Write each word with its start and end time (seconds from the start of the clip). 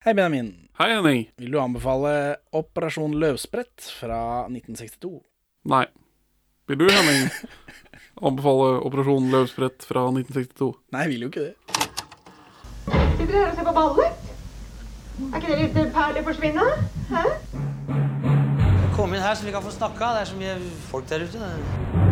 Hei, 0.00 0.14
Benjamin. 0.14 0.68
Hei, 0.78 0.94
Henning. 0.94 1.26
Vil 1.36 1.52
du 1.52 1.58
anbefale 1.60 2.36
Operasjon 2.56 3.18
Løvsprett 3.20 3.84
fra 3.92 4.46
1962? 4.46 5.10
Nei. 5.68 5.82
Vil 6.72 6.78
du, 6.80 6.86
Henning, 6.88 7.26
anbefale 8.30 8.78
Operasjon 8.88 9.26
Løvsprett 9.28 9.84
fra 9.84 10.06
1962? 10.08 10.70
Nei, 10.96 11.02
jeg 11.04 11.10
vil 11.12 11.26
jo 11.26 11.28
ikke 11.28 11.44
det. 11.44 11.52
Sitter 12.86 13.28
dere 13.28 13.42
her 13.42 13.50
og 13.50 13.58
ser 13.58 13.68
på 13.68 13.74
ballet? 13.76 14.30
Er 15.20 15.36
ikke 15.36 15.52
det 15.52 15.58
litt 15.66 15.92
perleforsvinne? 15.98 16.64
Hæ? 17.10 17.24
Kom 18.96 19.12
inn 19.12 19.20
her 19.20 19.36
så 19.36 19.50
vi 19.50 19.52
kan 19.52 19.66
få 19.68 19.74
snakka. 19.74 20.14
Det 20.16 20.22
er 20.22 20.30
så 20.32 20.38
mye 20.40 20.54
folk 20.88 21.10
der 21.12 21.26
ute. 21.28 21.44
Det. 21.44 22.08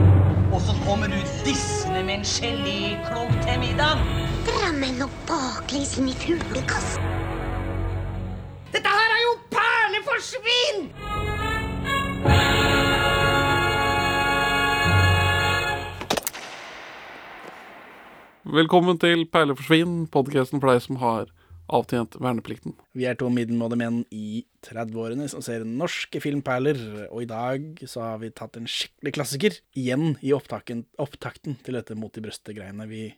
Og 0.52 0.61
så 0.61 0.77
kommer 0.84 1.09
du 1.09 1.16
dissende 1.48 2.05
med 2.05 2.20
en 2.20 2.29
geléklump 2.36 3.32
til 3.48 3.64
middag. 3.64 4.05
Drammen 4.52 5.09
og 5.09 5.18
baklengs 5.32 5.96
inn 5.96 6.12
i 6.12 6.18
fuglekassen. 6.20 7.38
Dette 8.79 8.90
her 8.95 9.10
er 9.10 9.22
jo 9.24 9.30
perleforsvinn! 9.50 10.84
Velkommen 18.55 19.00
til 19.02 19.24
Perleforsvinn, 19.34 20.05
podkasten 20.14 20.62
for 20.62 20.70
deg 20.70 20.84
som 20.84 21.00
har 21.02 21.27
avtjent 21.74 22.14
verneplikten. 22.22 22.77
Vi 22.95 23.09
er 23.10 23.19
to 23.19 23.27
middelmådige 23.34 23.83
menn 23.83 24.05
i 24.14 24.45
30-årene 24.69 25.27
som 25.33 25.42
ser 25.42 25.66
norske 25.66 26.22
filmperler, 26.22 26.78
og 27.10 27.27
i 27.27 27.30
dag 27.34 27.83
så 27.83 28.12
har 28.12 28.22
vi 28.22 28.30
tatt 28.30 28.60
en 28.62 28.70
skikkelig 28.70 29.16
klassiker 29.19 29.58
igjen 29.74 30.14
i 30.22 30.30
opptaken, 30.38 30.86
opptakten 31.02 31.58
til 31.66 31.80
dette 31.80 31.98
Mot 31.98 32.14
i 32.14 32.22
brøstet-greiene. 32.22 32.86
Vi 32.86 33.08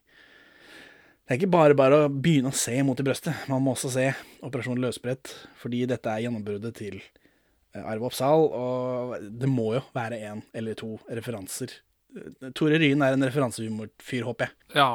Det 1.31 1.37
er 1.37 1.45
ikke 1.45 1.55
bare 1.55 1.75
bare 1.79 1.99
å 2.03 2.07
begynne 2.11 2.51
å 2.51 2.57
se 2.59 2.73
Mot 2.83 2.99
i 2.99 3.05
brøstet, 3.07 3.45
man 3.47 3.63
må 3.63 3.71
også 3.77 3.87
se 3.95 4.09
Operasjon 4.43 4.81
Løsbrett, 4.83 5.31
fordi 5.61 5.85
dette 5.87 6.11
er 6.11 6.25
gjennombruddet 6.25 6.75
til 6.75 6.97
eh, 6.99 7.85
Arve 7.85 8.09
Oppsal, 8.09 8.49
og 8.51 9.13
det 9.39 9.47
må 9.47 9.69
jo 9.77 9.83
være 9.95 10.19
en 10.27 10.41
eller 10.59 10.75
to 10.81 10.97
referanser. 11.07 11.77
Eh, 12.19 12.49
Tore 12.59 12.81
Ryen 12.83 13.05
er 13.07 13.15
en 13.15 13.23
referansehumorfyr, 13.29 14.27
håper 14.27 14.49
jeg. 14.49 14.57
Ja, 14.81 14.89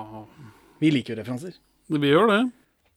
Vi 0.84 0.90
liker 0.92 1.16
jo 1.16 1.22
referanser. 1.22 1.56
vi 1.88 2.12
gjør 2.12 2.28
det. 2.34 2.42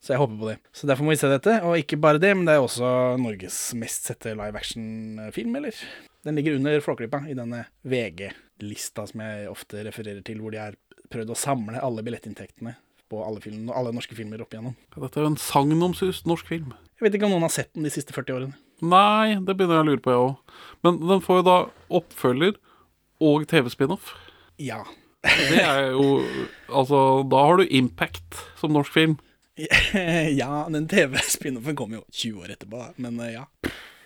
Så 0.03 0.17
jeg 0.17 0.23
håper 0.25 0.43
på 0.43 0.51
det. 0.51 0.57
Så 0.75 0.91
derfor 0.91 1.07
må 1.07 1.15
vi 1.15 1.21
se 1.23 1.31
dette. 1.31 1.55
Og 1.63 1.79
ikke 1.79 2.01
bare 2.03 2.19
det, 2.19 2.35
men 2.35 2.43
det 2.51 2.57
er 2.59 2.67
også 2.67 2.91
Norges 3.23 3.61
mest 3.79 4.11
sette 4.11 4.35
live 4.35 4.59
action-film, 4.59 5.55
eller? 5.63 5.79
Den 6.27 6.35
ligger 6.35 6.59
under 6.59 6.83
Flåklypa 6.83 7.23
i 7.31 7.39
denne 7.39 7.63
VG-lista 7.87 9.07
som 9.07 9.23
jeg 9.23 9.47
ofte 9.55 9.87
refererer 9.87 10.27
til, 10.27 10.43
hvor 10.43 10.59
de 10.59 10.63
har 10.65 10.79
prøvd 11.07 11.31
å 11.31 11.39
samle 11.39 11.87
alle 11.87 12.03
billettinntektene 12.03 12.75
på 13.09 13.21
alle, 13.25 13.41
film, 13.45 13.69
alle 13.75 13.93
norske 13.97 14.17
filmer 14.17 14.43
opp 14.45 14.55
igjennom. 14.55 14.77
Ja, 14.95 15.03
Dette 15.05 15.21
er 15.21 15.27
jo 15.27 15.33
en 15.33 15.41
sagnomsust 15.41 16.29
norsk 16.29 16.49
film. 16.51 16.73
Jeg 16.99 17.07
vet 17.07 17.19
ikke 17.19 17.29
om 17.29 17.37
noen 17.37 17.47
har 17.47 17.55
sett 17.55 17.71
den 17.77 17.87
de 17.87 17.93
siste 17.95 18.15
40 18.17 18.37
årene. 18.37 18.59
Nei, 18.79 19.39
det 19.43 19.57
begynner 19.59 19.81
jeg 19.81 19.87
å 19.87 19.89
lure 19.89 20.03
på, 20.03 20.15
jeg 20.15 20.25
òg. 20.29 20.57
Men 20.87 20.99
den 21.11 21.23
får 21.25 21.41
jo 21.41 21.47
da 21.49 21.59
oppfølger 21.99 22.59
og 23.29 23.47
TV-spin-off. 23.51 24.13
Ja. 24.63 24.85
Det 25.27 25.59
er 25.59 25.89
jo 25.97 26.21
Altså, 26.79 27.25
da 27.27 27.43
har 27.49 27.59
du 27.59 27.67
impact 27.75 28.39
som 28.61 28.75
norsk 28.75 28.95
film. 28.95 29.19
ja, 30.41 30.67
den 30.71 30.87
TV-spin-offen 30.91 31.79
kom 31.79 31.97
jo 31.97 32.05
20 32.13 32.45
år 32.45 32.55
etterpå. 32.55 32.85
Men 33.03 33.19
eh, 33.25 33.35
ja. 33.35 33.47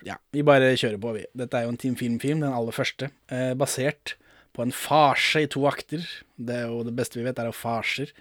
ja. 0.08 0.16
Vi 0.32 0.44
bare 0.46 0.72
kjører 0.76 1.00
på, 1.02 1.14
vi. 1.18 1.26
Dette 1.36 1.58
er 1.58 1.66
jo 1.66 1.74
en 1.74 1.80
Team 1.80 1.98
Film-film, 2.00 2.40
den 2.44 2.56
aller 2.56 2.76
første. 2.76 3.10
Eh, 3.32 3.52
basert 3.58 4.16
på 4.56 4.64
en 4.64 4.72
farse 4.76 5.44
i 5.44 5.50
to 5.50 5.64
akter. 5.68 6.04
Det 6.36 6.62
er 6.62 6.72
jo 6.72 6.82
det 6.86 6.94
beste 6.96 7.20
vi 7.20 7.26
vet, 7.26 7.40
er 7.40 7.48
jo 7.48 7.56
farser. 7.56 8.12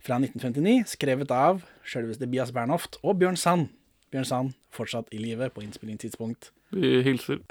Fra 0.00 0.16
1959, 0.16 0.86
skrevet 0.94 1.32
av 1.34 1.60
sjølveste 1.84 2.28
Bias 2.30 2.54
Bernhoft 2.56 2.96
og 3.04 3.18
Bjørn 3.20 3.36
Sand. 3.36 3.68
Bjørn 4.10 4.26
Sand 4.26 4.54
fortsatt 4.72 5.10
i 5.12 5.20
live 5.20 5.50
på 5.52 5.62
innspillingstidspunkt. 5.64 6.52
Vi 6.76 7.00
hilser. 7.06 7.42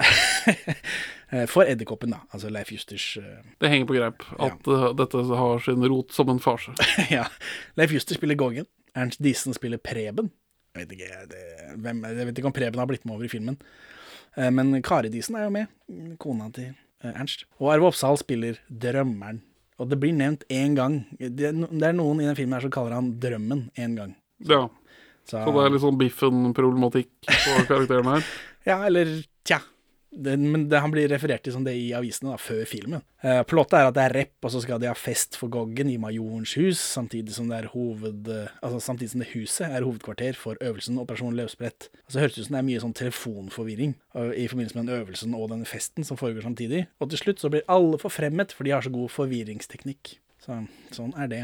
Eh, 1.29 1.43
For 1.45 1.61
Edderkoppen, 1.61 2.09
da. 2.09 2.23
Altså 2.33 2.49
Leif 2.49 2.71
Justers 2.73 3.03
uh... 3.21 3.43
Det 3.61 3.69
henger 3.69 3.85
på 3.85 3.93
greip 3.93 4.23
at 4.41 4.65
ja. 4.65 4.87
dette 4.97 5.19
har 5.37 5.59
sin 5.61 5.83
rot 5.85 6.09
som 6.15 6.31
en 6.33 6.39
farse. 6.41 6.73
Ja. 7.13 7.27
Leif 7.77 7.93
Juster 7.93 8.17
spiller 8.17 8.33
Goggen. 8.39 8.65
Ernst 8.97 9.21
Diesen 9.21 9.53
spiller 9.53 9.77
Preben. 9.77 10.31
Jeg 10.73 10.87
vet 10.87 10.95
ikke, 10.95 11.19
det, 11.29 11.43
hvem, 11.85 12.01
jeg 12.01 12.29
vet 12.31 12.41
ikke 12.41 12.49
om 12.49 12.55
Preben 12.55 12.81
har 12.81 12.89
blitt 12.89 13.05
med 13.05 13.19
over 13.19 13.27
i 13.27 13.29
filmen. 13.29 13.59
Eh, 14.33 14.49
Men 14.49 14.73
Kari 14.81 15.13
Diesen 15.13 15.37
er 15.37 15.45
jo 15.45 15.53
med. 15.53 15.69
Kona 16.17 16.49
til 16.55 16.71
eh, 16.71 17.13
Ernst. 17.13 17.45
Og 17.61 17.75
Arve 17.75 17.91
Oppsal 17.91 18.17
spiller 18.17 18.57
Drømmeren. 18.65 19.43
Og 19.79 19.87
det 19.87 19.99
blir 20.01 20.11
nevnt 20.15 20.43
én 20.51 20.75
gang. 20.75 20.99
Det 21.19 21.49
er 21.49 21.55
det 21.55 21.87
er 21.87 21.95
noen 21.95 22.19
i 22.19 22.27
den 22.27 22.35
filmen 22.37 22.57
her 22.57 22.65
som 22.65 22.73
kaller 22.75 22.97
han 22.97 23.13
Drømmen 23.23 23.69
én 23.79 23.95
gang. 23.95 24.15
Ja, 24.43 24.67
Så, 25.23 25.39
Så 25.45 25.51
det 25.55 25.63
er 25.65 25.73
litt 25.75 25.83
sånn 25.83 25.99
Biffen-problematikk 25.99 27.09
på 27.27 27.57
karakteren 27.69 28.07
her. 28.11 28.25
Ja, 28.67 28.79
eller 28.87 29.11
tja. 29.47 29.59
Det, 30.11 30.33
men 30.41 30.63
det, 30.71 30.79
han 30.81 30.89
blir 30.89 31.09
referert 31.11 31.43
til 31.45 31.53
som 31.53 31.65
det 31.65 31.75
i 31.77 31.91
avisene 31.93 32.31
da, 32.31 32.39
før 32.41 32.63
filmen. 32.67 33.03
Eh, 33.21 33.43
plottet 33.45 33.77
er 33.77 33.89
at 33.89 33.95
det 33.97 34.03
er 34.07 34.15
rep, 34.17 34.33
og 34.41 34.53
så 34.53 34.61
skal 34.63 34.81
de 34.81 34.89
ha 34.89 34.95
fest 34.97 35.37
for 35.37 35.51
Goggen 35.53 35.91
i 35.91 35.99
Majorens 36.01 36.55
hus, 36.57 36.81
samtidig 36.81 37.35
som 37.35 37.51
det 37.51 37.59
er 37.59 37.69
hoved... 37.75 38.27
eh, 38.33 38.49
Altså 38.65 38.81
samtidig 38.81 39.11
som 39.13 39.23
det 39.23 39.29
huset 39.35 39.67
er 39.69 39.85
hovedkvarter 39.85 40.37
for 40.39 40.57
øvelsen 40.65 40.97
Operasjon 40.99 41.37
Løvsprett. 41.37 41.91
Altså, 41.93 42.17
så 42.17 42.23
høres 42.23 42.39
ut 42.39 42.47
som 42.47 42.57
det 42.57 42.61
er 42.63 42.69
mye 42.71 42.83
sånn 42.83 42.97
telefonforvirring 42.97 43.93
eh, 44.17 44.31
i 44.43 44.47
forbindelse 44.49 44.79
med 44.79 44.89
den 44.89 44.95
øvelsen 44.97 45.37
og 45.37 45.51
den 45.53 45.65
festen 45.69 46.07
som 46.07 46.19
foregår 46.19 46.47
samtidig. 46.49 46.87
Og 46.99 47.13
til 47.13 47.21
slutt 47.21 47.43
så 47.45 47.53
blir 47.53 47.67
alle 47.69 48.01
forfremmet, 48.01 48.55
for 48.55 48.65
de 48.65 48.73
har 48.73 48.85
så 48.85 48.93
god 48.93 49.13
forvirringsteknikk. 49.13 50.17
Så 50.41 50.63
sånn 50.95 51.13
er 51.19 51.29
det. 51.29 51.43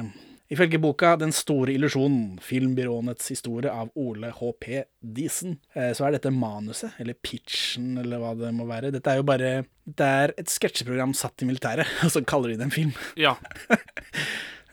Ifølge 0.54 0.78
boka 0.78 1.16
'Den 1.18 1.32
store 1.34 1.74
illusjonen', 1.74 2.38
filmbyrånets 2.40 3.30
historie 3.30 3.72
av 3.72 3.90
Ole 3.98 4.30
H.P. 4.30 4.84
Diesen, 5.02 5.58
eh, 5.74 5.92
så 5.94 6.06
er 6.06 6.12
dette 6.12 6.30
manuset, 6.30 6.94
eller 7.00 7.18
pitchen, 7.18 7.98
eller 7.98 8.22
hva 8.22 8.36
det 8.38 8.54
må 8.54 8.68
være. 8.70 8.92
Dette 8.94 9.10
er 9.10 9.18
jo 9.18 9.24
bare 9.24 9.66
Det 9.86 10.06
er 10.06 10.34
et 10.38 10.50
sketsjeprogram 10.50 11.14
satt 11.14 11.42
i 11.42 11.46
militæret, 11.46 11.86
og 12.06 12.12
så 12.12 12.22
kaller 12.26 12.50
de 12.50 12.58
det 12.58 12.66
en 12.66 12.72
film. 12.72 12.94
Ja. 13.18 13.36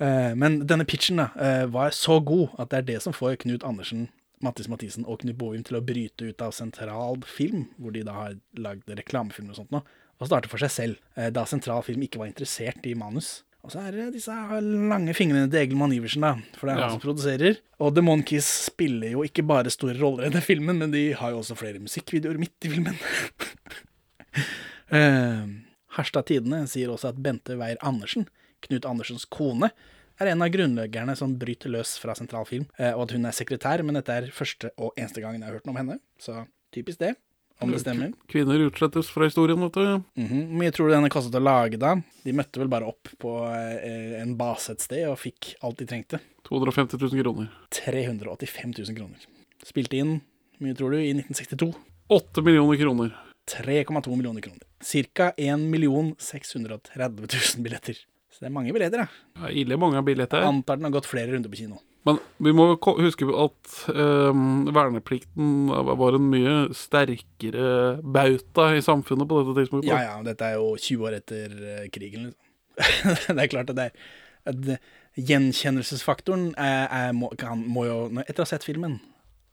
Eh, 0.01 0.35
Men 0.35 0.67
denne 0.67 0.85
pitchen 0.85 1.17
da, 1.21 1.29
eh, 1.39 1.67
var 1.67 1.91
så 1.91 2.19
god 2.25 2.57
at 2.59 2.71
det 2.71 2.79
er 2.79 2.83
det 2.83 3.03
som 3.03 3.13
får 3.13 3.37
Knut 3.45 3.63
Andersen, 3.63 4.09
Mattis 4.43 4.67
Mathisen 4.67 5.05
og 5.07 5.21
Knut 5.21 5.37
Bovim 5.39 5.63
til 5.63 5.77
å 5.77 5.85
bryte 5.85 6.27
ut 6.27 6.43
av 6.43 6.51
Sentral 6.51 7.23
Film, 7.23 7.69
hvor 7.79 7.93
de 7.93 8.03
da 8.03 8.13
har 8.13 8.35
lagd 8.57 8.89
reklamefilm 8.89 9.51
og 9.51 9.57
sånt 9.61 9.71
nå, 9.71 9.85
og 10.19 10.27
starte 10.27 10.49
for 10.49 10.59
seg 10.59 10.71
selv, 10.71 10.97
da 11.31 11.45
Sentral 11.45 11.85
Film 11.87 12.03
ikke 12.03 12.19
var 12.19 12.27
interessert 12.33 12.83
i 12.89 12.97
manus. 12.99 13.45
Og 13.63 13.71
så 13.71 13.79
er 13.87 13.95
det 13.95 14.09
disse 14.17 14.35
lange 14.65 15.15
fingrene 15.15 15.47
til 15.47 15.61
Egil 15.61 15.95
Iversen, 15.95 16.25
da, 16.25 16.33
for 16.59 16.67
det 16.67 16.75
er 16.75 16.83
han 16.83 16.97
som 16.97 17.03
produserer. 17.03 17.61
Og 17.79 17.93
The 17.95 18.03
Monkees 18.03 18.49
spiller 18.67 19.15
jo 19.15 19.23
ikke 19.23 19.45
bare 19.47 19.71
store 19.71 19.95
roller 20.01 20.27
i 20.27 20.33
denne 20.33 20.43
filmen, 20.43 20.81
men 20.83 20.91
de 20.91 21.13
har 21.15 21.31
jo 21.31 21.39
også 21.45 21.55
flere 21.61 21.83
musikkvideoer 21.83 22.41
midt 22.43 22.69
i 22.69 22.75
filmen. 22.75 22.99
Eh, 24.93 25.45
Harstad 25.97 26.27
Tidende 26.29 26.67
sier 26.69 26.91
også 26.93 27.15
at 27.15 27.21
Bente 27.25 27.55
Weier 27.57 27.79
Andersen, 27.81 28.27
Knut 28.61 28.85
Andersens 28.85 29.25
kone, 29.25 29.71
er 30.21 30.29
en 30.29 30.45
av 30.45 30.51
grunnleggerne 30.53 31.15
som 31.17 31.39
bryter 31.41 31.73
løs 31.73 31.95
fra 32.01 32.13
Sentral 32.19 32.45
Film, 32.45 32.67
eh, 32.77 32.93
og 32.93 33.07
at 33.07 33.15
hun 33.17 33.25
er 33.25 33.33
sekretær, 33.37 33.81
men 33.81 33.97
dette 33.97 34.13
er 34.13 34.29
første 34.37 34.69
og 34.77 34.93
eneste 35.01 35.25
gangen 35.25 35.41
jeg 35.41 35.49
har 35.49 35.57
hørt 35.57 35.69
noe 35.69 35.73
om 35.73 35.81
henne. 35.81 35.97
Så 36.21 36.43
typisk 36.77 37.01
det, 37.01 37.15
om 37.65 37.73
det 37.75 37.81
stemmer. 37.83 38.13
Kvinner 38.31 38.65
utslettes 38.67 39.11
fra 39.13 39.29
historien, 39.29 39.61
vet 39.67 39.79
du. 39.79 40.05
Mhm. 40.23 40.43
Hvor 40.51 40.61
mye 40.63 40.75
tror 40.75 40.89
du 40.89 40.95
denne 40.97 41.13
kostet 41.13 41.39
å 41.39 41.43
lage, 41.43 41.81
da? 41.81 41.95
De 42.25 42.35
møtte 42.37 42.61
vel 42.63 42.71
bare 42.73 42.89
opp 42.91 43.11
på 43.23 43.35
eh, 43.51 44.19
en 44.21 44.37
base 44.39 44.75
et 44.75 44.85
sted 44.85 45.07
og 45.11 45.19
fikk 45.23 45.55
alt 45.63 45.81
de 45.81 45.89
trengte. 45.91 46.21
250 46.49 46.99
000 47.01 47.23
kroner. 47.23 47.51
385 47.75 48.77
000 48.79 48.99
kroner. 48.99 49.29
Spilte 49.65 50.01
inn, 50.01 50.17
hvor 50.59 50.67
mye 50.69 50.79
tror 50.79 50.95
du, 50.95 51.01
i 51.01 51.13
1962? 51.15 51.71
8 52.13 52.43
millioner 52.45 52.81
kroner. 52.81 53.15
3,2 53.51 54.17
millioner 54.17 54.45
kroner. 54.45 54.67
Cirka 54.83 55.33
1 55.37 56.17
630 56.19 56.99
000 56.99 57.63
billetter. 57.65 57.99
Så 58.33 58.41
det 58.41 58.49
er 58.49 58.55
mange 58.55 58.73
billetter, 58.73 59.05
da. 59.05 59.47
Er 59.47 59.57
ille 59.63 59.77
mange 59.77 60.01
billetter. 60.07 60.41
Jeg 60.41 60.49
antar 60.55 60.79
den 60.79 60.89
har 60.89 60.95
gått 60.95 61.09
flere 61.11 61.35
runder 61.35 61.53
på 61.53 61.59
kino. 61.61 61.81
Men 62.09 62.19
vi 62.43 62.51
må 62.57 62.65
huske 62.75 63.29
at 63.39 63.75
ehm, 63.93 64.65
verneplikten 64.75 65.69
var 65.71 66.17
en 66.17 66.25
mye 66.33 66.55
sterkere 66.75 68.01
bauta 68.03 68.73
i 68.75 68.83
samfunnet 68.83 69.29
på 69.31 69.39
dette 69.39 69.55
tidspunktet. 69.61 69.91
Ja, 69.93 70.01
ja, 70.09 70.17
dette 70.27 70.49
er 70.49 70.59
jo 70.59 70.73
20 70.75 71.07
år 71.07 71.19
etter 71.21 71.55
eh, 71.61 71.87
krigen, 71.95 72.31
liksom. 72.31 72.49
det 73.37 73.39
er 73.39 73.53
klart 73.53 73.71
at 73.71 73.79
det 73.79 73.89
er 73.93 74.77
Gjenkjennelsesfaktoren 75.13 76.55
er, 76.57 76.87
er, 76.89 77.11
må, 77.13 77.29
kan, 77.37 77.61
må 77.69 77.83
jo 77.85 77.97
Etter 78.23 78.41
å 78.41 78.47
ha 78.47 78.49
sett 78.49 78.65
filmen 78.65 78.95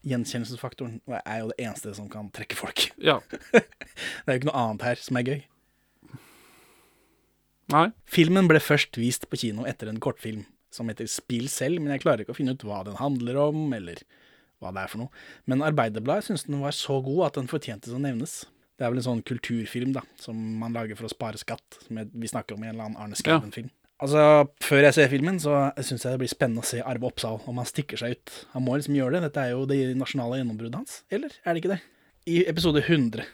Gjenkjennelsesfaktoren 0.08 1.02
er 1.20 1.42
jo 1.42 1.50
det 1.52 1.58
eneste 1.60 1.92
som 1.98 2.08
kan 2.10 2.30
trekke 2.32 2.56
folk. 2.56 2.86
Ja. 3.10 3.18
Det 3.52 3.60
er 3.60 4.38
jo 4.38 4.40
ikke 4.40 4.48
noe 4.48 4.62
annet 4.62 4.86
her 4.88 5.02
som 5.04 5.20
er 5.20 5.28
gøy. 5.28 5.42
Nei. 7.76 7.90
Filmen 8.08 8.48
ble 8.50 8.64
først 8.64 8.96
vist 8.98 9.28
på 9.30 9.42
kino 9.44 9.68
etter 9.68 9.92
en 9.92 10.00
kortfilm 10.02 10.48
som 10.74 10.90
heter 10.92 11.10
Spill 11.10 11.50
selv, 11.52 11.82
men 11.82 11.94
jeg 11.96 12.04
klarer 12.06 12.24
ikke 12.24 12.36
å 12.36 12.38
finne 12.40 12.56
ut 12.56 12.66
hva 12.68 12.84
den 12.88 13.00
handler 13.00 13.40
om, 13.48 13.68
eller 13.76 14.02
hva 14.60 14.74
det 14.76 14.84
er 14.84 14.92
for 14.92 15.04
noe. 15.06 15.26
Men 15.50 15.66
Arbeiderbladet 15.66 16.30
syns 16.30 16.46
den 16.48 16.62
var 16.64 16.76
så 16.76 17.00
god 17.06 17.30
at 17.30 17.40
den 17.40 17.50
fortjente 17.52 17.92
å 17.96 18.02
nevnes. 18.02 18.42
Det 18.80 18.86
er 18.86 18.94
vel 18.94 19.02
en 19.02 19.10
sånn 19.10 19.26
kulturfilm 19.28 19.92
da, 19.96 20.06
som 20.20 20.38
man 20.62 20.76
lager 20.76 20.96
for 20.96 21.10
å 21.10 21.12
spare 21.12 21.40
skatt, 21.40 21.82
som 21.84 22.00
vi 22.00 22.32
snakker 22.32 22.56
om 22.56 22.64
i 22.64 22.70
en 22.70 22.76
eller 22.78 22.90
annen 22.90 23.02
Arne 23.02 23.20
Skauen-film. 23.20 23.72
Altså, 24.00 24.22
Før 24.64 24.86
jeg 24.86 24.96
ser 24.96 25.10
filmen, 25.12 25.42
så 25.44 25.56
syns 25.84 26.06
jeg 26.06 26.16
det 26.16 26.22
blir 26.22 26.32
spennende 26.32 26.64
å 26.64 26.68
se 26.68 26.80
Arve 26.80 27.10
Oppsal, 27.10 27.42
om 27.52 27.60
han 27.60 27.68
stikker 27.68 28.00
seg 28.00 28.16
ut. 28.16 28.36
Han 28.54 28.64
må 28.64 28.78
liksom 28.78 28.96
gjøre 28.96 29.18
det. 29.18 29.26
Dette 29.28 29.44
er 29.44 29.52
jo 29.52 29.66
det 29.68 29.82
nasjonale 30.00 30.40
gjennombruddet 30.40 30.80
hans. 30.80 31.02
Eller 31.12 31.36
er 31.44 31.52
det 31.52 31.64
ikke 31.64 31.74
det? 31.74 31.82
I 32.32 32.38
episode 32.48 32.80
100, 32.86 33.26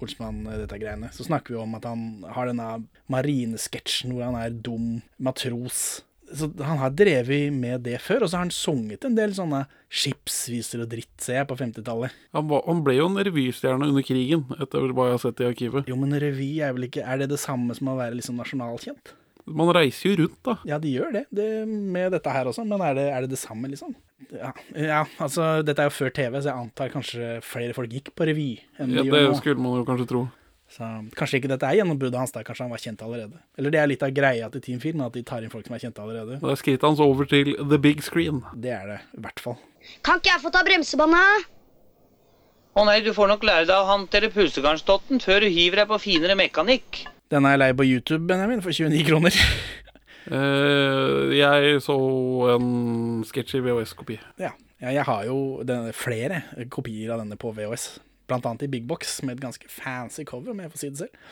Olsmann, 0.00 0.42
dette 0.62 0.78
greiene, 0.80 1.10
så 1.12 1.24
snakker 1.26 1.52
vi 1.54 1.60
om 1.60 1.76
at 1.76 1.84
han 1.88 2.24
har 2.32 2.48
denne 2.48 2.70
marinesketsjen 3.12 4.12
hvor 4.14 4.24
han 4.30 4.40
er 4.40 4.56
dum 4.56 5.02
matros. 5.20 6.00
Så 6.34 6.48
han 6.58 6.78
har 6.80 6.90
drevet 6.90 7.52
med 7.54 7.84
det 7.86 8.00
før, 8.02 8.24
og 8.24 8.30
så 8.30 8.38
har 8.40 8.46
han 8.46 8.54
sunget 8.54 9.04
en 9.06 9.14
del 9.14 9.34
sånne 9.36 9.60
skipsviser 9.94 10.82
og 10.82 10.88
dritt, 10.90 11.12
ser 11.22 11.40
jeg, 11.40 11.48
på 11.50 11.56
50-tallet. 11.60 12.14
Han, 12.34 12.50
han 12.66 12.80
ble 12.86 12.96
jo 12.98 13.06
en 13.10 13.20
revystjerne 13.28 13.86
under 13.90 14.02
krigen, 14.06 14.42
etter 14.58 14.88
hva 14.90 15.10
jeg 15.10 15.16
har 15.18 15.22
sett 15.22 15.42
i 15.44 15.48
arkivet. 15.50 15.86
Jo, 15.90 15.98
men 16.00 16.16
revy 16.22 16.48
er 16.66 16.74
vel 16.74 16.88
ikke 16.88 17.04
Er 17.06 17.22
det 17.22 17.30
det 17.34 17.38
samme 17.42 17.76
som 17.78 17.92
å 17.92 17.98
være 18.00 18.18
liksom 18.18 18.40
nasjonalkjent? 18.42 19.14
Man 19.46 19.70
reiser 19.70 20.10
jo 20.10 20.16
rundt, 20.24 20.40
da. 20.42 20.56
Ja, 20.66 20.76
de 20.82 20.90
gjør 20.90 21.12
det, 21.14 21.24
det 21.30 21.46
med 21.70 22.10
dette 22.16 22.32
her 22.34 22.48
også, 22.50 22.64
men 22.66 22.82
er 22.82 22.96
det, 22.98 23.04
er 23.14 23.22
det 23.22 23.30
det 23.36 23.38
samme, 23.38 23.70
liksom? 23.70 23.92
Ja, 24.34 24.50
ja, 24.74 25.04
altså, 25.22 25.60
dette 25.62 25.84
er 25.84 25.86
jo 25.86 25.94
før 25.94 26.10
TV, 26.16 26.40
så 26.40 26.50
jeg 26.50 26.64
antar 26.64 26.90
kanskje 26.90 27.28
flere 27.46 27.76
folk 27.76 27.92
gikk 27.94 28.10
på 28.18 28.26
revy 28.26 28.48
enn 28.82 28.96
Ja, 28.96 29.04
de 29.06 29.12
det 29.14 29.20
gjør 29.22 29.30
nå. 29.30 29.38
skulle 29.38 29.62
man 29.62 29.78
jo 29.78 29.86
kanskje 29.86 30.08
tro. 30.10 30.24
Så 30.76 30.84
kanskje 31.16 31.38
ikke 31.40 31.48
dette 31.48 31.64
er 31.64 31.78
gjennombruddet 31.78 32.18
hans, 32.20 32.32
da. 32.34 32.42
Kanskje 32.44 32.66
han 32.66 32.72
var 32.74 32.80
kjent 32.82 33.02
allerede. 33.04 33.38
Eller 33.56 33.72
det 33.72 33.80
er 33.80 33.88
litt 33.88 34.02
av 34.04 34.12
greia 34.12 34.50
til 34.52 34.60
Team 34.64 34.80
Film, 34.82 35.00
at 35.06 35.14
de 35.16 35.22
tar 35.24 35.44
inn 35.44 35.52
folk 35.52 35.64
som 35.64 35.76
er 35.76 35.80
kjente 35.86 36.02
allerede. 36.04 36.36
Da 36.42 36.50
er 36.52 36.60
skrittet 36.60 36.84
hans 36.84 37.00
over 37.00 37.28
til 37.30 37.54
the 37.56 37.78
big 37.80 38.02
screen. 38.04 38.42
Det 38.52 38.74
er 38.76 38.90
det, 38.90 38.98
i 39.16 39.22
hvert 39.24 39.40
fall. 39.40 39.56
Kan 40.04 40.20
ikke 40.20 40.34
jeg 40.34 40.42
få 40.44 40.52
ta 40.52 40.60
bremsebåndet? 40.66 41.48
Å 42.76 42.84
nei, 42.84 42.98
du 43.00 43.14
får 43.16 43.30
nok 43.30 43.46
lære 43.48 43.64
deg 43.70 43.76
å 43.78 43.88
håndtere 43.88 44.28
pusegarnstotten 44.34 45.22
før 45.24 45.46
du 45.46 45.48
hiver 45.48 45.80
deg 45.80 45.88
på 45.88 46.00
finere 46.02 46.36
mekanikk. 46.36 47.06
Den 47.32 47.48
er 47.48 47.56
jeg 47.56 47.62
lei 47.62 47.72
på 47.78 47.86
YouTube, 47.88 48.26
Benjamin, 48.28 48.60
for 48.60 48.76
29 48.76 49.00
kroner. 49.08 49.38
uh, 50.28 51.32
jeg 51.42 51.80
så 51.86 51.96
en 52.52 52.68
sketsj 53.24 53.62
i 53.62 53.64
VHS-kopi. 53.64 54.20
ja. 54.44 54.52
ja, 54.82 54.92
jeg 54.92 55.06
har 55.08 55.24
jo 55.24 55.38
denne, 55.64 55.96
flere 55.96 56.42
kopier 56.68 57.14
av 57.14 57.24
denne 57.24 57.40
på 57.40 57.54
VHS. 57.56 57.94
Blant 58.26 58.46
annet 58.48 58.66
i 58.66 58.70
Big 58.72 58.86
Box, 58.88 59.20
med 59.22 59.36
et 59.36 59.44
ganske 59.44 59.68
fancy 59.70 60.24
cover, 60.26 60.50
om 60.50 60.60
jeg 60.64 60.72
får 60.72 60.82
si 60.82 60.90
det 60.90 60.98
selv. 61.04 61.24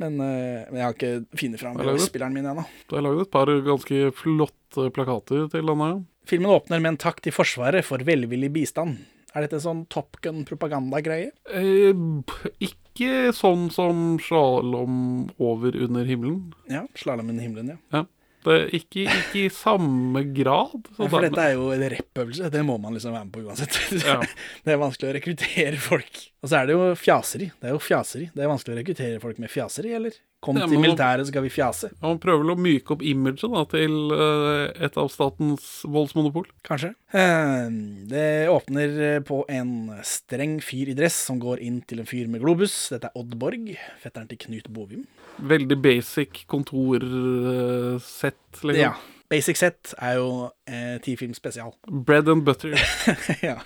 Men, 0.00 0.16
eh, 0.24 0.64
men 0.70 0.78
jeg 0.80 0.86
har 0.86 0.94
ikke 0.96 1.12
funnet 1.36 1.60
fram? 1.60 1.76
VHS-spilleren 1.76 2.32
min 2.32 2.46
ennå. 2.48 2.64
Du 2.88 2.96
har 2.96 3.04
laget 3.04 3.26
et 3.26 3.32
par 3.34 3.50
ganske 3.66 3.98
flotte 4.16 4.86
plakater 4.96 5.48
til 5.52 5.66
denne. 5.68 5.90
Filmen 6.30 6.52
åpner 6.54 6.80
med 6.80 6.94
en 6.94 7.00
takk 7.00 7.20
til 7.24 7.34
Forsvaret 7.34 7.84
for 7.84 7.98
velvillig 8.06 8.52
bistand. 8.54 9.02
Er 9.34 9.44
dette 9.44 9.60
sånn 9.62 9.84
Top 9.92 10.16
Gun-propagandagreie? 10.24 11.30
Eh, 11.52 11.92
ikke 12.64 13.30
sånn 13.36 13.68
som 13.70 14.16
slalåm 14.22 15.28
over 15.38 15.76
under 15.76 16.08
himmelen. 16.08 16.52
Ja, 16.70 16.86
Slalåm 16.98 17.30
under 17.30 17.44
himmelen, 17.44 17.76
ja. 17.76 18.00
Ja. 18.00 18.04
Ikke, 18.72 19.04
ikke 19.04 19.42
i 19.44 19.48
samme 19.52 20.22
grad. 20.32 20.88
så 20.96 21.04
Ja, 21.04 21.10
For 21.12 21.26
dette 21.26 21.44
er 21.44 21.54
jo 21.58 21.68
en 21.74 21.84
rappøvelse, 21.92 22.50
det 22.54 22.62
må 22.64 22.78
man 22.80 22.96
liksom 22.96 23.12
være 23.12 23.26
med 23.28 23.34
på 23.34 23.44
uansett. 23.44 23.76
Ja. 24.06 24.16
Det 24.64 24.72
er 24.74 24.80
vanskelig 24.80 25.10
å 25.10 25.14
rekruttere 25.18 25.76
folk. 25.82 26.22
Og 26.40 26.48
så 26.48 26.60
er 26.62 26.70
det 26.70 26.76
jo 26.78 26.88
fjaseri. 26.96 27.50
Det 27.60 27.68
er 27.68 27.76
jo 27.76 27.82
fjaseri. 27.84 28.30
Det 28.34 28.44
er 28.44 28.50
vanskelig 28.52 28.74
å 28.76 28.80
rekruttere 28.80 29.20
folk 29.22 29.38
med 29.42 29.52
fjaseri, 29.52 29.92
eller? 29.98 30.16
Kom 30.40 30.56
Ja, 30.56 30.64
til 30.64 30.80
militæret, 30.80 31.26
så 31.26 31.28
skal 31.28 31.44
vi 31.44 31.50
fjase. 31.52 31.90
Ja, 31.92 32.08
Man 32.08 32.18
prøver 32.22 32.40
vel 32.40 32.54
å 32.54 32.56
myke 32.56 32.94
opp 32.94 33.02
imaget 33.04 33.44
da, 33.52 33.64
til 33.68 33.96
uh, 34.08 34.72
et 34.72 34.96
av 34.96 35.10
statens 35.12 35.66
voldsmonopol. 35.84 36.46
Kanskje. 36.64 36.94
Uh, 37.12 37.68
Det 38.08 38.48
åpner 38.48 39.20
på 39.28 39.42
en 39.52 39.74
streng 40.06 40.58
fyr 40.64 40.88
i 40.94 40.96
dress 40.96 41.18
som 41.28 41.36
går 41.42 41.60
inn 41.66 41.82
til 41.84 42.00
en 42.00 42.08
fyr 42.08 42.26
med 42.32 42.40
globus. 42.40 42.72
Dette 42.94 43.10
er 43.12 43.20
Odd 43.20 43.36
Borg, 43.40 43.68
fetteren 44.00 44.30
til 44.32 44.40
Knut 44.46 44.72
Bovim. 44.72 45.04
Veldig 45.44 45.76
basic 45.84 46.44
kontorsett, 46.50 48.40
liksom. 48.64 48.80
Ja. 48.80 48.94
Basic 49.30 49.60
Set 49.60 49.92
er 50.02 50.16
jo 50.18 50.30
eh, 50.66 50.96
T-film 51.04 51.36
spesial. 51.38 51.70
Bread 51.86 52.28
and 52.28 52.42
butter. 52.44 52.74
ja. 53.46 53.60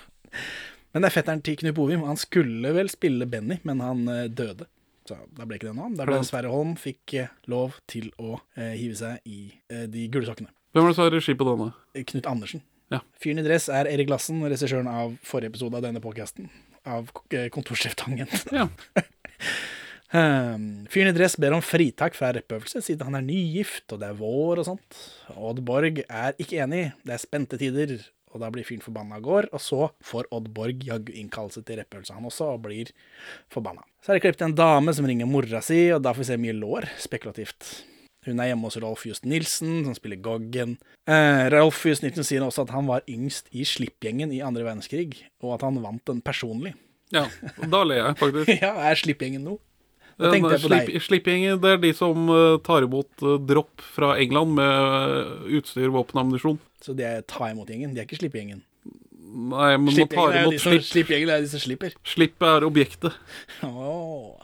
Men 0.92 1.02
det 1.02 1.08
er 1.08 1.14
fetteren 1.14 1.40
til 1.42 1.56
Knut 1.62 1.74
Bovim. 1.78 2.02
Han 2.04 2.20
skulle 2.20 2.74
vel 2.76 2.90
spille 2.92 3.26
Benny, 3.30 3.56
men 3.64 3.80
han 3.80 4.04
eh, 4.12 4.26
døde. 4.28 4.68
Så 5.04 5.18
da 5.36 5.44
ble 5.44 5.58
ikke 5.58 5.68
det 5.68 5.76
noe 5.76 5.90
av. 5.90 5.96
Da 5.98 6.06
ble. 6.08 6.20
Sverre 6.24 6.52
Holm 6.52 6.74
fikk 6.80 7.16
eh, 7.20 7.32
lov 7.52 7.76
til 7.90 8.08
å 8.16 8.38
eh, 8.56 8.72
hive 8.78 8.96
seg 8.96 9.24
i 9.28 9.40
eh, 9.68 9.84
de 9.90 10.06
gule 10.12 10.24
sokkene. 10.28 10.48
Hvem 10.74 10.86
var 10.86 10.90
det 10.90 10.96
som 10.96 11.04
har 11.04 11.12
regi 11.14 11.34
på 11.38 11.46
denne? 11.46 11.72
Eh, 11.92 12.06
Knut 12.08 12.30
Andersen. 12.30 12.64
Ja. 12.92 13.00
Fyren 13.20 13.40
i 13.42 13.44
dress 13.44 13.68
er 13.72 13.88
Erik 13.90 14.08
Lassen, 14.12 14.40
regissøren 14.44 14.88
av 14.90 15.14
forrige 15.26 15.52
episode 15.52 15.78
av 15.78 15.84
denne 15.84 16.00
podkasten. 16.04 16.48
Av 16.88 17.12
eh, 17.34 17.50
Kontorsjef 17.52 17.96
Tangen. 18.00 18.30
Ja. 18.54 18.66
Um, 20.14 20.66
Fyren 20.92 21.12
i 21.12 21.14
dress 21.16 21.36
ber 21.40 21.56
om 21.56 21.64
fritak 21.64 22.16
fra 22.16 22.32
rappøvelse 22.36 22.82
siden 22.84 23.08
han 23.08 23.20
er 23.20 23.26
nygift, 23.28 23.86
og 23.92 24.00
det 24.02 24.10
er 24.10 24.18
vår 24.18 24.62
og 24.62 24.68
sånt. 24.72 25.00
Odd 25.36 25.62
Borg 25.68 26.02
er 26.04 26.36
ikke 26.40 26.60
enig, 26.64 26.86
det 27.04 27.16
er 27.16 27.22
spente 27.22 27.60
tider, 27.60 27.96
og 28.34 28.42
da 28.42 28.50
blir 28.52 28.66
fyren 28.66 28.82
forbanna 28.82 29.20
og 29.20 29.28
går, 29.28 29.48
og 29.54 29.62
så 29.62 29.88
får 30.04 30.28
Odd 30.34 30.50
Borg 30.54 30.84
jaggu 30.84 31.14
innkallelse 31.14 31.62
til 31.62 31.78
rappøvelse 31.80 32.16
han 32.16 32.26
også, 32.26 32.50
og 32.56 32.64
blir 32.66 32.90
forbanna. 33.52 33.84
Så 34.02 34.12
er 34.12 34.18
det 34.18 34.24
klippet 34.26 34.46
en 34.48 34.56
dame 34.58 34.94
som 34.96 35.06
ringer 35.08 35.30
mora 35.30 35.62
si, 35.64 35.86
og 35.94 36.02
da 36.04 36.12
får 36.12 36.24
vi 36.24 36.30
se 36.32 36.40
mye 36.42 36.56
lår, 36.58 36.88
spekulativt. 37.06 37.68
Hun 38.24 38.40
er 38.40 38.50
hjemme 38.50 38.66
hos 38.66 38.78
Rolf 38.80 39.04
Just 39.06 39.26
Nilsen, 39.28 39.82
som 39.84 39.94
spiller 39.96 40.20
Goggen. 40.24 40.78
Eh, 41.06 41.44
Rolf 41.52 41.82
Just 41.86 42.04
Nilsen 42.04 42.26
sier 42.26 42.44
også 42.44 42.64
at 42.64 42.72
han 42.72 42.88
var 42.88 43.04
yngst 43.10 43.52
i 43.52 43.66
slippgjengen 43.68 44.32
i 44.32 44.40
andre 44.44 44.64
verdenskrig, 44.64 45.26
og 45.44 45.58
at 45.58 45.66
han 45.66 45.82
vant 45.84 46.04
den 46.08 46.24
personlig. 46.24 46.74
ja. 47.14 47.28
Da 47.70 47.84
ler 47.84 48.00
jeg, 48.00 48.18
faktisk. 48.22 48.54
ja, 48.64 48.72
er 48.88 48.98
slippgjengen 48.98 49.44
nå? 49.46 49.58
Deg. 50.18 50.92
Slippgjengen, 51.02 51.58
det 51.62 51.72
er 51.74 51.80
de 51.82 51.90
som 51.96 52.28
eh, 52.30 52.58
tar 52.66 52.86
imot 52.86 53.24
eh, 53.24 53.40
dropp 53.48 53.82
fra 53.96 54.12
England 54.22 54.54
med 54.58 54.70
eh, 54.70 55.58
utstyr, 55.58 55.90
våpen 55.94 56.20
og 56.20 56.22
ammunisjon. 56.26 56.60
Så 56.84 56.94
det 56.94 57.08
er 57.08 57.26
ta 57.26 57.50
imot-gjengen, 57.50 57.96
de 57.96 58.02
er 58.02 58.06
ikke 58.06 58.20
slipp-gjengen. 58.20 58.62
Nei, 59.34 59.72
men 59.80 59.88
man 59.88 60.10
tar 60.12 60.34
de 60.36 60.44
imot 60.44 60.62
slipp. 60.62 60.86
slipp-gjengen 60.86 61.32
er 61.34 61.42
de 61.42 61.50
som 61.50 61.62
slipper. 61.62 61.96
Slipp 62.06 62.44
er 62.46 62.66
objektet. 62.68 63.16
Åh. 63.66 64.43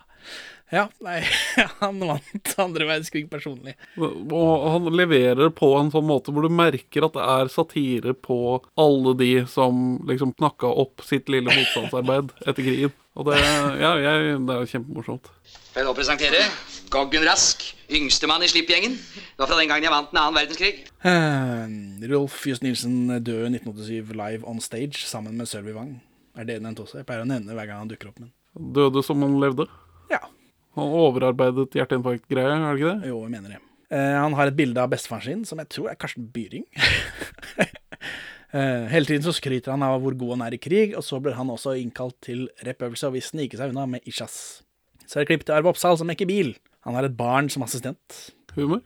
Ja, 0.71 0.85
nei, 1.03 1.19
han 1.81 1.99
vant 1.99 2.53
andre 2.63 2.87
verdenskrig 2.87 3.25
personlig. 3.31 3.75
Og 3.99 4.67
han 4.71 4.87
leverer 4.95 5.51
på 5.55 5.73
en 5.79 5.91
sånn 5.91 6.07
måte 6.07 6.31
hvor 6.35 6.47
du 6.47 6.53
merker 6.55 7.07
at 7.09 7.17
det 7.17 7.27
er 7.35 7.51
satire 7.51 8.15
på 8.15 8.39
alle 8.79 9.17
de 9.19 9.33
som 9.51 9.99
liksom 10.07 10.37
knakka 10.39 10.71
opp 10.85 11.03
sitt 11.07 11.31
lille 11.33 11.51
motstandsarbeid 11.51 12.31
etter 12.45 12.63
krigen. 12.63 12.95
Og 13.19 13.27
det, 13.27 13.41
ja, 13.83 13.91
jeg, 13.99 14.37
det 14.47 14.55
er 14.55 14.61
jo 14.63 14.71
kjempemorsomt. 14.71 15.27
Får 15.73 15.81
jeg 15.83 15.89
nå 15.89 15.95
presentere 15.99 16.45
Goggen 16.91 17.27
Rask, 17.27 17.65
yngstemann 17.91 18.43
i 18.47 18.49
slippgjengen. 18.51 18.95
Det 18.95 19.43
var 19.43 19.51
fra 19.51 19.59
den 19.59 19.69
gangen 19.71 19.87
jeg 19.87 19.93
vant 19.95 20.11
den 20.15 20.21
annen 20.23 20.39
verdenskrig. 20.39 20.85
Uh, 21.03 22.07
Rolf 22.11 22.45
Just 22.47 22.63
Nilsen 22.67 23.11
døde 23.27 23.51
1987 23.59 24.15
live 24.15 24.47
on 24.47 24.63
stage 24.63 25.03
sammen 25.07 25.35
med 25.39 25.51
Sølvi 25.51 25.75
Wang. 25.75 25.97
Er 26.39 26.47
det 26.47 26.61
nevnt 26.63 26.83
også? 26.83 27.01
Jeg 27.03 27.09
pleier 27.11 27.27
å 27.27 27.29
nevne 27.29 27.55
hver 27.59 27.67
gang 27.67 27.83
han 27.83 27.91
dukker 27.91 28.13
opp. 28.13 28.23
Men 28.23 28.31
Døde 28.75 29.03
som 29.07 29.23
han 29.27 29.37
levde. 29.43 29.67
ja, 30.11 30.23
Han 30.79 30.95
overarbeidet 31.01 31.75
hjerteinfarkt-greie, 31.75 32.55
er 32.55 32.63
det 32.63 32.79
ikke 32.79 32.95
det? 32.95 33.11
jo, 33.11 33.21
jeg 33.25 33.33
mener 33.33 33.57
det. 33.57 33.61
Eh, 33.91 34.17
han 34.23 34.37
har 34.39 34.51
et 34.51 34.59
bilde 34.59 34.79
av 34.83 34.91
bestefaren 34.93 35.25
sin, 35.27 35.45
som 35.49 35.59
jeg 35.59 35.71
tror 35.75 35.91
er 35.91 36.01
Karsten 36.01 36.31
Byring. 36.35 36.67
Eh, 38.51 38.89
hele 38.91 39.07
tiden 39.07 39.23
så 39.23 39.31
skryter 39.31 39.71
han 39.71 39.85
av 39.87 40.01
hvor 40.03 40.17
god 40.19 40.33
han 40.33 40.41
er 40.49 40.57
i 40.57 40.59
krig, 40.59 40.97
og 40.99 41.05
så 41.07 41.21
blir 41.23 41.37
han 41.39 41.53
også 41.53 41.77
innkalt 41.79 42.17
til 42.27 42.49
repøvelse 42.67 43.07
og 43.07 43.15
vil 43.15 43.23
snike 43.23 43.55
seg 43.55 43.71
unna 43.71 43.85
med 43.87 44.03
Ishas. 44.11 44.65
Så 45.07 45.21
er 45.21 45.23
det 45.23 45.29
klipp 45.31 45.45
til 45.47 45.55
Arve 45.55 45.71
Oppsal 45.71 46.01
som 46.01 46.11
mekker 46.11 46.27
bil. 46.27 46.57
Han 46.83 46.99
har 46.99 47.07
et 47.07 47.15
barn 47.15 47.47
som 47.47 47.63
assistent. 47.63 48.17
Humor. 48.57 48.83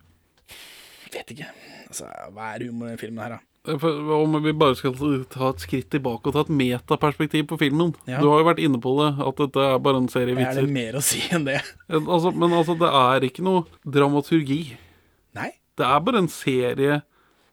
Vet 1.14 1.33
ikke. 1.33 1.49
Altså, 1.88 2.11
hva 2.37 2.50
er 2.53 2.67
humor 2.69 2.93
i 2.93 3.00
filmen 3.00 3.25
her, 3.25 3.38
da? 3.38 3.53
For, 3.64 4.11
om 4.12 4.35
vi 4.44 4.52
bare 4.52 4.76
skal 4.76 4.92
ta 5.33 5.47
et 5.54 5.62
skritt 5.64 5.87
tilbake 5.94 6.28
og 6.28 6.35
ta 6.37 6.42
et 6.44 6.50
metaperspektiv 6.52 7.47
på 7.49 7.56
filmen. 7.62 7.94
Ja. 8.04 8.18
Du 8.21 8.26
har 8.28 8.42
jo 8.42 8.49
vært 8.50 8.61
inne 8.61 8.76
på 8.85 8.92
det, 8.99 9.06
at 9.25 9.38
dette 9.40 9.62
er 9.71 9.78
bare 9.80 10.02
en 10.02 10.09
serie 10.12 10.35
Er 10.35 10.37
det 10.37 10.66
vitser. 10.66 10.68
mer 10.75 10.99
å 10.99 11.02
si 11.04 11.23
enn 11.33 11.47
det? 11.49 11.62
Altså, 11.88 12.33
men 12.37 12.52
altså, 12.52 12.76
det 12.76 12.90
er 13.00 13.25
ikke 13.30 13.44
noe 13.47 13.64
dramaturgi. 13.88 14.59
Nei? 15.38 15.49
Det 15.80 15.87
er 15.88 16.04
bare 16.04 16.21
en 16.21 16.28
serie 16.28 17.00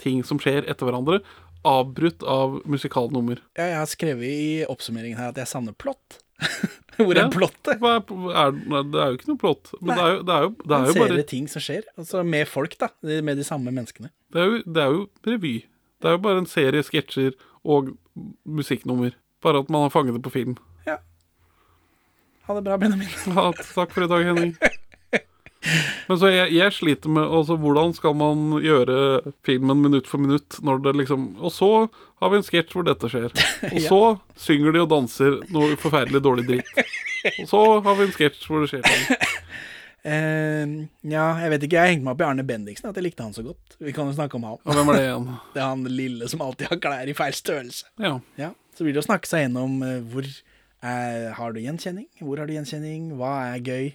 ting 0.03 0.19
som 0.27 0.39
skjer 0.41 0.67
etter 0.67 0.83
hverandre, 0.89 1.21
avbrutt 1.63 2.23
av 2.27 2.59
musikalnummer. 2.67 3.39
Ja, 3.55 3.69
jeg 3.71 3.79
har 3.79 3.89
skrevet 3.89 4.27
i 4.27 4.51
oppsummeringen 4.67 5.15
her 5.21 5.31
at 5.31 5.39
jeg 5.39 5.47
savner 5.47 5.73
plott. 5.77 6.19
Hvor 6.97 7.15
er 7.15 7.23
Ja. 7.23 7.31
plottet? 7.31 7.79
Er, 7.79 8.51
det 8.51 8.99
er 8.99 9.11
jo 9.13 9.17
ikke 9.19 9.29
noe 9.31 9.39
plott. 9.47 9.71
Men 9.79 9.95
Nei. 9.95 9.97
det 9.97 10.03
er 10.03 10.11
jo, 10.11 10.21
det 10.27 10.35
er 10.35 10.43
jo, 10.43 10.51
det 10.67 10.75
er 10.75 10.87
jo 10.89 10.95
serie 10.97 11.07
bare 11.15 11.27
ting 11.31 11.47
som 11.49 11.63
skjer, 11.63 11.85
altså 12.01 12.23
med 12.27 12.49
folk, 12.51 12.75
da. 12.81 12.91
Med 13.23 13.37
de 13.39 13.45
samme 13.47 13.71
menneskene. 13.71 14.11
det 14.33 14.41
er 14.43 14.49
jo, 14.51 14.59
det 14.67 14.83
er 14.89 14.97
jo 14.97 15.05
revy. 15.31 15.53
Det 16.01 16.09
er 16.09 16.17
jo 16.17 16.23
bare 16.25 16.41
en 16.41 16.49
serie 16.49 16.83
sketsjer 16.85 17.35
og 17.63 17.93
musikknummer. 18.45 19.13
Bare 19.41 19.61
at 19.63 19.69
man 19.73 19.85
har 19.85 19.93
fanget 19.93 20.17
det 20.17 20.23
på 20.25 20.33
film. 20.33 20.55
Ja. 20.87 20.97
Ha 22.47 22.57
det 22.57 22.63
bra, 22.65 22.77
Benjamin. 22.81 23.09
Ja, 23.35 23.51
takk 23.73 23.93
for 23.93 24.05
i 24.05 24.09
dag, 24.09 24.25
Henning. 24.25 24.55
Men 26.09 26.17
så 26.17 26.31
jeg, 26.31 26.49
jeg 26.57 26.73
sliter 26.73 27.11
med 27.13 27.21
altså, 27.29 27.53
hvordan 27.61 27.93
skal 27.93 28.15
man 28.17 28.55
gjøre 28.63 28.95
filmen 29.45 29.83
minutt 29.83 30.07
for 30.09 30.17
minutt 30.21 30.57
når 30.65 30.79
det 30.87 30.95
liksom 31.03 31.27
Og 31.37 31.53
så 31.53 31.69
har 32.17 32.31
vi 32.33 32.39
en 32.39 32.47
sketsj 32.47 32.73
hvor 32.73 32.87
dette 32.87 33.09
skjer. 33.13 33.29
Og 33.75 33.85
så 33.85 34.01
synger 34.41 34.73
de 34.73 34.81
og 34.81 34.89
danser 34.91 35.37
noe 35.53 35.77
forferdelig 35.81 36.23
dårlig 36.25 36.47
dritt. 36.49 36.73
Og 37.43 37.45
så 37.49 37.61
har 37.85 37.99
vi 37.99 38.07
en 38.07 38.15
sketsj 38.17 38.49
hvor 38.49 38.65
det 38.65 38.71
skjer 38.73 38.87
ting. 38.89 39.29
Eh, 40.03 40.65
ja, 41.11 41.25
jeg 41.43 41.51
vet 41.53 41.65
ikke. 41.67 41.77
Jeg 41.81 41.95
hengte 41.95 42.07
meg 42.07 42.15
opp 42.15 42.23
i 42.23 42.27
Arne 42.27 42.45
Bendiksen, 42.47 42.89
at 42.89 42.97
jeg 42.97 43.05
likte 43.05 43.25
han 43.25 43.35
så 43.35 43.43
godt. 43.45 43.75
Vi 43.81 43.93
kan 43.95 44.09
jo 44.09 44.15
snakke 44.17 44.39
om 44.39 44.47
han. 44.49 44.61
Og 44.65 44.77
hvem 44.77 44.93
er 44.93 44.97
det 44.97 45.03
igjen? 45.05 45.27
Det 45.53 45.61
er 45.61 45.67
han 45.67 45.83
lille 45.89 46.29
som 46.31 46.45
alltid 46.45 46.71
har 46.71 46.81
klær 46.83 47.11
i 47.11 47.17
feil 47.17 47.37
størrelse. 47.37 47.91
Ja. 48.01 48.15
Ja, 48.41 48.53
Så 48.77 48.87
blir 48.87 48.97
det 48.97 49.03
å 49.03 49.07
snakke 49.07 49.29
seg 49.29 49.45
gjennom 49.45 49.77
uh, 49.85 49.99
hvor 50.11 50.25
er, 50.25 51.27
har 51.37 51.53
du 51.53 51.59
gjenkjenning, 51.61 52.07
hvor 52.25 52.41
har 52.41 52.49
du 52.49 52.55
gjenkjenning, 52.55 53.11
hva 53.19 53.35
er 53.51 53.61
gøy, 53.61 53.91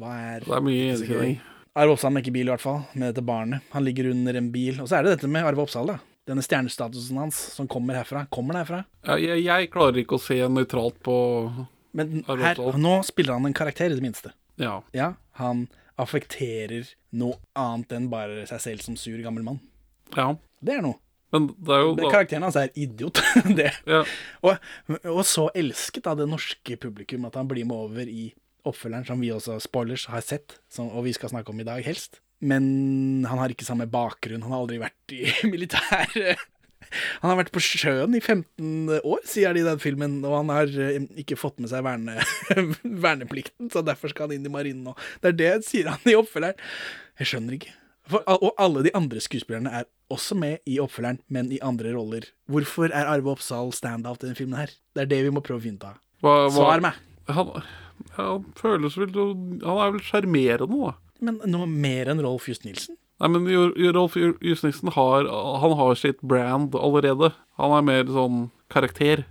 hva 0.00 0.16
er 0.32 0.46
Det 0.46 0.56
er 0.56 0.66
mye 0.66 0.88
gjenkjenning. 0.90 1.38
Arve 1.76 1.92
Oppsal 1.92 2.12
mekker 2.16 2.32
bil, 2.32 2.48
i 2.48 2.52
hvert 2.54 2.64
fall, 2.64 2.82
med 2.96 3.10
dette 3.10 3.22
barnet. 3.24 3.64
Han 3.74 3.84
ligger 3.84 4.08
under 4.08 4.38
en 4.40 4.48
bil. 4.50 4.78
Og 4.80 4.88
så 4.88 4.96
er 4.98 5.04
det 5.04 5.18
dette 5.18 5.28
med 5.28 5.44
Arve 5.44 5.66
Oppsal, 5.66 5.92
da. 5.92 5.98
Denne 6.26 6.42
stjernestatusen 6.42 7.20
hans 7.20 7.36
som 7.54 7.68
kommer 7.70 7.98
herfra. 8.00 8.24
Kommer 8.32 8.56
den 8.56 8.64
herfra? 8.64 8.80
Ja, 9.04 9.18
jeg, 9.20 9.44
jeg 9.44 9.68
klarer 9.70 10.00
ikke 10.00 10.16
å 10.16 10.22
se 10.24 10.40
nøytralt 10.50 10.96
på 11.04 11.16
Men 11.96 12.24
her, 12.26 12.58
nå 12.80 12.96
spiller 13.06 13.36
han 13.36 13.46
en 13.46 13.54
karakter, 13.54 13.92
i 13.92 13.98
det 14.00 14.02
minste. 14.02 14.32
Ja. 14.58 14.80
Ja, 14.96 15.12
han 15.40 15.66
affekterer 16.00 16.88
noe 17.16 17.38
annet 17.56 17.94
enn 17.96 18.10
bare 18.12 18.44
seg 18.50 18.60
selv 18.62 18.84
som 18.84 18.98
sur 19.00 19.18
gammel 19.24 19.46
mann. 19.46 19.62
ja. 20.16 20.34
Det 20.64 20.72
er 20.72 20.80
noe. 20.82 20.96
Men 21.34 21.50
det 21.60 21.74
er 21.74 21.82
jo 21.84 21.90
da 21.98 22.08
karakteren 22.08 22.46
hans 22.46 22.56
er 22.58 22.70
idiot. 22.80 23.20
det. 23.58 23.68
ja. 23.84 24.02
Og, 24.40 24.68
og 25.12 25.20
så 25.28 25.50
elsket 25.58 26.08
av 26.08 26.16
det 26.20 26.28
norske 26.30 26.78
publikum 26.80 27.26
at 27.28 27.36
han 27.36 27.50
blir 27.50 27.66
med 27.68 27.76
over 27.76 28.08
i 28.08 28.30
oppfølgeren, 28.66 29.04
som 29.06 29.20
vi 29.22 29.30
også, 29.34 29.58
spoilers, 29.62 30.06
har 30.10 30.24
sett, 30.24 30.56
som, 30.72 30.88
og 30.88 31.04
vi 31.06 31.12
skal 31.14 31.30
snakke 31.30 31.52
om 31.52 31.60
i 31.62 31.66
dag, 31.68 31.84
helst. 31.86 32.22
Men 32.40 32.64
han 33.28 33.38
har 33.40 33.52
ikke 33.52 33.68
samme 33.68 33.86
bakgrunn. 33.88 34.42
Han 34.44 34.54
har 34.56 34.64
aldri 34.64 34.80
vært 34.82 35.14
i 35.16 35.28
militæret. 35.52 36.40
Han 37.22 37.32
har 37.32 37.40
vært 37.40 37.52
på 37.54 37.62
sjøen 37.64 38.14
i 38.16 38.20
15 38.22 39.00
år, 39.00 39.24
sier 39.28 39.56
de 39.56 39.62
i 39.62 39.66
den 39.66 39.80
filmen, 39.82 40.18
og 40.26 40.36
han 40.40 40.52
har 40.54 40.70
eh, 40.82 41.00
ikke 41.22 41.38
fått 41.40 41.58
med 41.62 41.72
seg 41.72 41.84
verne, 41.86 42.18
verneplikten, 43.06 43.70
så 43.72 43.82
derfor 43.86 44.12
skal 44.12 44.28
han 44.30 44.38
inn 44.38 44.46
i 44.48 44.52
marinen 44.52 44.86
nå. 44.90 44.96
Det 45.22 45.34
er 45.34 45.40
det 45.40 45.52
sier 45.68 45.90
han 45.92 46.08
i 46.08 46.16
oppfølgeren. 46.18 46.60
Jeg 47.20 47.32
skjønner 47.32 47.58
ikke. 47.58 47.74
For, 48.06 48.22
og 48.30 48.52
alle 48.62 48.84
de 48.86 48.92
andre 48.94 49.18
skuespillerne 49.22 49.72
er 49.80 49.88
også 50.14 50.36
med 50.38 50.60
i 50.70 50.76
oppfølgeren, 50.82 51.18
men 51.32 51.50
i 51.50 51.58
andre 51.64 51.94
roller. 51.96 52.28
Hvorfor 52.50 52.92
er 52.92 53.08
Arve 53.10 53.32
Oppsal 53.34 53.72
standout 53.74 54.22
i 54.22 54.28
denne 54.28 54.38
filmen 54.38 54.60
her? 54.60 54.74
Det 54.94 55.06
er 55.06 55.10
det 55.10 55.24
vi 55.26 55.32
må 55.34 55.42
prøve 55.44 55.58
å 55.58 55.66
finne 55.66 55.80
ut 55.82 55.88
av. 55.88 55.98
Svar 56.54 56.84
meg. 56.84 57.00
Han, 57.34 57.50
han 58.14 58.44
føles 58.54 58.94
vel 59.00 59.10
Han 59.16 59.80
er 59.82 59.96
vel 59.96 60.04
sjarmerende, 60.06 60.78
da. 60.78 60.94
Men 61.26 61.40
noe 61.50 61.66
mer 61.66 62.12
enn 62.12 62.22
Rolf 62.22 62.46
Just 62.50 62.66
Nilsen? 62.66 62.98
Nei, 63.22 63.30
men 63.32 63.46
Rolf 63.96 64.16
Jusniksen 64.16 64.90
har 64.92 65.24
Han 65.62 65.72
har 65.78 65.94
sitt 65.96 66.20
brand 66.20 66.74
allerede. 66.76 67.30
Han 67.56 67.72
er 67.72 67.86
mer 67.86 68.12
sånn 68.12 68.50
karakter. 68.72 69.24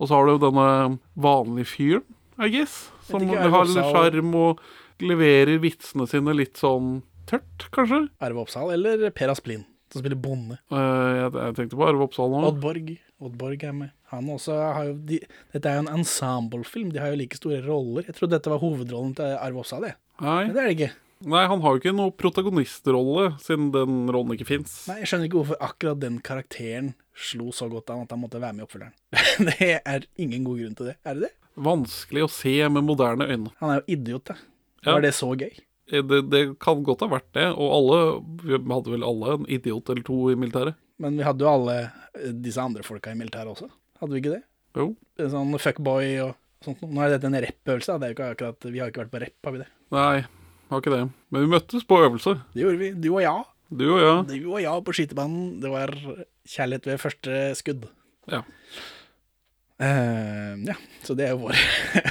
Og 0.00 0.08
så 0.08 0.16
har 0.16 0.26
du 0.26 0.34
jo 0.34 0.42
denne 0.42 0.98
vanlige 1.16 1.70
fyren, 1.72 2.04
I 2.36 2.50
guess, 2.52 2.90
som 3.08 3.22
har 3.24 3.64
litt 3.64 3.92
sjarm 3.94 4.34
og 4.36 4.60
leverer 5.00 5.56
vitsene 5.62 6.04
sine 6.08 6.34
litt 6.36 6.60
sånn 6.60 6.98
tørt, 7.28 7.64
kanskje. 7.72 8.02
Arve 8.20 8.42
Oppsal 8.44 8.74
eller 8.74 9.08
Per 9.16 9.32
Asplin, 9.32 9.64
som 9.92 10.02
spiller 10.02 10.20
bonde? 10.20 10.58
Uh, 10.68 10.76
jeg, 11.16 11.30
jeg 11.32 11.56
tenkte 11.56 11.80
på 11.80 11.88
Arve 11.88 12.04
Oppsal 12.04 12.28
nå. 12.32 12.42
Oddborg. 12.50 12.92
Oddborg 13.24 13.64
er 13.64 13.72
med. 13.78 13.94
Han 14.12 14.28
også 14.34 14.58
har 14.76 14.90
jo 14.90 14.98
de, 15.08 15.22
Dette 15.54 15.70
er 15.70 15.80
jo 15.80 15.86
en 15.86 15.94
ensemblefilm, 15.96 16.92
de 16.92 17.00
har 17.00 17.14
jo 17.14 17.20
like 17.22 17.40
store 17.40 17.62
roller. 17.64 18.04
Jeg 18.06 18.18
trodde 18.20 18.36
dette 18.36 18.52
var 18.52 18.60
hovedrollen 18.62 19.16
til 19.16 19.32
Arve 19.32 19.64
Oppsal, 19.64 19.88
jeg. 19.88 19.96
Nei. 20.20 20.42
Men 20.44 20.52
det 20.52 20.62
er 20.62 20.68
det 20.68 20.76
ikke. 20.76 20.92
Nei, 21.24 21.46
han 21.48 21.62
har 21.64 21.72
jo 21.74 21.80
ikke 21.80 21.94
noe 21.96 22.12
protagonistrolle, 22.12 23.30
siden 23.40 23.70
den 23.72 23.94
rollen 24.12 24.34
ikke 24.36 24.48
fins. 24.50 24.74
Nei, 24.90 24.98
Jeg 25.00 25.08
skjønner 25.10 25.28
ikke 25.30 25.38
hvorfor 25.40 25.62
akkurat 25.64 26.00
den 26.02 26.18
karakteren 26.24 26.90
slo 27.16 27.48
så 27.56 27.70
godt 27.72 27.88
an 27.94 28.02
at 28.04 28.12
han 28.12 28.20
måtte 28.20 28.40
være 28.42 28.52
med 28.58 28.64
i 28.64 28.66
oppfølgeren. 28.66 28.96
det 29.48 29.70
er 29.80 30.04
ingen 30.20 30.44
god 30.44 30.60
grunn 30.60 30.76
til 30.76 30.90
det. 30.90 30.96
Er 31.08 31.16
det 31.16 31.30
det? 31.30 31.32
Vanskelig 31.56 32.26
å 32.26 32.28
se 32.28 32.52
med 32.68 32.84
moderne 32.84 33.24
øyne. 33.30 33.54
Han 33.62 33.72
er 33.72 33.80
jo 33.80 33.86
idiot, 33.96 34.26
da. 34.28 34.36
Ja. 34.84 34.92
Var 34.92 35.06
det 35.06 35.14
så 35.16 35.30
gøy? 35.32 35.54
Eh, 35.88 36.02
Det, 36.04 36.20
det 36.30 36.42
kan 36.60 36.82
godt 36.84 37.00
ha 37.06 37.08
vært 37.16 37.30
det, 37.34 37.46
og 37.56 37.72
alle 37.78 37.98
Vi 38.44 38.58
hadde 38.60 38.92
vel 38.92 39.06
alle 39.06 39.36
en 39.38 39.46
idiot 39.48 39.88
eller 39.94 40.04
to 40.06 40.18
i 40.30 40.36
militæret? 40.38 40.76
Men 41.00 41.16
vi 41.16 41.24
hadde 41.24 41.44
jo 41.46 41.48
alle 41.50 41.78
eh, 41.86 42.32
disse 42.44 42.60
andre 42.60 42.84
folka 42.84 43.12
i 43.14 43.18
militæret 43.18 43.54
også. 43.56 43.70
Hadde 44.02 44.12
vi 44.12 44.20
ikke 44.20 44.34
det? 44.36 44.42
Jo. 44.76 44.90
En 45.22 45.32
Sånn 45.32 45.56
fuckboy 45.64 46.12
og 46.26 46.34
sånt. 46.64 46.82
Nå 46.84 47.00
er 47.06 47.14
dette 47.16 47.30
en 47.32 47.40
rap-øvelse. 47.40 47.96
Det 47.96 48.04
er 48.04 48.12
jo 48.12 48.16
ikke 48.18 48.30
akkurat, 48.36 48.68
vi 48.68 48.82
har 48.84 48.92
ikke 48.92 49.06
vært 49.06 49.14
på 49.16 49.22
rapp, 49.24 49.38
har 49.48 49.56
vi 49.56 49.62
det? 49.64 49.68
Nei, 49.96 50.16
har 50.70 50.82
ikke 50.82 50.94
det. 50.94 51.04
Men 51.30 51.44
vi 51.44 51.52
møttes 51.52 51.86
på 51.86 52.00
øvelse. 52.02 52.36
Det 52.54 52.64
gjorde 52.64 52.80
vi. 52.80 52.90
Du 52.98 53.08
og 53.12 53.22
jeg. 53.22 53.46
Du 53.70 53.86
og 53.92 54.02
jeg. 54.02 54.26
Du 54.30 54.50
og 54.52 54.60
jeg 54.62 54.84
på 54.86 54.94
skytebanen. 54.98 55.48
Det 55.62 55.72
var 55.72 55.94
kjærlighet 56.46 56.86
ved 56.90 57.02
første 57.02 57.40
skudd. 57.58 57.88
Ja. 58.30 58.42
Uh, 59.76 60.56
ja, 60.64 60.72
så 61.04 61.12
det 61.12 61.26
er 61.26 61.34
jo 61.34 61.50
vår 61.50 61.58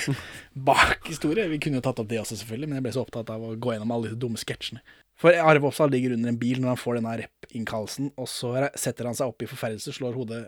bakhistorie. 0.67 1.47
Vi 1.49 1.57
kunne 1.63 1.79
jo 1.79 1.85
tatt 1.85 1.97
opp 2.01 2.11
det 2.11 2.19
også, 2.21 2.37
selvfølgelig, 2.37 2.69
men 2.69 2.77
jeg 2.77 2.85
ble 2.85 2.93
så 2.93 3.01
opptatt 3.01 3.31
av 3.33 3.41
å 3.41 3.55
gå 3.57 3.73
gjennom 3.73 3.93
alle 3.95 4.11
disse 4.11 4.19
dumme 4.21 4.37
sketsjene. 4.37 4.83
For 5.17 5.33
Arve 5.39 5.71
Oppsal 5.71 5.89
ligger 5.95 6.13
under 6.13 6.29
en 6.29 6.37
bil 6.37 6.59
når 6.61 6.75
han 6.75 6.81
får 6.81 6.99
denne 6.99 7.15
rep-innkallelsen, 7.23 8.11
og 8.21 8.29
så 8.29 8.51
setter 8.77 9.09
han 9.09 9.17
seg 9.17 9.31
opp 9.31 9.41
i 9.41 9.49
forferdelse, 9.49 9.95
slår 9.95 10.17
hodet 10.19 10.43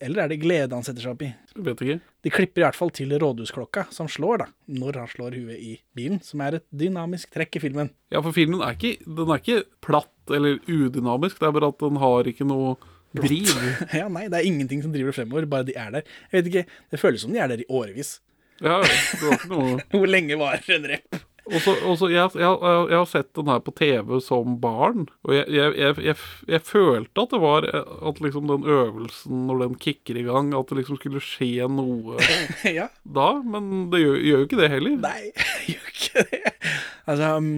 Eller 0.00 0.24
er 0.24 0.30
det 0.32 0.38
glede 0.42 0.76
han 0.76 0.84
setter 0.86 1.04
seg 1.04 1.14
opp 1.14 1.24
i? 1.26 1.30
Vet 1.66 1.82
ikke. 1.84 1.98
De 2.24 2.32
klipper 2.32 2.62
i 2.62 2.64
hvert 2.66 2.78
fall 2.78 2.92
til 2.94 3.12
rådhusklokka, 3.18 3.86
som 3.94 4.08
slår, 4.12 4.44
da, 4.44 4.46
når 4.80 4.98
han 5.02 5.10
slår 5.10 5.36
huet 5.40 5.58
i 5.58 5.74
bilen, 5.96 6.20
som 6.24 6.42
er 6.44 6.58
et 6.60 6.66
dynamisk 6.82 7.32
trekk 7.34 7.58
i 7.58 7.64
filmen. 7.64 7.90
Ja, 8.12 8.22
for 8.22 8.36
filmen 8.36 8.62
er 8.64 8.76
ikke, 8.76 8.94
den 9.06 9.32
er 9.32 9.42
ikke 9.42 9.62
platt 9.84 10.34
eller 10.36 10.60
udynamisk, 10.68 11.40
det 11.40 11.48
er 11.48 11.54
bare 11.56 11.72
at 11.72 11.82
den 11.82 12.00
har 12.02 12.30
ikke 12.32 12.46
noe 12.48 12.74
driv. 13.16 13.50
Ja, 14.00 14.08
nei, 14.12 14.26
det 14.30 14.38
er 14.40 14.46
ingenting 14.48 14.84
som 14.84 14.92
driver 14.94 15.10
det 15.10 15.18
fremover, 15.18 15.48
bare 15.50 15.66
de 15.66 15.74
er 15.78 15.94
der. 15.98 16.10
Jeg 16.30 16.38
vet 16.42 16.50
ikke, 16.52 16.66
Det 16.92 17.00
føles 17.02 17.24
som 17.24 17.32
de 17.34 17.40
er 17.42 17.50
der 17.50 17.64
i 17.64 17.68
årevis. 17.68 18.18
Ja, 18.60 18.76
det 18.84 19.24
var 19.24 19.38
ikke 19.38 19.48
noe 19.54 19.76
Hvor 19.94 20.10
lenge 20.10 20.36
varer 20.36 20.74
en 20.76 20.86
rep? 20.90 21.20
Og 21.50 21.98
så, 21.98 22.08
jeg, 22.10 22.30
jeg, 22.38 22.50
jeg, 22.62 22.96
har 22.96 23.08
sett 23.10 23.30
den 23.36 23.50
her 23.50 23.62
på 23.64 23.74
TV 23.76 24.18
som 24.24 24.56
barn, 24.62 25.08
og 25.26 25.34
jeg, 25.34 25.72
jeg, 25.76 26.60
følte 26.66 27.24
at 27.24 27.32
det 27.34 27.40
var 27.42 27.66
At 27.66 28.20
liksom 28.22 28.46
den 28.50 28.66
øvelsen, 28.68 29.46
når 29.48 29.64
den 29.64 29.78
kicker 29.80 30.18
i 30.20 30.26
gang, 30.26 30.52
at 30.56 30.70
det 30.70 30.80
liksom 30.80 31.00
skulle 31.00 31.22
skje 31.24 31.68
noe 31.70 32.20
ja. 32.78 32.88
da. 33.02 33.30
Men 33.42 33.88
det 33.92 34.02
gjør, 34.02 34.20
gjør 34.28 34.44
jo 34.44 34.48
ikke 34.48 34.60
det 34.60 34.70
heller. 34.74 34.98
Nei, 35.06 35.32
gjør 35.72 35.90
ikke 35.94 36.26
det. 36.30 36.54
Altså, 37.10 37.32
um, 37.36 37.50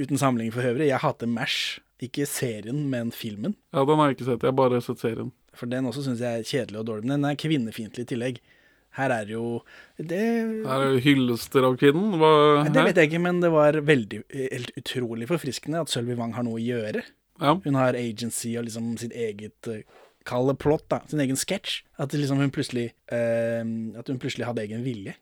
uten 0.00 0.18
sammenligning 0.20 0.54
for 0.54 0.66
øvrig, 0.72 0.90
jeg 0.90 1.04
hater 1.04 1.30
MASH. 1.30 1.78
Ikke 2.00 2.24
serien, 2.24 2.86
men 2.88 3.12
filmen. 3.12 3.54
Ja, 3.74 3.84
den 3.84 4.00
har 4.00 4.08
jeg 4.08 4.16
ikke 4.16 4.30
sett. 4.30 4.44
Jeg 4.44 4.48
har 4.54 4.56
bare 4.56 4.80
sett 4.84 5.02
serien. 5.02 5.34
For 5.56 5.68
den 5.68 5.88
også 5.88 6.06
syns 6.06 6.22
jeg 6.24 6.40
er 6.40 6.46
kjedelig 6.48 6.80
og 6.80 6.86
dårlig. 6.88 7.04
Men 7.04 7.18
den 7.18 7.28
er 7.28 7.40
kvinnefiendtlig 7.40 8.06
i 8.06 8.10
tillegg. 8.14 8.40
Her 9.00 9.14
er 9.14 9.30
jo 9.32 9.44
Det, 9.96 10.20
Er 10.20 10.84
det 10.84 11.00
hyllester 11.06 11.64
av 11.66 11.78
kvinnen? 11.80 12.18
Hva, 12.20 12.30
det 12.68 12.84
vet 12.90 13.00
jeg 13.00 13.10
ikke, 13.10 13.22
men 13.24 13.40
det 13.42 13.50
var 13.54 13.80
veldig 13.88 14.22
helt 14.36 14.70
utrolig 14.80 15.28
forfriskende 15.30 15.80
at 15.80 15.92
Sølvi 15.92 16.16
Wang 16.18 16.36
har 16.36 16.44
noe 16.46 16.60
å 16.60 16.62
gjøre. 16.62 17.02
Ja. 17.40 17.56
Hun 17.64 17.78
har 17.80 17.96
agency 17.96 18.52
og 18.60 18.66
liksom 18.68 18.94
sitt 19.00 19.16
eget 19.16 19.68
uh, 19.72 19.80
Kall 20.28 20.50
det 20.50 20.58
plott, 20.60 20.84
da. 20.92 20.98
Sin 21.08 21.22
egen 21.24 21.38
sketsj. 21.40 21.78
At 21.96 22.12
liksom 22.12 22.42
hun 22.42 22.50
plutselig 22.52 22.90
eh, 23.08 23.62
At 23.96 24.10
hun 24.12 24.18
plutselig 24.20 24.44
hadde 24.44 24.66
egen 24.66 24.82
vilje. 24.84 25.14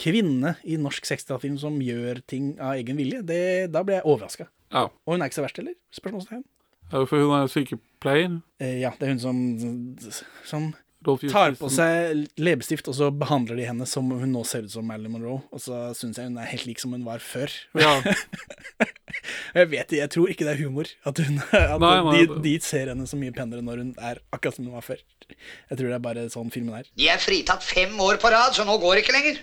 Kvinne 0.00 0.54
i 0.64 0.78
norsk 0.80 1.04
60-tallsfilm 1.04 1.58
som 1.60 1.76
gjør 1.84 2.22
ting 2.30 2.54
av 2.56 2.78
egen 2.80 2.96
vilje, 2.96 3.20
det, 3.28 3.42
da 3.74 3.82
ble 3.84 3.98
jeg 3.98 4.06
overraska. 4.08 4.48
ja. 4.72 4.86
Og 4.88 5.12
hun 5.12 5.20
er 5.20 5.28
ikke 5.28 5.40
så 5.42 5.44
verst 5.44 5.60
heller? 5.60 5.76
Spørsmålstegn. 5.92 6.46
Ja, 6.90 7.04
For 7.04 7.20
hun 7.22 7.34
er 7.36 7.52
sykepleier. 7.52 8.38
Eh, 8.58 8.78
ja, 8.80 8.94
det 8.98 9.06
er 9.06 9.12
hun 9.12 9.20
som, 9.22 9.42
som 10.48 10.70
tar 11.04 11.54
på 11.56 11.70
seg 11.72 12.26
leppestift, 12.40 12.88
og 12.90 12.96
så 12.96 13.08
behandler 13.14 13.56
de 13.56 13.66
henne 13.68 13.86
som 13.88 14.08
hun 14.12 14.32
nå 14.34 14.42
ser 14.48 14.66
ut 14.66 14.72
som 14.72 14.84
Marilyn 14.86 15.14
Monroe. 15.14 15.40
Og 15.50 15.62
så 15.64 15.90
syns 15.96 16.20
jeg 16.20 16.28
hun 16.28 16.38
er 16.40 16.50
helt 16.50 16.66
lik 16.68 16.82
som 16.82 16.92
hun 16.96 17.06
var 17.06 17.22
før. 17.24 17.52
Ja. 17.78 17.96
Jeg 19.50 19.66
vet 19.72 19.90
det, 19.90 19.98
jeg 19.98 20.10
tror 20.14 20.30
ikke 20.30 20.46
det 20.46 20.52
er 20.52 20.60
humor. 20.62 20.86
At, 21.04 21.18
hun, 21.18 21.40
at 21.50 21.80
Nei, 21.82 21.94
nei, 22.06 22.20
de, 22.22 22.36
de 22.44 22.52
ser 22.62 22.92
henne 22.92 23.06
så 23.10 23.18
mye 23.18 23.34
penere 23.34 23.64
når 23.66 23.80
hun 23.82 23.88
er 23.98 24.20
akkurat 24.30 24.56
som 24.56 24.68
hun 24.68 24.76
var 24.76 24.84
før. 24.86 25.00
Jeg 25.26 25.78
tror 25.80 25.88
det 25.90 25.96
er 25.96 26.04
bare 26.04 26.26
sånn 26.32 26.52
filmen 26.54 26.76
er. 26.78 26.86
De 26.96 27.08
er 27.10 27.20
fritatt 27.20 27.66
fem 27.66 27.92
år 28.00 28.20
på 28.22 28.30
rad, 28.32 28.54
så 28.56 28.64
nå 28.64 28.76
går 28.80 28.96
det 28.96 29.02
ikke 29.04 29.16
lenger. 29.16 29.40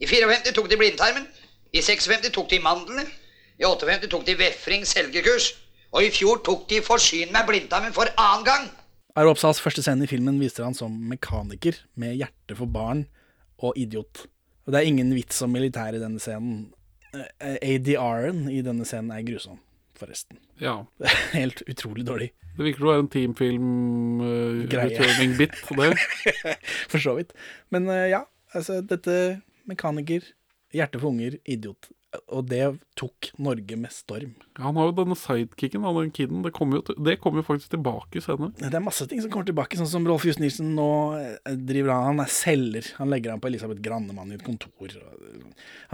I 0.00 0.08
54 0.08 0.56
tok 0.56 0.70
de 0.72 0.78
blindtarmen. 0.80 1.28
I 1.76 1.82
56 1.84 2.32
tok 2.34 2.48
de 2.50 2.62
mandlene. 2.64 3.04
I 3.60 3.68
58 3.68 4.08
tok 4.10 4.24
de 4.26 4.38
vefring 4.40 4.88
selgerkurs. 4.88 5.52
Og 5.92 6.06
i 6.06 6.10
fjor 6.14 6.40
tok 6.46 6.64
de 6.70 6.80
forsyn 6.86 7.32
med 7.34 7.48
blindtarmen 7.48 7.94
for 7.94 8.08
annen 8.16 8.46
gang. 8.48 8.68
Arve 9.18 9.30
Oppsals 9.34 9.60
første 9.62 9.82
scene 9.84 10.04
i 10.06 10.10
filmen 10.10 10.36
viser 10.40 10.64
han 10.66 10.76
som 10.76 10.92
mekaniker 11.10 11.74
med 11.98 12.16
hjerte 12.20 12.54
for 12.58 12.66
barn 12.70 13.00
og 13.60 13.70
idiot. 13.78 14.14
Og 14.66 14.70
det 14.72 14.78
er 14.80 14.88
ingen 14.90 15.10
vits 15.16 15.42
om 15.44 15.50
militær 15.54 15.92
i 15.96 16.02
denne 16.02 16.20
scenen. 16.22 16.56
Eh, 17.10 17.56
ADR-en 17.58 18.40
i 18.52 18.62
denne 18.62 18.84
scenen 18.86 19.10
er 19.14 19.22
grusom, 19.26 19.58
forresten. 19.98 20.36
ja. 20.62 20.76
Det 21.00 21.06
er 21.10 21.16
helt 21.34 21.62
utrolig 21.66 22.04
dårlig. 22.06 22.28
Det 22.56 22.64
virker 22.66 22.84
å 22.84 22.90
være 22.90 23.02
en 23.04 23.12
teamfilm-utrøving-bit 23.14 25.54
på 25.64 25.72
bit. 25.78 25.94
Det. 25.94 26.00
For 26.92 26.98
så 27.02 27.12
vidt. 27.18 27.30
Men 27.72 27.82
uh, 27.88 28.08
ja, 28.10 28.22
altså 28.54 28.72
dette 28.84 29.14
mekaniker, 29.70 30.22
hjerte 30.74 30.98
for 31.00 31.08
unger, 31.14 31.32
idiot. 31.48 31.82
Og 32.34 32.42
det 32.50 32.64
tok 32.98 33.28
Norge 33.38 33.76
med 33.78 33.92
storm. 33.94 34.32
Han 34.58 34.74
har 34.76 34.88
jo 34.88 34.94
denne 34.96 35.14
sidekicken 35.14 35.84
av 35.86 35.94
den 36.00 36.08
kiden. 36.10 36.40
Det 36.42 36.50
kommer 36.56 36.80
jo, 36.80 36.94
det 37.06 37.14
kommer 37.22 37.38
jo 37.38 37.46
faktisk 37.46 37.70
tilbake 37.76 38.18
senere. 38.24 38.50
Det 38.58 38.74
er 38.74 38.82
masse 38.82 39.06
ting 39.06 39.20
som 39.22 39.30
kommer 39.30 39.46
tilbake, 39.46 39.78
sånn 39.78 39.86
som 39.92 40.08
Rolf 40.08 40.24
Just 40.26 40.42
Nilsen 40.42 40.72
nå 40.74 40.88
eh, 41.20 41.52
driver 41.54 41.92
han, 41.94 42.08
han 42.10 42.24
er 42.24 42.32
selger. 42.34 42.88
Han 42.98 43.12
legger 43.14 43.36
an 43.36 43.42
på 43.44 43.46
Elisabeth 43.52 43.78
Grannemann 43.84 44.32
i 44.34 44.38
et 44.40 44.42
kontor. 44.46 44.96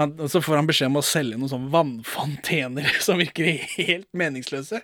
han, 0.01 0.15
så 0.33 0.41
får 0.41 0.57
han 0.63 0.71
beskjed 0.71 0.89
om 0.89 0.97
å 1.03 1.05
selge 1.05 1.37
noen 1.37 1.53
sånne 1.53 1.73
vannfontener 1.75 2.89
som 3.07 3.21
virker 3.21 3.53
helt 3.77 4.09
meningsløse. 4.17 4.81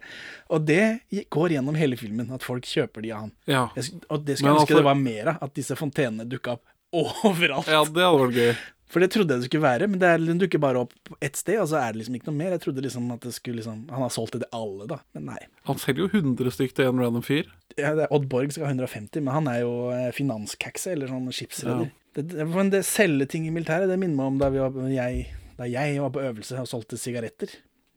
Og 0.52 0.68
det 0.68 0.84
går 1.32 1.56
gjennom 1.56 1.80
hele 1.80 1.96
filmen, 1.96 2.28
at 2.36 2.44
folk 2.44 2.68
kjøper 2.68 3.06
de 3.08 3.14
av 3.16 3.24
han. 3.24 3.32
Ja. 3.48 3.64
Jeg, 3.78 4.02
og 4.12 4.28
det 4.28 4.36
skulle 4.36 4.52
jeg 4.52 4.60
ønske 4.60 4.68
altså- 4.68 4.82
det 4.84 4.90
var 4.90 5.00
mer 5.00 5.32
av, 5.34 5.40
at 5.48 5.56
disse 5.56 5.80
fontenene 5.80 6.28
dukka 6.28 6.58
opp 6.58 6.68
overalt. 7.24 7.72
ja, 7.72 7.82
det 7.88 8.04
hadde 8.04 8.20
vært 8.26 8.36
gøy. 8.42 8.54
For 8.92 9.00
det 9.00 9.08
trodde 9.14 9.32
jeg 9.32 9.40
det 9.40 9.48
skulle 9.48 9.64
være, 9.64 9.86
men 9.88 10.00
det 10.02 10.08
er, 10.12 10.20
den 10.20 10.40
dukker 10.42 10.60
bare 10.60 10.82
opp 10.84 10.92
ett 11.24 11.38
sted, 11.40 11.56
og 11.62 11.70
så 11.70 11.78
er 11.80 11.94
det 11.94 12.02
liksom 12.02 12.18
ikke 12.18 12.28
noe 12.28 12.36
mer. 12.36 12.50
Jeg 12.52 12.60
trodde 12.66 12.82
liksom 12.84 13.06
at 13.14 13.22
det 13.24 13.32
skulle 13.32 13.62
liksom 13.62 13.86
Han 13.88 14.02
har 14.04 14.10
solgt 14.12 14.34
det 14.36 14.42
til 14.44 14.58
alle, 14.58 14.88
da. 14.90 14.98
Men 15.16 15.30
nei. 15.30 15.38
Han 15.70 15.80
selger 15.80 16.04
jo 16.04 16.10
100 16.20 16.52
stykk 16.58 16.74
til 16.76 16.90
en 16.90 17.00
random 17.00 17.24
fyr. 17.24 17.48
Ja, 17.80 17.94
det 17.96 18.04
er 18.04 18.12
Odd 18.12 18.26
Borg 18.28 18.52
skal 18.52 18.66
ha 18.68 18.74
150, 18.74 19.22
men 19.24 19.32
han 19.32 19.48
er 19.48 19.62
jo 19.62 19.72
eh, 19.96 20.10
finanskakse, 20.12 20.92
eller 20.92 21.08
sånn 21.08 21.30
skipsreder. 21.32 21.88
Det, 22.12 22.44
men 22.52 22.68
det 22.74 22.82
selge 22.84 23.24
ting 23.32 23.46
i 23.48 23.54
militæret, 23.54 23.88
det 23.88 23.96
minner 23.96 24.18
meg 24.18 24.26
om 24.34 24.40
da, 24.42 24.50
vi 24.52 24.60
var, 24.60 24.76
jeg, 24.92 25.24
da 25.56 25.70
jeg 25.72 25.96
var 26.04 26.12
på 26.12 26.20
øvelse 26.28 26.60
og 26.60 26.68
solgte 26.68 27.00
sigaretter. 27.00 27.54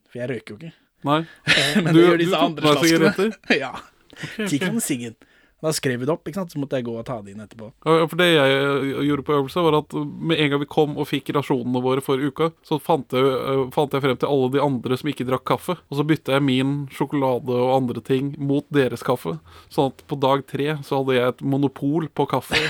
For 0.08 0.22
jeg 0.24 0.32
røyker 0.32 0.56
jo 0.56 0.60
ikke. 0.62 0.74
Nei. 1.06 1.20
Men 1.84 1.92
Du- 1.92 2.00
det 2.00 2.06
gjør 2.08 2.22
disse 2.24 2.40
andre 2.40 2.72
slaskene. 2.80 3.28
ja. 3.66 3.74
Ti 4.48 4.62
kroner 4.64 4.80
siggen. 4.88 5.18
Da 5.64 5.72
skrev 5.74 6.02
vi 6.02 6.06
det 6.06 6.12
opp, 6.14 6.28
ikke 6.28 6.42
sant? 6.42 6.52
så 6.52 6.60
måtte 6.60 6.78
jeg 6.78 6.86
gå 6.86 6.94
og 7.00 7.06
ta 7.08 7.16
det 7.24 7.32
inn 7.32 7.42
etterpå. 7.42 7.70
Ja, 7.88 8.04
For 8.12 8.20
det 8.20 8.28
jeg 8.28 8.56
eh, 8.60 9.00
gjorde 9.08 9.26
på 9.26 9.36
øvelse, 9.38 9.64
var 9.66 9.78
at 9.80 9.96
med 9.96 10.42
en 10.42 10.52
gang 10.52 10.62
vi 10.62 10.68
kom 10.70 10.98
og 11.00 11.08
fikk 11.10 11.32
rasjonene 11.38 11.82
våre 11.82 12.04
for 12.06 12.22
uka, 12.22 12.52
så 12.68 12.78
fant 12.84 13.16
jeg, 13.16 13.24
eh, 13.24 13.64
fant 13.74 13.96
jeg 13.96 14.04
frem 14.04 14.20
til 14.20 14.30
alle 14.30 14.52
de 14.54 14.62
andre 14.62 15.00
som 15.00 15.10
ikke 15.10 15.28
drakk 15.30 15.48
kaffe. 15.56 15.78
Og 15.90 16.00
så 16.00 16.06
bytta 16.08 16.36
jeg 16.36 16.46
min 16.46 16.76
sjokolade 16.94 17.56
og 17.56 17.74
andre 17.80 18.04
ting 18.06 18.34
mot 18.38 18.68
deres 18.76 19.06
kaffe. 19.06 19.38
Sånn 19.74 19.94
at 19.94 20.06
på 20.12 20.20
dag 20.22 20.46
tre 20.52 20.76
så 20.86 21.02
hadde 21.02 21.18
jeg 21.18 21.34
et 21.34 21.46
monopol 21.56 22.12
på 22.14 22.28
kaffe. 22.36 22.60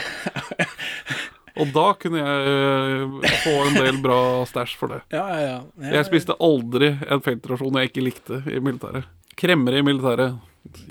Og 1.55 1.69
da 1.71 1.85
kunne 1.95 2.19
jeg 2.19 2.47
eh, 2.51 3.35
få 3.45 3.53
en 3.63 3.77
del 3.79 3.99
bra 4.03 4.19
stæsj 4.49 4.73
for 4.75 4.91
det. 4.91 5.01
Ja, 5.15 5.23
ja, 5.31 5.43
ja. 5.47 5.91
Jeg 5.97 6.07
spiste 6.09 6.35
aldri 6.43 6.91
en 6.99 7.23
feltrasjon 7.23 7.79
jeg 7.79 7.93
ikke 7.93 8.03
likte 8.03 8.41
i 8.51 8.59
militæret. 8.59 9.07
Kremmere 9.39 9.79
i 9.79 9.85
militæret. 9.87 10.35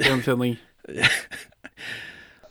Gjenkjenning. 0.01 0.57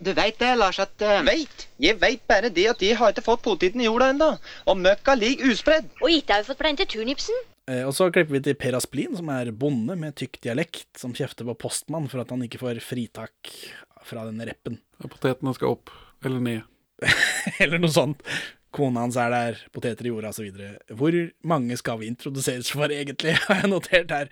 Du 0.04 0.12
veit 0.18 0.36
det, 0.42 0.52
Lars, 0.60 0.80
at 0.84 1.04
uh... 1.06 1.22
Veit? 1.28 1.66
Jeg 1.82 1.98
veit 2.02 2.24
bare 2.30 2.50
det 2.54 2.66
at 2.74 2.82
de 2.82 2.92
har 3.00 3.14
ikke 3.14 3.24
fått 3.26 3.44
poteten 3.46 3.82
i 3.84 3.88
jorda 3.88 4.10
ennå. 4.14 4.30
Og 4.68 4.80
møkka 4.82 5.16
ligger 5.20 5.54
uspredd. 5.54 5.88
Og 6.02 6.12
ikke 6.12 6.36
har 6.36 6.44
vi 6.44 6.50
fått 6.52 6.60
plante 6.62 6.88
turnipsen. 6.92 7.38
Eh, 7.72 7.84
Og 7.88 7.94
så 7.96 8.10
klipper 8.12 8.36
vi 8.36 8.42
til 8.50 8.58
Per 8.60 8.76
Asplin, 8.80 9.14
som 9.16 9.30
er 9.32 9.54
bonde 9.56 9.96
med 10.00 10.18
tykk 10.20 10.42
dialekt, 10.44 10.90
som 11.00 11.16
kjefter 11.16 11.48
på 11.48 11.56
postmann 11.66 12.10
for 12.12 12.24
at 12.24 12.34
han 12.36 12.44
ikke 12.44 12.60
får 12.62 12.82
fritak 12.84 13.54
fra 14.04 14.26
den 14.28 14.44
reppen. 14.44 14.82
Ja, 15.00 15.08
Potetene 15.08 15.56
skal 15.56 15.78
opp. 15.78 15.94
Eller 16.24 16.44
ned. 16.44 16.68
Eller 17.64 17.80
noe 17.80 17.92
sånt. 17.92 18.24
Kona 18.74 19.04
hans 19.06 19.18
er 19.22 19.30
der, 19.30 19.60
poteter 19.76 20.08
i 20.08 20.12
jorda 20.12 20.32
osv. 20.34 20.50
Hvor 20.98 21.16
mange 21.46 21.76
skal 21.78 22.00
vi 22.02 22.10
introduseres 22.10 22.72
for, 22.74 22.90
egentlig, 22.92 23.36
har 23.48 23.62
jeg 23.62 23.72
notert 23.72 24.12
her. 24.16 24.32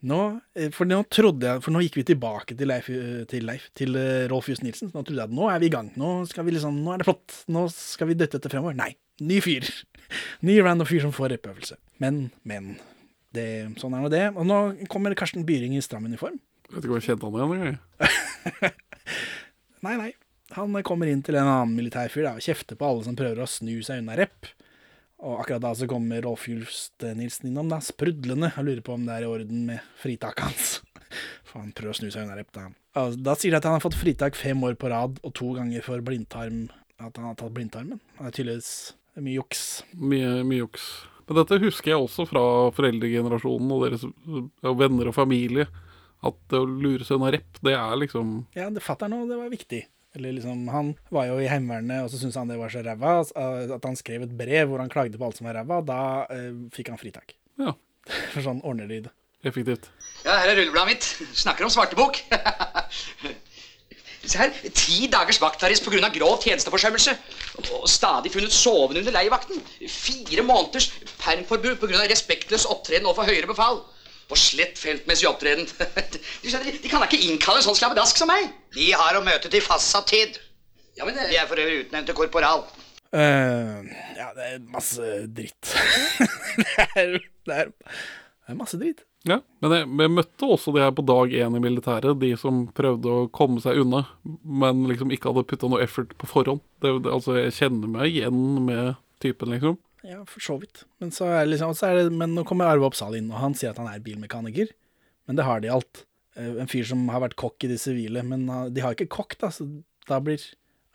Nå, 0.00 0.20
eh, 0.56 0.70
for 0.72 0.88
nå 0.88 1.02
trodde 1.12 1.44
jeg, 1.44 1.62
for 1.64 1.74
nå 1.74 1.82
gikk 1.84 1.98
vi 1.98 2.06
tilbake 2.08 2.56
til 2.56 2.70
Leif, 2.70 2.88
eh, 2.94 3.24
til, 3.28 3.44
Leif, 3.44 3.66
til 3.76 3.98
eh, 4.00 4.28
Rolf 4.32 4.48
Just 4.48 4.64
Nilsen. 4.64 4.88
Så 4.88 4.96
nå 4.96 5.04
trodde 5.04 5.20
jeg 5.20 5.28
at 5.28 5.36
nå 5.36 5.50
er 5.52 5.60
vi 5.60 5.68
i 5.68 5.74
gang. 5.74 5.90
Nå, 6.00 6.12
skal 6.30 6.46
vi 6.46 6.54
liksom, 6.56 6.78
nå 6.84 6.94
er 6.94 7.02
det 7.02 7.08
flott. 7.08 7.42
Nå 7.52 7.66
skal 7.74 8.08
vi 8.08 8.16
døtte 8.16 8.38
dette 8.38 8.52
fremover. 8.52 8.78
Nei. 8.78 8.94
Ny 9.20 9.42
fyr. 9.44 9.68
Ny 10.48 10.56
random 10.64 10.88
fyr 10.88 11.04
som 11.04 11.12
får 11.12 11.34
repøvelse. 11.34 11.76
Men, 12.00 12.30
men. 12.48 12.72
Det, 13.30 13.44
sånn 13.78 13.92
er 13.94 14.02
nå 14.02 14.08
det. 14.10 14.24
Og 14.34 14.48
nå 14.48 14.62
kommer 14.90 15.14
Karsten 15.18 15.44
Byring 15.46 15.76
i 15.76 15.84
stram 15.84 16.08
uniform. 16.08 16.40
Vet 16.70 16.82
ikke 16.82 16.94
om 16.94 16.98
jeg 16.98 17.10
kjente 17.10 17.28
han 17.28 17.36
igjen 17.36 17.54
engang. 17.58 18.74
Nei, 19.84 19.94
nei. 19.96 20.10
Han 20.52 20.74
kommer 20.84 21.08
inn 21.08 21.22
til 21.24 21.38
en 21.38 21.48
annen 21.48 21.76
militærfyr 21.76 22.26
da, 22.26 22.32
og 22.36 22.44
kjefter 22.44 22.76
på 22.76 22.84
alle 22.84 23.06
som 23.06 23.14
prøver 23.16 23.40
å 23.40 23.48
snu 23.48 23.78
seg 23.86 24.02
unna 24.02 24.16
rep. 24.18 24.50
Og 25.20 25.40
akkurat 25.42 25.62
da 25.62 25.72
så 25.76 25.88
kommer 25.90 26.22
Rolf 26.24 26.46
Just 26.48 27.04
Nilsen 27.16 27.50
innom, 27.50 27.68
da, 27.68 27.80
sprudlende, 27.84 28.52
Jeg 28.56 28.66
lurer 28.66 28.84
på 28.84 28.94
om 28.96 29.02
det 29.04 29.18
er 29.18 29.26
i 29.26 29.28
orden 29.28 29.66
med 29.68 29.82
fritaket 30.00 30.46
hans. 30.46 30.70
For 31.48 31.60
han 31.60 31.74
prøver 31.76 31.92
å 31.92 31.98
snu 31.98 32.08
seg 32.08 32.24
unna 32.24 32.38
rep, 32.38 32.48
da. 32.56 32.70
Og 33.00 33.18
da 33.20 33.34
sier 33.38 33.52
de 33.52 33.58
at 33.60 33.66
han 33.68 33.76
har 33.76 33.84
fått 33.84 33.98
fritak 33.98 34.38
fem 34.38 34.62
år 34.66 34.78
på 34.80 34.88
rad, 34.90 35.20
og 35.26 35.34
to 35.36 35.52
ganger 35.58 35.84
for 35.84 36.02
blindtarm. 36.06 36.68
At 37.00 37.16
han 37.18 37.30
har 37.30 37.36
tatt 37.38 37.54
blindtarmen. 37.56 38.00
Det 38.16 38.26
er 38.28 38.34
tydeligvis 38.36 38.72
mye 39.20 39.36
juks. 39.36 39.62
Mye, 39.96 40.40
mye 40.46 40.62
juks. 40.62 40.88
Men 41.28 41.38
dette 41.40 41.60
husker 41.62 41.92
jeg 41.92 42.02
også 42.02 42.26
fra 42.26 42.42
foreldregenerasjonen 42.74 43.70
og 43.74 43.84
deres 43.86 44.04
og 44.06 44.80
venner 44.80 45.10
og 45.10 45.16
familie. 45.16 45.68
At 46.26 46.36
det 46.52 46.58
å 46.60 46.66
lure 46.68 47.06
seg 47.06 47.20
unna 47.20 47.30
rep, 47.36 47.60
det 47.64 47.76
er 47.76 48.00
liksom 48.02 48.34
Ja, 48.58 48.68
det 48.72 48.82
fatter'n 48.84 49.14
òg, 49.16 49.28
det 49.30 49.38
var 49.40 49.52
viktig. 49.52 49.84
Eller 50.18 50.34
liksom, 50.34 50.66
Han 50.68 50.94
var 51.14 51.28
jo 51.28 51.38
i 51.38 51.46
Heimevernet, 51.50 52.02
og 52.04 52.10
så 52.10 52.18
syntes 52.18 52.38
han 52.40 52.50
det 52.50 52.58
var 52.58 52.72
så 52.72 52.82
ræva 52.82 53.20
eh, 53.22 53.74
at 53.76 53.86
han 53.86 53.98
skrev 53.98 54.26
et 54.26 54.36
brev 54.36 54.72
hvor 54.72 54.82
han 54.82 54.90
klagde 54.90 55.18
på 55.20 55.28
alt 55.28 55.38
som 55.38 55.46
var 55.46 55.60
ræva. 55.60 55.80
Da 55.86 56.00
eh, 56.34 56.50
fikk 56.74 56.90
han 56.92 57.00
fritak. 57.00 57.36
Ja. 57.60 57.76
For 58.34 58.42
sånn 58.42 58.62
ordner 58.66 58.90
de 58.90 59.04
det. 59.06 59.14
effektivt. 59.46 59.86
Ja, 60.24 60.40
her 60.42 60.50
er 60.50 60.58
rullebladet 60.58 60.90
mitt. 60.96 61.06
Snakker 61.38 61.64
om 61.64 61.72
svartebok. 61.72 62.18
Se 64.20 64.36
her. 64.36 64.50
Ti 64.76 65.06
dagers 65.12 65.38
vaktarrest 65.40 65.86
pga. 65.86 66.10
grov 66.12 66.42
tjenesteforsømmelse. 66.42 67.14
Og 67.78 67.86
stadig 67.88 68.32
funnet 68.34 68.52
sovende 68.52 69.00
under 69.00 69.14
leivakten. 69.16 69.62
Fire 69.88 70.44
måneders 70.44 70.90
permforbud 71.22 71.78
pga. 71.80 72.02
respektløs 72.10 72.66
opptreden 72.68 73.06
overfor 73.08 73.30
høyere 73.30 73.48
befal. 73.48 73.80
Og 74.30 74.38
slett 74.38 74.78
feltmessig 74.78 75.28
opptreden. 75.30 75.66
De, 76.12 76.20
skjønner, 76.46 76.76
de 76.78 76.90
kan 76.90 77.02
da 77.02 77.08
ikke 77.08 77.24
innkalle 77.26 77.60
en 77.60 77.66
sånn 77.66 77.78
slabbedask 77.78 78.20
som 78.20 78.30
meg. 78.30 78.52
De 78.76 78.92
har 78.94 79.18
å 79.18 79.24
møte 79.26 79.50
til 79.50 79.64
fastsatt 79.64 80.10
tid. 80.12 80.38
Ja, 80.98 81.06
men 81.06 81.16
det... 81.16 81.28
De 81.32 81.38
er 81.40 81.50
for 81.50 81.60
øvrig 81.60 81.84
utnevnt 81.86 82.10
til 82.10 82.16
korporal. 82.18 82.64
Uh, 83.10 83.82
ja, 84.14 84.30
det 84.36 84.46
er 84.46 84.58
masse 84.70 85.12
dritt. 85.34 85.72
det, 86.62 86.88
er, 86.94 87.16
det, 87.18 87.56
er, 87.56 87.72
det 87.74 88.52
er 88.54 88.58
masse 88.58 88.78
dritt. 88.78 89.02
Ja, 89.28 89.40
men 89.60 89.74
jeg, 89.74 89.88
jeg 90.00 90.12
møtte 90.14 90.48
også 90.48 90.72
de 90.72 90.80
her 90.80 90.92
på 90.96 91.04
dag 91.04 91.34
én 91.36 91.56
i 91.58 91.60
militæret, 91.60 92.20
de 92.22 92.30
som 92.40 92.62
prøvde 92.76 93.10
å 93.12 93.26
komme 93.34 93.60
seg 93.60 93.82
unna, 93.82 94.06
men 94.44 94.86
liksom 94.88 95.12
ikke 95.12 95.28
hadde 95.28 95.44
putta 95.50 95.68
noe 95.68 95.82
effort 95.84 96.14
på 96.16 96.28
forhånd. 96.30 96.62
Det, 96.80 96.94
det, 97.04 97.12
altså, 97.12 97.36
jeg 97.36 97.56
kjenner 97.58 97.92
meg 97.98 98.14
igjen 98.14 98.40
med 98.64 98.94
typen, 99.20 99.52
liksom. 99.52 99.76
Ja, 100.06 100.22
for 100.28 100.40
så 100.44 100.56
vidt. 100.62 100.84
Men, 101.02 101.10
så 101.12 101.28
er 101.28 101.48
liksom, 101.48 101.74
så 101.76 101.90
er 101.90 101.98
det, 102.00 102.14
men 102.16 102.32
nå 102.36 102.44
kommer 102.48 102.70
Arve 102.70 102.88
Oppsal 102.88 103.18
inn, 103.18 103.28
og 103.32 103.40
han 103.42 103.56
sier 103.58 103.74
at 103.74 103.80
han 103.82 103.90
er 103.90 104.00
bilmekaniker. 104.04 104.70
Men 105.28 105.36
det 105.38 105.44
har 105.46 105.60
de 105.60 105.68
alt. 105.74 106.04
Eh, 106.38 106.54
En 106.62 106.70
fyr 106.70 106.86
som 106.88 107.02
har 107.12 107.20
vært 107.26 107.36
kokk 107.40 107.66
i 107.66 107.70
de 107.72 107.76
sivile, 107.80 108.22
men 108.24 108.46
de 108.72 108.80
har 108.84 108.96
ikke 108.96 109.10
kokk, 109.12 109.36
da, 109.42 109.52
så 109.52 109.66
da 110.08 110.20
blir 110.24 110.40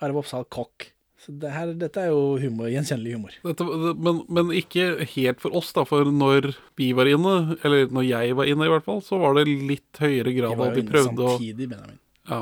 Arve 0.03 0.23
Oppsal 0.23 0.47
kokk. 0.49 0.89
Så 1.21 1.31
det 1.39 1.53
her, 1.53 1.69
dette 1.79 2.01
er 2.01 2.09
jo 2.11 2.35
humor, 2.41 2.67
gjenkjennelig 2.69 3.13
humor. 3.15 3.35
Dette, 3.45 3.65
men, 4.03 4.19
men 4.35 4.49
ikke 4.53 5.05
helt 5.13 5.39
for 5.41 5.55
oss, 5.57 5.71
da. 5.73 5.85
For 5.87 6.09
når 6.11 6.51
vi 6.77 6.89
var 6.97 7.07
inne, 7.09 7.55
eller 7.63 7.87
når 7.95 8.05
jeg 8.09 8.35
var 8.37 8.49
inne 8.51 8.67
i 8.67 8.73
hvert 8.73 8.85
fall, 8.85 8.99
så 9.05 9.17
var 9.21 9.37
det 9.37 9.45
litt 9.47 10.01
høyere 10.01 10.33
grad 10.35 10.57
av 10.59 10.67
jo 10.73 10.75
de 10.75 10.83
prøvde 10.89 11.23
å 11.23 11.31
samtidig, 11.37 11.69
Benjamin. 11.71 12.01
ja. 12.29 12.41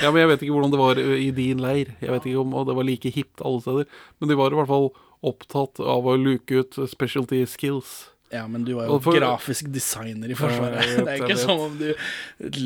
ja, 0.00 0.08
men 0.08 0.22
jeg 0.22 0.30
vet 0.32 0.42
ikke 0.46 0.54
hvordan 0.56 0.72
det 0.72 0.80
var 0.80 1.02
i 1.04 1.28
din 1.36 1.60
leir. 1.62 1.92
Jeg 2.00 2.14
vet 2.14 2.30
ikke 2.30 2.40
om 2.46 2.56
det 2.70 2.78
var 2.80 2.88
like 2.88 3.12
hipt 3.12 3.44
alle 3.44 3.60
steder. 3.66 3.90
Men 4.18 4.32
de 4.32 4.38
var 4.40 4.56
i 4.56 4.58
hvert 4.62 4.72
fall 4.72 4.88
opptatt 5.30 5.80
av 5.80 6.06
å 6.10 6.16
luke 6.20 6.60
ut 6.62 6.76
specialty 6.90 7.44
skills. 7.50 8.10
Ja, 8.34 8.46
men 8.50 8.64
du 8.66 8.72
var 8.74 8.88
jo 8.88 8.96
for- 9.04 9.14
grafisk 9.14 9.68
designer 9.70 10.30
i 10.32 10.34
Forsvaret. 10.38 10.80
Ja, 10.82 10.96
vet, 10.96 11.04
det 11.06 11.12
er 11.12 11.26
ikke 11.26 11.38
som 11.38 11.60
om 11.68 11.76
du 11.78 11.90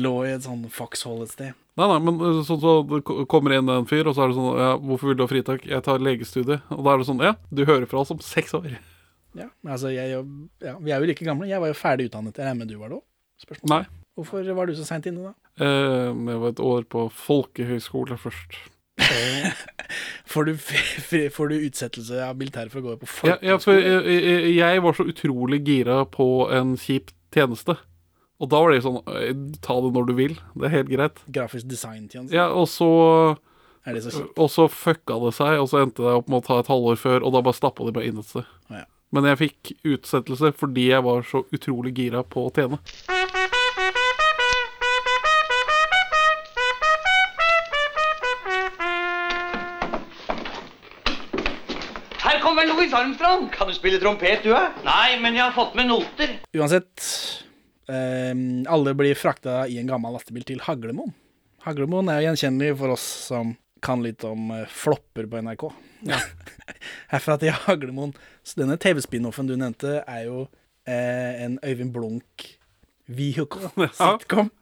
lå 0.01 0.13
i 0.25 0.31
et 0.33 0.45
sånn 0.45 0.63
foxhole 0.73 1.27
et 1.27 1.33
sted. 1.35 1.57
Nei, 1.79 1.87
nei, 1.87 1.99
men 2.03 2.17
sånn 2.47 2.59
så 2.63 2.71
det 2.89 3.01
kommer 3.31 3.53
inn 3.55 3.69
en 3.71 3.85
fyr, 3.87 4.07
og 4.09 4.15
så 4.17 4.25
er 4.25 4.31
det 4.31 4.37
sånn 4.39 4.57
ja, 4.59 4.71
'Hvorfor 4.79 5.11
vil 5.11 5.19
du 5.19 5.23
ha 5.23 5.29
fritak?' 5.31 5.67
'Jeg 5.67 5.83
tar 5.85 6.01
legestudie.' 6.03 6.61
Og 6.73 6.81
da 6.83 6.93
er 6.95 6.97
det 7.03 7.07
sånn 7.11 7.21
'Ja, 7.23 7.35
du 7.53 7.61
hører 7.69 7.85
fra 7.87 8.01
oss 8.01 8.11
om 8.11 8.19
seks 8.19 8.51
år'. 8.57 8.79
Ja, 9.37 9.45
men 9.61 9.73
altså, 9.75 9.93
jeg, 9.93 10.09
ja, 10.65 10.73
Vi 10.81 10.91
er 10.91 10.99
jo 10.99 11.05
like 11.05 11.23
gamle. 11.23 11.47
Jeg 11.47 11.61
var 11.61 11.69
jo 11.69 11.77
ferdig 11.77 12.09
utdannet. 12.09 12.35
Jeg 12.35 12.45
regner 12.49 12.65
med 12.65 12.67
du 12.67 12.77
var 12.81 12.89
det 12.89 12.97
òg? 12.97 13.69
Nei. 13.69 13.83
Hvorfor 14.17 14.43
var 14.55 14.65
du 14.67 14.73
så 14.75 14.83
seint 14.87 15.05
inne, 15.05 15.29
da? 15.31 15.33
Eh, 15.63 16.09
jeg 16.11 16.39
var 16.41 16.49
et 16.49 16.59
år 16.59 16.83
på 16.89 17.05
folkehøyskole 17.13 18.17
først. 18.19 18.57
Får 20.29 20.45
du, 20.45 20.51
får 21.33 21.49
du 21.49 21.55
utsettelse 21.65 22.19
av 22.21 22.37
militæret 22.37 22.69
for 22.69 22.83
å 22.83 22.91
gå 22.91 22.97
på 23.01 23.07
Ja, 23.25 23.37
ja, 23.41 23.55
for 23.57 23.73
jeg, 23.73 24.03
jeg, 24.05 24.51
jeg 24.59 24.83
var 24.85 24.93
så 24.93 25.05
utrolig 25.09 25.63
gira 25.65 26.03
på 26.05 26.27
en 26.53 26.75
kjip 26.77 27.09
tjeneste. 27.33 27.73
Og 28.39 28.51
da 28.51 28.61
var 28.63 28.71
det 28.71 28.83
sånn 28.85 29.01
eh, 29.11 29.31
Ta 29.65 29.79
det 29.83 29.91
når 29.95 30.07
du 30.09 30.13
vil. 30.17 30.37
Det 30.55 30.69
er 30.69 30.75
helt 30.77 30.91
greit. 30.93 31.23
Grafisk 31.27 31.67
design-tjeneste? 31.71 32.35
Ja, 32.37 32.47
og 32.53 32.69
så 32.71 32.89
Er 33.87 33.97
det 33.97 34.05
så 34.05 34.13
kjipt? 34.13 34.37
Og 34.37 34.53
så 34.53 34.69
fucka 34.71 35.17
det 35.25 35.33
seg, 35.39 35.57
og 35.59 35.67
så 35.71 35.81
endte 35.83 36.05
det 36.05 36.15
opp 36.21 36.29
med 36.31 36.43
å 36.43 36.45
ta 36.45 36.61
et 36.61 36.71
halvår 36.71 37.01
før, 37.01 37.25
og 37.25 37.35
da 37.35 37.43
bare 37.49 37.59
stappa 37.59 37.89
de 37.89 37.95
meg 37.97 38.09
inn 38.11 38.21
et 38.21 38.29
sted. 38.29 38.47
Ja. 38.71 38.85
Men 39.15 39.25
jeg 39.25 39.39
fikk 39.39 39.71
utsettelse 39.89 40.51
fordi 40.53 40.91
jeg 40.91 41.01
var 41.01 41.23
så 41.25 41.41
utrolig 41.55 41.95
gira 41.97 42.21
på 42.21 42.45
å 42.45 42.51
tjene. 42.53 42.77
Her 52.29 52.39
kommer 52.39 52.67
Louis 52.67 52.93
Armstrong. 52.93 53.47
Kan 53.49 53.67
du 53.67 53.73
spille 53.73 53.97
trompet, 53.97 54.43
du, 54.45 54.51
er? 54.53 54.75
Nei, 54.85 55.15
men 55.17 55.33
jeg 55.33 55.47
har 55.47 55.53
fått 55.55 55.73
med 55.73 55.87
noter. 55.89 56.35
Uansett, 56.53 57.01
eh, 57.89 58.35
alle 58.69 58.93
blir 58.93 59.17
frakta 59.17 59.63
i 59.65 59.79
en 59.81 59.89
gammel 59.89 60.13
lastebil 60.13 60.45
til 60.45 60.61
Haglemoen. 60.61 61.15
Haglemoen 61.65 62.11
er 62.13 62.21
jo 62.21 62.27
gjenkjennelig 62.27 62.77
for 62.83 62.93
oss 62.93 63.07
som 63.31 63.55
kan 63.81 64.05
litt 64.05 64.21
om 64.29 64.53
eh, 64.53 64.69
flopper 64.69 65.25
på 65.25 65.41
NRK. 65.41 65.65
Herfra 67.15 67.39
til 67.41 67.57
Haglemoen. 67.65 68.13
Så 68.45 68.61
denne 68.61 68.77
TV-spinoffen 68.77 69.49
du 69.49 69.57
nevnte, 69.57 70.03
er 70.05 70.27
jo 70.29 70.45
eh, 70.85 71.45
en 71.47 71.57
Øyvind 71.65 71.97
Blunk 71.97 72.45
vehicle 73.09 73.89
sitcom 73.89 74.53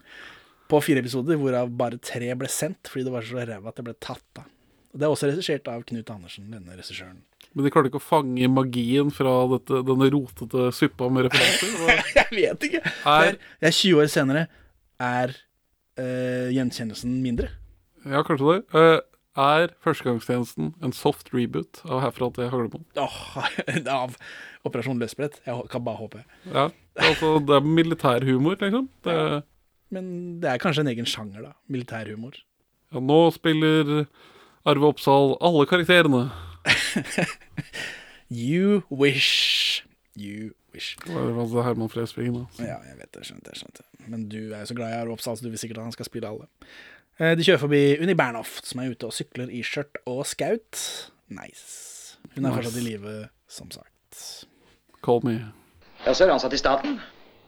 på 0.71 0.85
fire 0.87 1.03
episoder, 1.03 1.35
hvorav 1.35 1.75
bare 1.75 1.99
tre 1.99 2.31
ble 2.39 2.47
sendt 2.47 2.87
fordi 2.87 3.09
det 3.09 3.19
var 3.19 3.27
så 3.27 3.43
ræva 3.43 3.75
at 3.75 3.81
det 3.81 3.91
ble 3.91 3.99
tatt 3.99 4.39
av. 4.39 4.47
Og 4.93 5.01
Det 5.01 5.03
er 5.03 5.11
også 5.11 5.27
regissert 5.35 5.67
av 5.67 5.83
Knut 5.83 6.15
Andersen, 6.15 6.47
denne 6.55 6.79
regissøren. 6.79 7.25
Men 7.55 7.65
de 7.65 7.71
klarte 7.73 7.89
ikke 7.91 8.01
å 8.01 8.05
fange 8.05 8.47
magien 8.53 9.09
fra 9.13 9.33
dette, 9.55 9.79
denne 9.87 10.07
rotete 10.13 10.67
suppa 10.75 11.07
med 11.09 11.27
referanser. 11.29 12.01
Jeg 12.19 12.31
vet 12.35 12.65
ikke. 12.69 12.81
Er- 12.83 13.31
Det 13.31 13.35
er, 13.35 13.37
det 13.61 13.69
er 13.71 13.77
20 13.79 14.01
år 14.03 14.09
senere. 14.13 14.47
Er 15.01 15.33
øh, 16.01 16.49
gjenkjennelsen 16.53 17.15
mindre? 17.23 17.49
Ja, 18.07 18.21
kanskje 18.27 18.57
det. 18.57 18.59
Uh, 18.77 18.99
er 19.37 19.73
Førstegangstjenesten 19.85 20.71
en 20.85 20.93
soft 20.97 21.29
reboot 21.35 21.81
av 21.85 21.99
Herfra 22.05 22.29
til 22.33 22.47
Haglemoen? 22.49 22.85
Åh, 22.97 23.17
av 23.99 24.15
Operasjon 24.65 24.97
Løsbrett. 25.01 25.37
Jeg 25.45 25.67
kan 25.73 25.83
bare 25.85 25.99
håpe. 26.01 26.23
Ja, 26.49 26.67
altså 26.97 27.35
det 27.45 27.59
er 27.59 27.67
militærhumor, 27.67 28.57
liksom. 28.61 28.87
Det, 29.05 29.17
Men 29.93 30.07
det 30.41 30.49
er 30.55 30.61
kanskje 30.63 30.81
en 30.85 30.89
egen 30.93 31.05
sjanger, 31.09 31.45
da. 31.49 31.53
Militærhumor. 31.71 32.37
ja, 32.93 32.99
nå 33.03 33.19
spiller 33.35 34.05
Arve 34.67 34.89
Oppsal 34.89 35.35
alle 35.41 35.67
karakterene. 35.69 36.25
You 38.31 38.81
wish. 38.91 39.83
You 40.19 40.51
wish. 40.73 40.97
Det 41.05 41.13
var 41.15 41.45
det 41.45 41.63
Herman 41.63 41.89
Flesvig. 41.89 42.27
da. 42.33 42.45
Ja, 42.59 42.77
jeg 42.89 42.97
vet 42.99 43.11
det. 43.15 43.25
skjønte 43.25 43.51
jeg, 43.53 43.61
skjønte. 43.61 43.83
Men 44.07 44.27
du 44.29 44.37
er 44.53 44.59
jo 44.59 44.65
så 44.71 44.75
glad 44.75 44.93
i 45.07 45.11
Oppsal, 45.13 45.37
så 45.37 45.45
du 45.45 45.49
vil 45.49 45.59
sikkert 45.61 45.77
at 45.77 45.83
han 45.87 45.95
skal 45.95 46.05
spille 46.09 46.27
alle. 46.27 46.47
Eh, 47.19 47.35
De 47.37 47.43
kjører 47.47 47.61
forbi 47.63 47.81
Unni 48.03 48.13
Bernhoft, 48.19 48.65
som 48.67 48.81
er 48.83 48.91
ute 48.91 49.07
og 49.07 49.13
sykler 49.15 49.49
i 49.49 49.61
skjørt 49.63 50.01
og 50.05 50.25
skaut. 50.27 50.81
Nice. 51.29 52.17
Hun 52.35 52.45
er 52.45 52.49
Nice. 52.49 52.55
fortsatt 52.59 52.81
i 52.81 52.85
live, 52.89 53.15
som 53.47 53.71
sagt. 53.71 54.45
Call 55.03 55.23
me. 55.23 55.37
Ja, 56.05 56.13
så 56.13 56.23
er 56.23 56.27
du 56.27 56.33
ansatt 56.35 56.53
i 56.53 56.57
staten? 56.61 56.99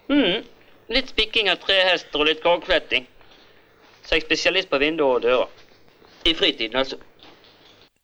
mm. 0.09 0.47
Litt 0.89 1.11
spikking 1.11 1.49
av 1.51 1.59
trehester 1.61 2.17
og 2.23 2.25
litt 2.25 2.39
korkfletting. 2.41 3.03
Så 4.01 4.15
jeg 4.15 4.23
er 4.23 4.25
spesialist 4.25 4.69
på 4.71 4.79
vinduer 4.81 5.19
og 5.19 5.21
dører. 5.21 5.49
I 6.25 6.33
fritiden, 6.33 6.75
altså. 6.79 6.97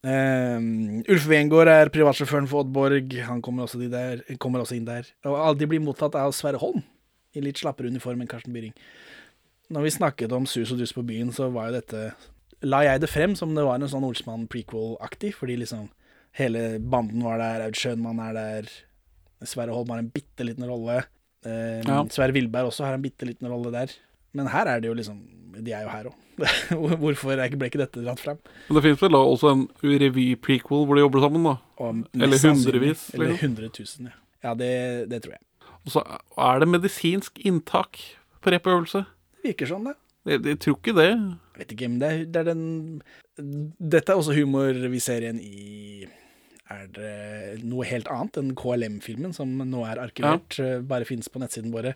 Um, 0.05 1.01
Ulf 1.09 1.25
Wengård 1.31 1.69
er 1.71 1.89
privatsjåføren 1.93 2.45
for 2.49 2.61
Oddborg. 2.61 3.09
Han 3.25 3.41
kommer 3.45 3.65
også, 3.65 3.79
de 3.81 3.89
der, 3.89 4.21
kommer 4.41 4.61
også 4.61 4.77
inn 4.77 4.85
der. 4.85 5.07
Og 5.25 5.37
alle 5.39 5.57
de 5.57 5.69
blir 5.71 5.81
mottatt 5.81 6.17
av 6.19 6.33
Sverre 6.37 6.61
Holm, 6.61 6.83
i 7.33 7.41
litt 7.41 7.57
slappere 7.61 7.89
uniform 7.89 8.21
enn 8.21 8.29
Karsten 8.29 8.53
Byring. 8.53 8.75
Når 9.73 9.87
vi 9.87 9.93
snakket 9.95 10.35
om 10.37 10.45
sus 10.45 10.69
og 10.75 10.77
dus 10.77 10.93
på 10.93 11.01
byen, 11.07 11.31
så 11.33 11.49
var 11.53 11.71
jo 11.71 11.79
dette 11.79 12.05
La 12.65 12.79
jeg 12.85 13.01
det 13.03 13.09
frem 13.11 13.33
som 13.37 13.51
det 13.53 13.65
var 13.65 13.77
en 13.77 13.89
sånn 13.91 14.05
Olsmann-prequel-aktig, 14.07 15.33
fordi 15.37 15.57
liksom 15.59 15.89
hele 16.39 16.77
banden 16.79 17.25
var 17.25 17.41
der, 17.41 17.65
Aud 17.65 17.77
Schønmann 17.77 18.21
er 18.23 18.37
der, 18.37 18.69
Sverre 19.45 19.75
Holm 19.75 19.91
har 19.91 20.01
en 20.01 20.09
bitte 20.13 20.45
liten 20.47 20.65
rolle. 20.69 21.01
Um, 21.45 21.81
Ja. 21.85 21.97
Sverre 22.13 22.33
Villberg 22.33 22.69
også 22.71 22.85
har 22.87 22.95
en 22.95 23.03
bitte 23.03 23.27
liten 23.27 23.49
rolle 23.51 23.73
der. 23.73 23.91
Men 24.33 24.49
her 24.53 24.69
er 24.71 24.81
det 24.81 24.89
jo 24.89 24.95
liksom 24.97 25.19
De 25.63 25.73
er 25.73 25.85
jo 25.85 25.91
her 25.93 26.09
òg. 26.11 26.21
Hvorfor 27.01 27.31
ble 27.31 27.69
ikke 27.69 27.79
dette 27.79 28.03
dratt 28.03 28.19
frem? 28.19 28.39
Men 28.67 28.79
det 28.79 28.83
fins 28.83 29.03
vel 29.03 29.15
da 29.15 29.21
også 29.23 29.53
en 29.53 29.65
revy-prequel 29.83 30.83
hvor 30.87 30.97
de 30.97 31.05
jobber 31.05 31.23
sammen, 31.23 31.47
da? 31.47 31.55
Om, 31.85 32.03
Eller 32.19 32.41
hundrevis. 32.43 33.09
Eller 33.15 33.37
hundre 33.39 33.71
tusen 33.75 34.11
ja. 34.11 34.17
Ja, 34.45 34.53
det, 34.57 34.71
det 35.09 35.23
tror 35.23 35.37
jeg. 35.37 35.43
Og 35.85 35.93
så 35.93 36.03
er 36.45 36.61
det 36.61 36.69
medisinsk 36.69 37.39
inntak 37.45 38.01
på 38.43 38.53
repøvelse. 38.53 39.05
Det 39.39 39.53
virker 39.53 39.71
sånn, 39.71 39.87
det. 39.89 39.95
Jeg, 40.25 40.41
jeg 40.49 40.59
tror 40.61 40.77
ikke 40.79 40.95
det. 40.97 41.09
Jeg 41.09 41.61
vet 41.61 41.73
ikke, 41.75 41.89
men 41.89 42.01
det 42.01 42.11
er, 42.11 42.21
det 42.33 42.41
er 42.41 42.47
den 42.49 42.63
Dette 43.93 44.13
er 44.13 44.19
også 44.19 44.35
humor 44.37 44.77
vi 44.91 45.01
ser 45.03 45.25
igjen 45.25 45.41
i 45.41 46.07
Er 46.73 46.87
det 46.89 47.63
noe 47.63 47.85
helt 47.85 48.07
annet 48.09 48.39
enn 48.41 48.55
KLM-filmen, 48.57 49.33
som 49.37 49.51
nå 49.69 49.83
er 49.85 49.99
arkivert, 50.01 50.57
ja. 50.57 50.79
bare 50.81 51.05
finnes 51.05 51.29
på 51.29 51.37
nettsiden 51.43 51.69
våre. 51.73 51.91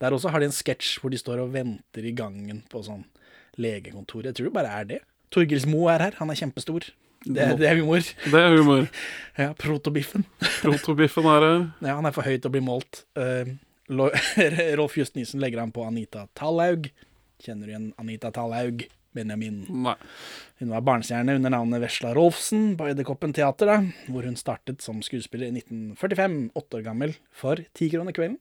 Der 0.00 0.16
også 0.16 0.30
har 0.32 0.40
de 0.40 0.48
en 0.48 0.54
sketsj 0.56 0.94
hvor 1.02 1.12
de 1.12 1.20
står 1.20 1.42
og 1.42 1.52
venter 1.52 2.06
i 2.08 2.14
gangen 2.16 2.62
på 2.72 2.80
sånn 2.86 3.04
legekontor. 3.60 4.24
Jeg 4.24 4.38
tror 4.38 4.48
det 4.48 4.54
bare 4.56 4.72
er 4.80 4.88
det. 4.94 5.00
Torgils 5.34 5.66
Moe 5.68 5.92
er 5.92 6.06
her, 6.06 6.16
han 6.20 6.32
er 6.32 6.38
kjempestor. 6.40 6.88
Det, 7.24 7.40
er- 7.40 7.56
det 7.56 7.68
er 7.68 7.78
humor. 7.80 8.00
Det 8.24 8.40
er 8.40 8.56
humor. 8.58 8.88
Ja, 9.40 9.52
Protobiffen. 9.58 10.24
Protobiffen 10.62 11.28
er 11.28 11.46
her. 11.48 11.62
Ja, 11.84 11.94
han 11.98 12.06
er 12.08 12.14
for 12.16 12.24
høy 12.26 12.36
til 12.38 12.48
å 12.48 12.54
bli 12.54 12.64
målt. 12.64 13.04
Uh, 13.18 13.52
Rolf 14.80 14.96
Just 14.96 15.16
Nisen 15.18 15.40
legger 15.42 15.60
han 15.60 15.72
på 15.74 15.84
Anita 15.84 16.26
Tallaug. 16.38 16.88
Kjenner 17.44 17.68
du 17.68 17.72
igjen 17.74 17.88
Anita 18.00 18.30
Tallaug? 18.32 18.86
Benjamin. 19.14 19.62
Nei. 19.86 19.96
Hun 20.62 20.74
var 20.74 20.84
barnestjerne 20.86 21.38
under 21.38 21.54
navnet 21.54 21.82
Vesla 21.82 22.12
Rolfsen 22.16 22.74
på 22.78 22.90
Edderkoppen 22.90 23.34
teater, 23.36 23.70
da, 23.70 24.10
hvor 24.12 24.26
hun 24.26 24.38
startet 24.38 24.84
som 24.84 25.00
skuespiller 25.04 25.50
i 25.50 25.56
1945, 25.62 26.38
åtte 26.58 26.80
år 26.80 26.86
gammel, 26.86 27.16
for 27.34 27.62
ti 27.74 27.90
kroner 27.92 28.16
kvelden. 28.16 28.38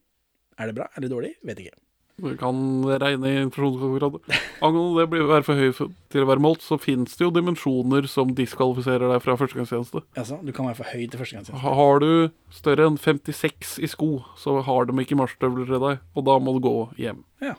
Er 0.62 0.70
det 0.70 0.78
bra? 0.78 0.92
Er 0.94 1.06
det 1.06 1.14
dårlig? 1.14 1.34
Vet 1.46 1.64
ikke. 1.64 1.78
Du 2.22 2.30
kan 2.38 2.58
regne 3.02 3.30
i 3.32 3.40
inflasjonskonkurranse. 3.42 4.38
Angående 4.64 5.02
det 5.02 5.10
blir 5.10 5.24
å 5.26 5.30
være 5.32 5.46
for 5.48 5.58
høy 5.58 5.72
til 6.14 6.22
å 6.22 6.28
være 6.30 6.44
målt, 6.46 6.62
så 6.62 6.78
finnes 6.78 7.18
det 7.18 7.26
jo 7.26 7.32
dimensjoner 7.34 8.06
som 8.12 8.36
diskvalifiserer 8.38 9.10
deg 9.10 9.24
fra 9.24 9.34
førstegangstjeneste. 9.40 10.04
Altså, 10.22 10.38
du 10.46 10.52
kan 10.54 10.70
være 10.70 10.78
for 10.78 10.92
høy 10.94 11.08
til 11.08 11.24
førstegangstjeneste. 11.24 11.74
Har 11.80 12.04
du 12.04 12.12
større 12.54 12.86
enn 12.92 13.00
56 13.02 13.80
i 13.82 13.90
sko, 13.90 14.12
så 14.38 14.60
har 14.68 14.86
de 14.90 14.96
ikke 15.02 15.18
marsjstøvler 15.18 15.74
til 15.74 15.82
deg, 15.88 16.06
og 16.14 16.28
da 16.30 16.38
må 16.38 16.54
du 16.54 16.62
gå 16.68 16.76
hjem. 17.02 17.26
Ja. 17.42 17.58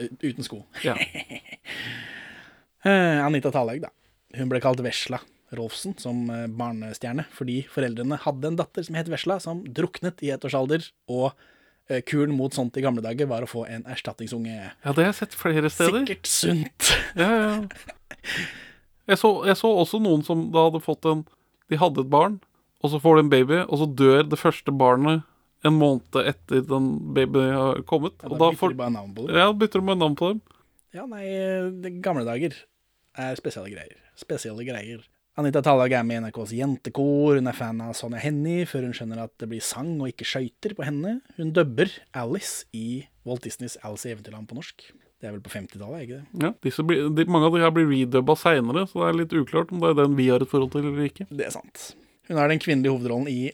Uten 0.00 0.48
sko. 0.48 0.64
Ja. 0.86 0.96
Eh, 2.86 3.18
Anita 3.24 3.52
Tallaug, 3.52 3.82
da. 3.84 3.90
Hun 4.38 4.48
ble 4.48 4.60
kalt 4.62 4.80
Vesla 4.84 5.18
Rolfsen 5.56 5.96
som 5.98 6.22
eh, 6.30 6.46
barnestjerne 6.46 7.24
fordi 7.34 7.64
foreldrene 7.70 8.20
hadde 8.22 8.52
en 8.52 8.58
datter 8.60 8.86
som 8.86 8.94
het 8.98 9.10
Vesla, 9.10 9.40
som 9.42 9.64
druknet 9.66 10.22
i 10.24 10.30
ettårsalder, 10.34 10.86
og 11.10 11.32
eh, 11.90 12.00
kuren 12.06 12.36
mot 12.38 12.54
sånt 12.54 12.78
i 12.78 12.84
gamle 12.84 13.02
dager 13.04 13.28
var 13.30 13.44
å 13.44 13.50
få 13.50 13.64
en 13.66 13.82
erstatningsunge. 13.90 14.54
Ja, 14.54 14.94
det 14.94 15.02
har 15.02 15.10
jeg 15.10 15.18
sett 15.24 15.36
flere 15.38 15.72
steder. 15.72 16.04
Sikkert 16.04 16.30
sunt. 16.30 16.92
Ja, 17.18 17.30
ja. 17.34 17.56
Jeg 19.10 19.18
så, 19.18 19.32
jeg 19.48 19.58
så 19.58 19.72
også 19.74 19.98
noen 19.98 20.22
som 20.22 20.46
da 20.54 20.68
hadde 20.68 20.82
fått 20.84 21.06
en 21.08 21.24
De 21.72 21.78
hadde 21.80 22.04
et 22.04 22.10
barn, 22.12 22.38
og 22.84 22.92
så 22.92 22.98
får 23.02 23.18
de 23.18 23.22
en 23.24 23.32
baby, 23.32 23.58
og 23.66 23.80
så 23.82 23.86
dør 23.86 24.24
det 24.30 24.38
første 24.38 24.72
barnet 24.74 25.26
en 25.66 25.76
måned 25.76 26.16
etter 26.22 26.62
den 26.64 26.86
babyen 27.14 27.52
har 27.52 27.82
kommet. 27.88 28.14
Ja, 28.22 28.30
og 28.30 28.38
da 28.38 28.38
da 28.38 28.48
bytter 28.52 28.60
får, 28.62 28.72
de 28.72 28.80
bare 28.80 28.94
navn 28.94 29.12
på 29.14 29.26
dem. 29.26 29.36
ja, 29.36 29.50
bytter 29.52 29.82
de 29.82 29.90
bare 29.90 30.00
navn 30.00 30.16
på 30.18 30.30
dem. 30.32 30.40
Ja, 30.96 31.04
nei, 31.06 31.24
det 31.82 31.92
gamle 32.02 32.24
dager 32.26 32.56
er 33.20 33.40
spesielle 33.40 33.72
greier. 33.72 33.98
Spesielle 34.18 34.66
greier. 34.66 35.02
Anita 35.38 35.62
Tallag 35.64 35.92
er 35.94 36.02
med 36.04 36.18
i 36.18 36.22
NRKs 36.24 36.52
jentekor, 36.58 37.38
hun 37.38 37.48
er 37.48 37.56
fan 37.56 37.78
av 37.84 37.94
Sonja 37.96 38.18
Hennie 38.20 38.66
før 38.68 38.88
hun 38.88 38.96
skjønner 38.96 39.22
at 39.22 39.32
det 39.40 39.46
blir 39.48 39.62
sang 39.64 39.94
og 40.00 40.10
ikke 40.10 40.26
skøyter 40.26 40.74
på 40.76 40.84
henne. 40.84 41.20
Hun 41.38 41.52
dubber 41.56 41.92
Alice 42.18 42.66
i 42.76 43.04
Walt 43.28 43.46
Disneys 43.46 43.78
Alice 43.86 44.08
i 44.08 44.12
Eventyrland 44.12 44.50
på 44.50 44.58
norsk. 44.58 44.90
Det 45.20 45.28
er 45.28 45.34
vel 45.36 45.42
på 45.44 45.52
50-tallet, 45.52 45.96
er 45.96 46.04
ikke 46.06 46.18
det? 46.18 46.42
Ja, 46.42 46.50
disse 46.64 46.84
blir, 46.84 47.08
de, 47.12 47.26
mange 47.28 47.48
av 47.48 47.56
de 47.56 47.62
her 47.62 47.72
blir 47.76 47.88
redubba 47.88 48.36
seinere, 48.40 48.86
så 48.88 49.02
det 49.02 49.08
er 49.08 49.18
litt 49.20 49.34
uklart 49.36 49.72
om 49.72 49.82
det 49.82 49.92
er 49.92 49.98
den 50.02 50.16
vi 50.18 50.30
har 50.32 50.42
et 50.42 50.50
forhold 50.50 50.72
til 50.74 50.88
eller 50.88 51.08
ikke. 51.10 51.28
Det 51.28 51.46
er 51.46 51.52
sant. 51.54 51.90
Hun 52.28 52.40
har 52.40 52.50
den 52.50 52.62
kvinnelige 52.62 52.94
hovedrollen 52.94 53.28
i 53.30 53.52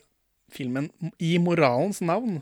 filmen 0.55 0.88
I 1.18 1.37
moralens 1.42 1.98
navn 2.07 2.40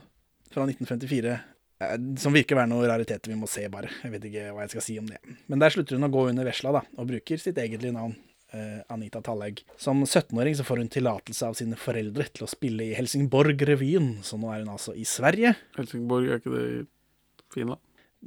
fra 0.52 0.66
1954. 0.68 1.38
eh, 1.80 1.96
Som 2.20 2.32
virker 2.36 2.54
å 2.56 2.60
være 2.62 2.70
noe 2.70 2.86
rariteter 2.90 3.32
vi 3.32 3.38
må 3.40 3.48
se, 3.50 3.66
bare. 3.72 3.90
Jeg 4.02 4.12
vet 4.14 4.24
ikke 4.30 4.52
hva 4.54 4.62
jeg 4.66 4.74
skal 4.76 4.86
si 4.86 4.98
om 5.00 5.06
det. 5.10 5.18
Men 5.48 5.58
der 5.62 5.70
slutter 5.74 5.96
hun 5.98 6.06
å 6.08 6.12
gå 6.12 6.28
under 6.30 6.44
vesla, 6.44 6.72
da, 6.72 6.82
og 6.98 7.08
bruker 7.10 7.38
sitt 7.42 7.58
egentlige 7.58 7.92
navn. 7.96 8.16
eh, 8.54 8.82
Anita 8.94 9.18
Tallegg. 9.20 9.64
Som 9.76 10.04
17-åring 10.04 10.54
så 10.54 10.62
får 10.62 10.78
hun 10.78 10.88
tillatelse 10.88 11.42
av 11.48 11.56
sine 11.58 11.74
foreldre 11.74 12.28
til 12.30 12.44
å 12.46 12.50
spille 12.50 12.84
i 12.86 12.94
Helsingborg-revyen, 12.94 14.20
så 14.22 14.38
nå 14.38 14.52
er 14.54 14.62
hun 14.62 14.70
altså 14.76 14.94
i 14.94 15.02
Sverige. 15.08 15.56
Helsingborg, 15.74 16.28
er 16.30 16.38
ikke 16.38 16.52
det 16.54 16.62
i 16.68 16.84
Finland? 17.56 17.80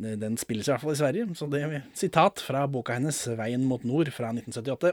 Eh, 0.03 0.17
Den 0.19 0.35
spilles 0.37 0.67
i 0.67 0.73
hvert 0.73 0.83
fall 0.83 0.91
i 0.97 0.99
Sverige, 0.99 1.29
så 1.37 1.47
det 1.49 1.63
er 1.63 1.85
sitat 1.95 2.43
fra 2.43 2.65
boka 2.67 2.93
hennes 2.97 3.15
'Veien 3.27 3.63
mot 3.63 3.83
nord' 3.87 4.11
fra 4.11 4.33
1978. 4.33 4.91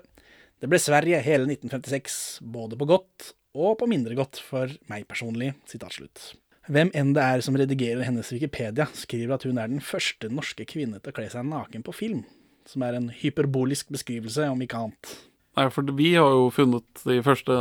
Det 0.60 0.70
ble 0.70 0.78
Sverige 0.78 1.18
hele 1.20 1.46
1956, 1.50 2.38
både 2.40 2.78
på 2.78 2.86
godt 2.86 3.32
og 3.54 3.78
på 3.78 3.88
mindre 3.90 4.14
godt 4.14 4.38
for 4.40 4.70
meg 4.88 5.06
personlig. 5.08 5.54
Sitat 5.66 5.92
slutt. 5.98 6.34
Hvem 6.64 6.88
enn 6.96 7.12
det 7.12 7.20
er 7.20 7.42
som 7.44 7.56
redigerer 7.60 8.06
hennes 8.06 8.30
Wikipedia, 8.32 8.86
skriver 8.96 9.36
at 9.36 9.44
hun 9.44 9.60
er 9.60 9.68
den 9.68 9.82
første 9.84 10.30
norske 10.32 10.64
kvinne 10.68 11.00
til 11.00 11.12
å 11.12 11.16
kle 11.16 11.26
seg 11.32 11.44
naken 11.50 11.84
på 11.84 11.92
film. 11.92 12.22
Som 12.68 12.86
er 12.86 12.96
en 12.96 13.10
hyperbolisk 13.12 13.90
beskrivelse, 13.92 14.46
om 14.48 14.62
ikke 14.64 14.80
annet. 14.80 15.10
Nei, 15.54 15.66
for 15.70 15.92
vi 15.94 16.14
har 16.16 16.32
jo 16.32 16.48
funnet 16.54 17.04
de 17.04 17.18
første 17.26 17.58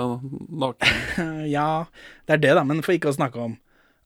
naken... 0.50 1.02
Ja, 1.52 1.86
det 2.26 2.38
er 2.38 2.44
det, 2.46 2.54
da, 2.56 2.64
men 2.68 2.80
for 2.86 2.96
ikke 2.96 3.12
å 3.12 3.18
snakke 3.18 3.44
om 3.44 3.58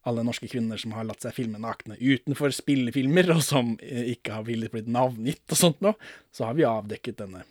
alle 0.08 0.24
norske 0.26 0.48
kvinner 0.50 0.80
som 0.80 0.94
har 0.96 1.06
latt 1.06 1.22
seg 1.22 1.36
filme 1.36 1.60
nakne 1.62 1.98
utenfor 2.00 2.52
spillefilmer, 2.54 3.30
og 3.36 3.44
som 3.44 3.76
eh, 3.84 4.10
ikke 4.16 4.38
har 4.38 4.48
villet 4.48 4.72
blitt 4.72 4.90
navngitt 4.90 5.44
og 5.52 5.60
sånt 5.60 5.82
nå, 5.84 5.94
så 6.34 6.48
har 6.48 6.58
vi 6.58 6.66
avdekket 6.66 7.22
denne 7.22 7.44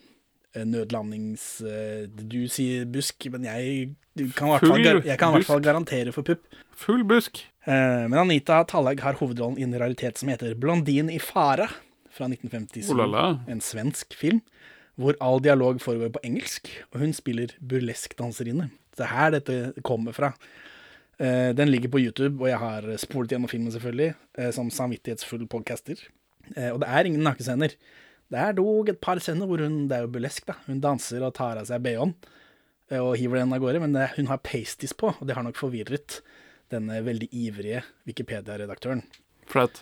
nødlandings... 0.55 1.61
eh, 1.61 2.07
Du 2.07 2.47
sier 2.47 2.85
busk, 2.85 3.25
men 3.31 3.43
jeg 3.43 3.95
kan 4.35 4.47
i 4.47 4.51
hvert 4.55 4.67
fall, 4.67 4.85
jeg 5.05 5.17
kan 5.19 5.29
i 5.29 5.37
hvert 5.37 5.45
fall 5.45 5.61
garantere 5.61 6.11
for 6.15 6.23
pupp. 6.23 6.45
Full 6.77 7.03
busk. 7.03 7.43
Eh, 7.67 8.07
Men 8.07 8.19
Anita 8.23 8.63
Tallag 8.63 8.99
har 9.03 9.13
hovedrollen 9.19 9.57
i 9.59 9.63
en 9.63 9.73
raritet 9.79 10.17
som 10.17 10.29
heter 10.29 10.55
Blondin 10.55 11.09
i 11.09 11.19
fara 11.19 11.67
fra 12.09 12.25
1957. 12.29 12.89
Oh 12.91 12.97
la 12.97 13.05
la. 13.05 13.25
En 13.47 13.61
svensk 13.61 14.13
film. 14.17 14.41
hvor 14.97 15.13
all 15.21 15.37
dialog 15.39 15.77
foregår 15.77 16.09
på 16.09 16.19
engelsk, 16.25 16.67
og 16.91 16.99
hun 17.03 17.11
spiller 17.13 17.51
burleskdanserinne. 17.61 18.71
Det 18.97 19.03
er 19.05 19.11
her 19.13 19.29
dette 19.35 19.73
kommer 19.85 20.11
fra. 20.11 20.31
Eh, 21.19 21.53
den 21.53 21.69
ligger 21.69 21.89
på 21.93 21.99
YouTube, 22.01 22.41
og 22.41 22.47
jeg 22.49 22.57
har 22.57 22.81
spolet 22.97 23.29
gjennom 23.29 23.47
filmen 23.51 23.69
selvfølgelig, 23.71 24.15
eh, 24.39 24.49
som 24.51 24.71
samvittighetsfull 24.73 25.45
podcaster. 25.47 26.01
Eh, 26.55 26.71
og 26.73 26.79
det 26.81 26.89
er 26.89 27.05
ingen 27.05 27.21
nakescener. 27.21 27.75
Det 28.31 28.39
er 28.43 28.55
dog 28.57 28.89
et 28.91 28.99
par 29.03 29.21
scener 29.23 29.47
hvor 29.47 29.61
hun, 29.63 29.85
det 29.87 29.97
er 29.97 30.03
jo 30.05 30.11
burlesk, 30.11 30.45
da. 30.49 30.57
Hun 30.67 30.81
danser 30.83 31.23
og 31.23 31.33
tar 31.37 31.59
av 31.61 31.67
seg 31.69 31.83
bh-en 31.85 32.11
eh, 32.91 32.99
og 32.99 33.15
hiver 33.19 33.39
den 33.39 33.53
av 33.55 33.61
gårde, 33.63 33.79
men 33.83 33.93
det, 33.95 34.09
hun 34.17 34.27
har 34.31 34.41
pasties 34.43 34.93
på, 34.97 35.13
og 35.15 35.23
det 35.27 35.37
har 35.37 35.45
nok 35.47 35.59
forvirret 35.59 36.19
denne 36.73 36.99
veldig 37.05 37.29
ivrige 37.31 37.85
Wikipedia-redaktøren. 38.09 39.05
Flaut. 39.47 39.79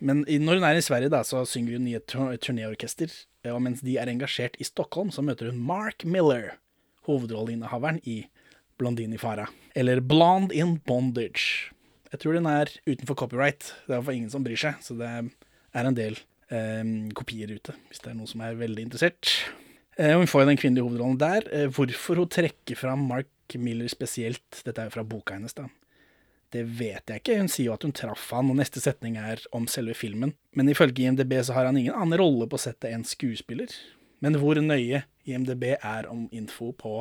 Men 0.00 0.24
når 0.28 0.58
hun 0.60 0.64
er 0.68 0.78
i 0.78 0.84
Sverige, 0.84 1.12
da, 1.12 1.20
så 1.24 1.42
synger 1.48 1.76
hun 1.76 1.88
i 1.88 1.96
et 1.98 2.08
turnéorkester. 2.08 3.12
eh, 3.44 3.52
Og 3.52 3.60
mens 3.64 3.82
de 3.84 3.98
er 4.00 4.08
engasjert 4.12 4.56
i 4.60 4.64
Stockholm, 4.64 5.10
så 5.12 5.24
møter 5.24 5.50
hun 5.50 5.60
Mark 5.60 6.04
Miller, 6.04 6.56
hovedrolleinnehaveren 7.06 8.00
i 8.04 8.26
Blondine 8.78 9.16
i 9.16 9.20
fara. 9.20 9.46
Eller 9.76 10.00
Blonde 10.00 10.52
in 10.54 10.78
Bondage. 10.84 11.72
Jeg 12.12 12.20
tror 12.20 12.36
den 12.36 12.46
er 12.48 12.68
utenfor 12.86 13.16
copyright. 13.16 13.74
Det 13.86 13.96
er 13.96 14.02
for 14.04 14.12
ingen 14.12 14.30
som 14.32 14.44
bryr 14.44 14.58
seg, 14.60 14.80
så 14.84 14.96
det 14.98 15.06
er 15.08 15.88
en 15.88 15.96
del 15.96 16.16
eh, 16.16 16.24
kopier 17.16 17.50
ute, 17.50 17.72
hvis 17.88 18.02
det 18.04 18.12
er 18.12 18.18
noen 18.18 18.30
som 18.30 18.42
er 18.46 18.58
veldig 18.58 18.84
interessert. 18.86 19.32
Eh, 19.96 20.12
og 20.12 20.22
vi 20.24 20.28
får 20.30 20.44
jo 20.44 20.50
den 20.50 20.60
kvinnelige 20.60 20.86
hovedrollen 20.86 21.18
der. 21.20 21.48
Eh, 21.52 21.66
hvorfor 21.72 22.20
hun 22.20 22.30
trekker 22.30 22.78
fram 22.78 23.06
Mark 23.08 23.56
Miller 23.56 23.88
spesielt, 23.88 24.62
dette 24.62 24.82
er 24.82 24.90
jo 24.90 24.96
fra 24.98 25.06
boka 25.06 25.36
hennes, 25.36 25.56
da. 25.56 25.68
Det 26.52 26.62
vet 26.78 27.10
jeg 27.10 27.20
ikke. 27.20 27.38
Hun 27.40 27.50
sier 27.50 27.70
jo 27.70 27.74
at 27.74 27.84
hun 27.84 27.94
traff 27.96 28.28
han, 28.36 28.52
og 28.52 28.58
neste 28.60 28.80
setning 28.82 29.16
er 29.18 29.42
om 29.56 29.66
selve 29.70 29.96
filmen. 29.98 30.36
Men 30.56 30.70
ifølge 30.70 31.08
IMDb 31.08 31.34
så 31.44 31.56
har 31.56 31.68
han 31.68 31.76
ingen 31.80 31.96
annen 31.96 32.20
rolle 32.20 32.46
på 32.50 32.60
settet 32.60 32.92
enn 32.94 33.04
skuespiller. 33.08 33.72
Men 34.24 34.38
hvor 34.40 34.60
nøye 34.62 35.02
IMDb 35.26 35.72
er 35.74 36.08
om 36.08 36.28
info 36.32 36.70
på 36.76 37.00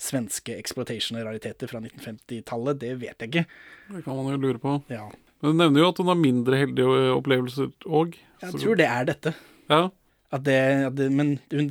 svenske 0.00 0.56
exploitation-rariteter 0.56 1.70
fra 1.70 1.80
1950-tallet, 1.80 2.80
det 2.80 2.96
vet 3.00 3.22
jeg 3.22 3.30
ikke. 3.30 3.44
Det 3.92 4.02
kan 4.04 4.18
man 4.18 4.34
jo 4.34 4.40
lure 4.42 4.60
på. 4.60 4.74
Ja. 4.92 5.06
Men 5.46 5.54
du 5.54 5.60
nevner 5.62 5.84
jo 5.84 5.90
at 5.92 6.00
hun 6.02 6.10
har 6.10 6.18
mindre 6.18 6.58
heldige 6.58 7.02
opplevelser 7.14 7.68
òg. 7.86 8.16
Jeg 8.42 8.58
tror 8.58 8.78
det 8.80 8.88
er 8.90 9.06
dette. 9.06 9.32
Ja. 9.70 9.84
At 10.34 10.42
det, 10.46 10.58
at 10.90 10.96
det 10.98 11.12
Men 11.14 11.38
hun 11.54 11.70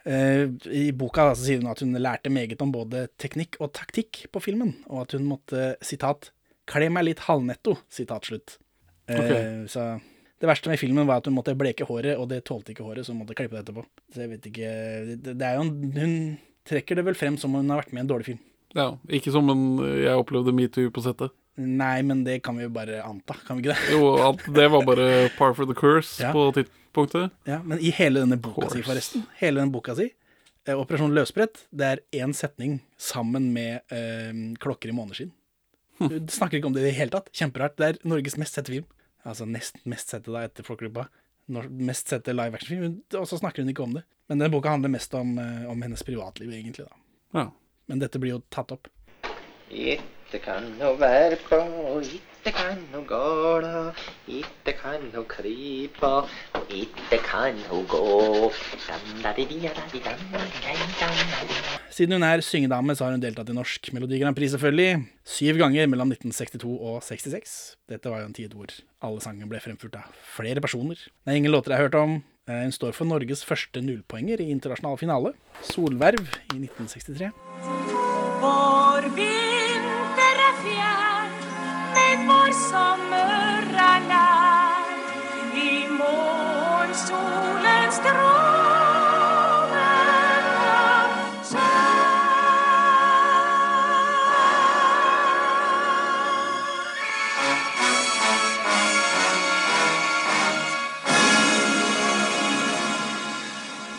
Uh, 0.00 0.48
I 0.72 0.94
boka 0.96 1.26
da, 1.28 1.34
så 1.36 1.44
sier 1.44 1.58
hun 1.60 1.68
at 1.68 1.82
hun 1.84 1.92
lærte 2.00 2.30
meget 2.32 2.62
om 2.64 2.70
både 2.72 3.02
teknikk 3.20 3.58
og 3.60 3.74
taktikk 3.76 4.22
på 4.32 4.40
filmen, 4.40 4.70
og 4.88 5.02
at 5.02 5.12
hun 5.12 5.26
måtte, 5.28 5.74
sitat, 5.84 6.30
kle 6.64 6.88
meg 6.88 7.04
litt 7.04 7.20
halvnetto, 7.26 7.74
sitat 7.92 8.24
slutt. 8.30 8.54
Eh, 9.04 9.20
Ok. 9.20 9.68
Så 9.68 9.84
det 10.40 10.48
verste 10.48 10.72
med 10.72 10.80
filmen 10.80 11.04
var 11.04 11.20
at 11.20 11.28
hun 11.28 11.36
måtte 11.36 11.52
bleke 11.52 11.84
håret, 11.84 12.16
og 12.16 12.30
det 12.32 12.46
tålte 12.48 12.72
ikke 12.72 12.86
håret, 12.88 13.04
så 13.04 13.12
hun 13.12 13.20
måtte 13.20 13.36
klippe 13.36 13.58
det 13.58 13.66
etterpå. 13.66 13.84
Så 14.14 14.24
jeg 14.24 14.32
vet 14.32 14.48
ikke 14.48 14.70
Det, 15.10 15.36
det 15.36 15.46
er 15.50 15.58
jo 15.58 15.66
en 15.68 15.92
Hun 16.00 16.16
trekker 16.64 16.96
det 16.96 17.04
vel 17.10 17.20
frem 17.20 17.36
som 17.36 17.52
om 17.52 17.60
hun 17.60 17.70
har 17.76 17.82
vært 17.82 17.92
med 17.92 18.00
i 18.00 18.04
en 18.06 18.12
dårlig 18.14 18.30
film. 18.32 18.40
ja. 18.72 18.88
Ikke 19.12 19.36
som 19.36 19.52
en 19.52 19.66
jeg 20.00 20.16
opplevde 20.16 20.56
metoo 20.56 20.88
på 20.88 21.04
settet. 21.04 21.36
Nei, 21.60 22.00
men 22.06 22.22
det 22.24 22.38
kan 22.46 22.56
vi 22.56 22.64
jo 22.64 22.70
bare 22.72 23.02
anta, 23.04 23.34
kan 23.46 23.58
vi 23.58 23.64
ikke 23.66 23.74
det? 23.76 23.90
Jo, 23.92 24.32
det 24.56 24.68
var 24.72 24.84
bare 24.88 25.08
par 25.36 25.52
for 25.58 25.66
the 25.68 25.74
curse 25.76 26.20
Ja. 26.22 26.30
på 26.32 26.46
tidspunktet. 26.56 27.30
Ja, 27.46 27.58
Men 27.62 27.78
i 27.82 27.90
hele 27.92 28.22
denne 28.24 28.38
boka 28.40 28.70
si, 28.72 28.80
forresten, 28.86 29.26
hele 29.42 29.60
denne 29.60 29.72
boka 29.74 29.94
si, 29.98 30.06
eh, 30.66 30.74
Operasjon 30.78 31.12
løsbrett, 31.16 31.66
det 31.74 31.86
er 31.90 32.00
én 32.24 32.32
setning 32.34 32.80
sammen 32.98 33.52
med 33.52 33.82
eh, 33.92 34.32
klokker 34.62 34.88
i 34.88 34.96
måneskinn. 34.96 35.32
Du 36.00 36.16
snakker 36.32 36.56
ikke 36.58 36.66
om 36.70 36.72
det 36.72 36.80
i 36.80 36.88
det 36.88 36.94
hele 36.96 37.10
tatt. 37.12 37.26
Kjemperart. 37.36 37.74
Det 37.76 37.86
er 37.90 37.98
Norges 38.08 38.38
mest 38.40 38.54
sette 38.56 38.72
film. 38.72 38.86
Altså 39.28 39.44
nest 39.46 39.76
mest 39.84 40.08
sette 40.08 40.32
da, 40.32 40.46
etter. 40.48 40.64
Nor- 41.50 41.68
Mest 41.68 42.08
sette 42.08 42.32
live 42.32 42.54
action-film. 42.56 43.02
Og 43.18 43.26
så 43.28 43.36
snakker 43.36 43.60
hun 43.60 43.68
ikke 43.74 43.82
om 43.84 43.92
det. 43.98 44.04
Men 44.30 44.38
denne 44.38 44.50
boka 44.54 44.70
handler 44.72 44.88
mest 44.88 45.12
om, 45.18 45.36
eh, 45.38 45.68
om 45.68 45.82
hennes 45.82 46.02
privatliv, 46.02 46.48
egentlig. 46.48 46.86
da. 46.88 46.96
Ja. 47.34 47.50
Men 47.88 47.98
dette 47.98 48.18
blir 48.18 48.30
jo 48.38 48.42
tatt 48.48 48.72
opp. 48.72 48.88
Ikke 49.70 50.40
kan 50.42 50.66
no 50.78 50.92
verpa, 50.98 51.58
og 51.90 52.02
itte 52.06 52.52
kan 52.54 52.78
no 52.92 53.02
gåla, 53.06 53.90
itte 54.30 54.72
kan 54.78 55.02
no 55.12 55.22
krypa, 55.28 56.10
og 56.58 56.72
itte 56.74 57.18
kan 57.22 57.58
no 57.68 57.82
gå. 57.90 58.50
Siden 61.90 62.16
hun 62.16 62.22
er 62.26 62.42
syngedame, 62.46 62.96
så 62.96 63.04
har 63.06 63.14
hun 63.14 63.22
deltatt 63.22 63.50
i 63.50 63.56
Norsk 63.56 63.92
Melodi 63.94 64.18
Grand 64.22 64.38
Prix, 64.38 64.54
selvfølgelig. 64.54 65.04
Syv 65.26 65.60
ganger 65.60 65.90
mellom 65.90 66.10
1962 66.14 66.64
og 66.78 67.02
66. 67.06 67.56
Dette 67.90 68.10
var 68.10 68.22
jo 68.24 68.30
en 68.30 68.36
tid 68.36 68.54
hvor 68.56 68.72
alle 69.06 69.22
sangene 69.22 69.50
ble 69.50 69.60
fremført 69.62 69.98
av 70.00 70.10
flere 70.36 70.62
personer. 70.64 70.98
Det 70.98 71.34
er 71.34 71.40
ingen 71.42 71.54
låter 71.54 71.74
jeg 71.74 71.82
har 71.82 71.90
hørt 71.90 72.00
om. 72.00 72.18
Eh, 72.48 72.62
Hun 72.64 72.72
står 72.74 72.96
for 72.96 73.06
Norges 73.10 73.44
første 73.46 73.82
nullpoenger 73.84 74.40
i 74.42 74.50
internasjonal 74.54 74.98
finale. 74.98 75.34
Solverv 75.62 76.26
i 76.54 76.58
1963. 76.62 77.30
Vår 78.40 79.10
er 79.20 79.49
fjern, 80.70 81.30
men 81.94 82.26
vår 82.28 82.52
sommer 82.70 83.70
er 83.90 84.00
nær. 84.10 84.92
I 85.54 85.86
morgen 85.98 86.94
solen 87.06 88.79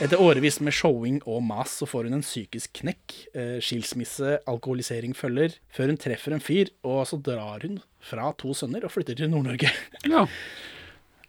Etter 0.02 0.18
årevis 0.18 0.56
med 0.66 0.74
showing 0.74 1.20
og 1.30 1.44
mas 1.46 1.76
så 1.78 1.86
får 1.86 2.08
hun 2.08 2.18
en 2.18 2.24
psykisk 2.26 2.72
knekk. 2.80 3.14
Eh, 3.38 3.58
skilsmisse, 3.62 4.40
alkoholisering 4.50 5.14
følger, 5.18 5.54
før 5.76 5.92
hun 5.94 6.00
treffer 6.02 6.34
en 6.34 6.42
fyr, 6.42 6.72
og 6.82 7.04
så 7.06 7.20
drar 7.22 7.62
hun 7.68 7.78
fra 8.02 8.32
to 8.42 8.56
sønner 8.58 8.88
og 8.88 8.94
flytter 8.96 9.20
til 9.20 9.30
Nord-Norge. 9.34 9.70
ja. 10.10 10.26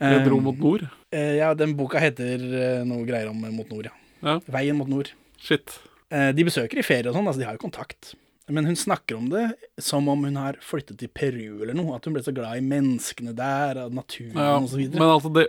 Jeg 0.03 0.25
dro 0.27 0.41
mot 0.43 0.57
nord. 0.59 0.83
Eh, 1.15 1.37
ja, 1.39 1.53
den 1.55 1.77
boka 1.79 2.01
heter 2.03 2.41
eh, 2.43 2.81
noe 2.89 3.05
greier 3.07 3.29
om 3.31 3.39
Mot 3.55 3.69
nord, 3.71 3.87
ja. 3.87 3.93
Ja. 4.25 4.33
Veien 4.51 4.75
mot 4.75 4.89
nord. 4.91 5.13
Shit. 5.39 5.77
De 6.11 6.45
besøker 6.45 6.81
i 6.81 6.85
ferie 6.85 7.07
og 7.09 7.15
sånn, 7.15 7.29
altså 7.31 7.41
de 7.41 7.47
har 7.47 7.55
jo 7.55 7.63
kontakt. 7.63 8.11
Men 8.51 8.67
hun 8.67 8.77
snakker 8.77 9.17
om 9.17 9.29
det 9.31 9.53
som 9.79 10.09
om 10.09 10.25
hun 10.25 10.37
har 10.37 10.57
flyttet 10.65 10.99
til 10.99 11.11
Peru 11.15 11.63
eller 11.63 11.77
noe. 11.79 11.95
At 11.97 12.09
hun 12.09 12.17
ble 12.17 12.25
så 12.27 12.35
glad 12.35 12.59
i 12.59 12.65
menneskene 12.67 13.35
der, 13.39 13.79
og 13.85 13.95
naturen 13.95 14.35
Ja, 14.35 14.57
videre. 14.67 14.99
men 14.99 15.09
altså, 15.09 15.31
det, 15.37 15.47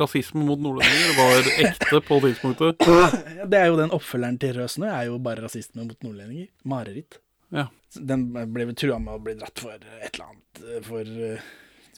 rasisme 0.00 0.42
mot 0.48 0.58
nordlendinger 0.60 1.14
var 1.20 1.52
ekte 1.68 2.02
på 2.08 2.18
tidspunktet. 2.26 2.82
Det 3.52 3.58
er 3.60 3.70
jo 3.70 3.78
den 3.78 3.94
oppfølgeren 3.94 4.40
til 4.42 4.56
Rød 4.58 4.74
snø, 4.74 4.90
er 4.90 5.06
jo 5.10 5.20
bare 5.22 5.44
rasisme 5.44 5.86
mot 5.86 5.98
nordlendinger. 6.02 6.50
Mareritt. 6.66 7.20
Ja. 7.54 7.68
Den 7.94 8.30
ble 8.32 8.66
vel 8.70 8.78
trua 8.78 8.98
med 9.02 9.14
å 9.14 9.22
bli 9.22 9.36
dratt 9.38 9.62
for 9.62 9.74
et 9.76 10.14
eller 10.14 10.30
annet 10.30 10.62
eh, 10.64 10.78
For 10.86 11.04
uh, 11.04 11.50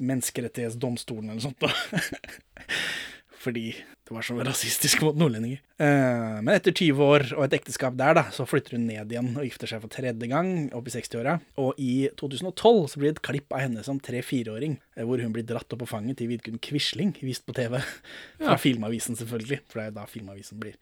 menneskerettighetsdomstolen 0.03 1.31
eller 1.31 1.41
noe 1.41 1.47
sånt. 1.47 1.63
Da. 1.63 1.71
Fordi 3.45 3.69
det 4.05 4.13
var 4.13 4.25
så 4.25 4.35
rasistisk 4.45 5.01
mot 5.05 5.17
nordlendinger. 5.17 5.61
Eh, 5.81 6.41
men 6.45 6.51
etter 6.55 6.73
20 6.77 7.01
år 7.05 7.23
og 7.37 7.43
et 7.47 7.55
ekteskap 7.59 7.97
der, 7.97 8.15
da, 8.19 8.23
så 8.33 8.45
flytter 8.49 8.77
hun 8.77 8.87
ned 8.89 9.13
igjen 9.13 9.31
og 9.33 9.45
gifter 9.47 9.69
seg 9.71 9.83
for 9.83 9.93
tredje 9.93 10.29
gang, 10.31 10.51
opp 10.77 10.89
i 10.89 10.93
60-åra. 10.95 11.39
Og 11.61 11.81
i 11.81 12.09
2012 12.21 12.81
så 12.93 13.01
blir 13.01 13.11
det 13.11 13.19
et 13.19 13.23
klipp 13.29 13.53
av 13.57 13.63
henne 13.65 13.85
som 13.87 14.01
tre-fireåring, 14.05 14.79
eh, 14.97 15.05
hvor 15.09 15.21
hun 15.25 15.33
blir 15.37 15.47
dratt 15.49 15.73
opp 15.73 15.83
på 15.85 15.89
fanget 15.89 16.21
til 16.21 16.31
Vidkun 16.33 16.61
Quisling, 16.65 17.15
vist 17.25 17.47
på 17.49 17.57
TV. 17.57 17.81
Fra 18.41 18.55
Ja. 18.55 18.61
Filmavisen, 18.61 19.17
selvfølgelig, 19.21 19.61
for 19.69 19.81
det 19.81 19.87
er 19.87 19.93
jo 19.93 19.99
da 19.99 20.07
Filmavisen 20.09 20.61
blir 20.61 20.77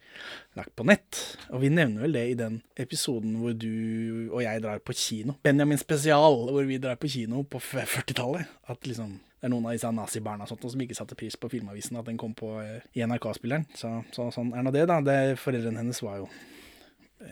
lagt 0.59 0.75
på 0.79 0.87
nett. 0.87 1.23
Og 1.51 1.63
vi 1.63 1.71
nevner 1.73 2.07
vel 2.07 2.19
det 2.19 2.27
i 2.33 2.39
den 2.39 2.61
episoden 2.79 3.39
hvor 3.43 3.55
du 3.59 4.31
og 4.33 4.43
jeg 4.45 4.63
drar 4.65 4.83
på 4.83 4.95
kino. 4.99 5.39
Benjamin 5.47 5.81
spesial, 5.81 6.47
hvor 6.51 6.67
vi 6.69 6.79
drar 6.83 6.99
på 7.01 7.11
kino 7.11 7.43
på 7.47 7.63
40-tallet. 7.63 8.51
At 8.71 8.87
liksom 8.87 9.21
det 9.43 9.49
er 9.49 9.51
noen 9.57 9.65
av 9.67 9.73
disse 9.75 9.89
nazibarna 9.91 10.47
som 10.47 10.83
ikke 10.85 10.95
satte 10.95 11.17
pris 11.19 11.35
på 11.35 11.49
Filmavisen, 11.51 11.97
at 11.99 12.07
den 12.07 12.19
kom 12.21 12.31
på 12.39 12.53
eh, 12.63 12.85
i 12.95 13.03
NRK-spilleren. 13.03 13.65
Så, 13.75 13.89
så 14.15 14.29
sånn 14.31 14.53
er 14.55 14.63
nå 14.63 14.71
det, 14.71 14.85
da. 14.87 15.01
Det, 15.03 15.17
foreldrene 15.43 15.83
hennes 15.83 15.99
var 15.99 16.21
jo 16.21 16.29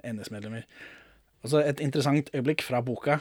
NS-medlemmer. 0.02 0.64
Og 1.44 1.52
så 1.52 1.60
et 1.62 1.78
interessant 1.84 2.32
øyeblikk 2.34 2.64
fra 2.66 2.80
boka. 2.82 3.20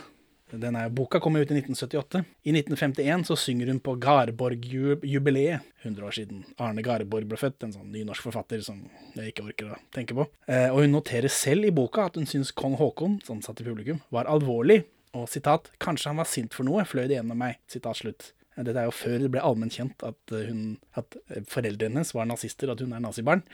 Den 0.49 0.73
er, 0.73 0.89
boka 0.89 1.21
kom 1.21 1.37
ut 1.37 1.43
i 1.43 1.59
1978. 1.59 2.23
I 2.49 2.55
1951 2.55 3.27
så 3.29 3.37
synger 3.37 3.69
hun 3.69 3.83
på 3.85 3.93
Garborg-jubileet, 4.01 5.69
100 5.83 6.09
år 6.09 6.17
siden. 6.17 6.41
Arne 6.57 6.81
Garborg 6.81 7.29
ble 7.29 7.37
født, 7.37 7.67
en 7.67 7.75
sånn 7.77 7.93
nynorsk 7.93 8.25
forfatter 8.25 8.65
som 8.65 8.81
jeg 9.13 9.35
ikke 9.35 9.45
orker 9.51 9.69
å 9.75 9.79
tenke 9.93 10.17
på. 10.17 10.25
Eh, 10.49 10.71
og 10.73 10.81
hun 10.81 10.97
noterer 10.97 11.29
selv 11.29 11.69
i 11.69 11.75
boka 11.77 12.09
at 12.09 12.17
hun 12.17 12.25
syns 12.25 12.49
kong 12.57 12.79
Haakon, 12.81 13.21
som 13.29 13.45
satt 13.45 13.61
i 13.61 13.69
publikum, 13.69 14.01
var 14.09 14.33
alvorlig. 14.33 14.81
Og 15.13 15.29
sitat, 15.29 15.69
kanskje 15.77 16.09
han 16.09 16.25
var 16.25 16.33
sint 16.33 16.57
for 16.57 16.65
noe, 16.65 16.89
fløy 16.89 17.05
det 17.05 17.19
gjennom 17.19 17.45
meg. 17.45 17.61
Sitat 17.69 18.01
slutt. 18.01 18.31
Eh, 18.59 18.65
Dette 18.67 18.81
er 18.83 18.89
jo 18.89 18.95
før 18.95 19.21
det 19.23 19.31
ble 19.33 19.43
allment 19.45 19.75
kjent 19.75 20.03
at, 20.05 20.19
eh, 20.35 20.49
hun, 20.49 20.75
at 20.99 21.15
eh, 21.29 21.45
foreldrene 21.49 21.95
hennes 21.99 22.11
var 22.15 22.27
nazister, 22.29 22.71
at 22.73 22.83
hun 22.83 22.93
er 22.95 23.03
nazibarn. 23.03 23.45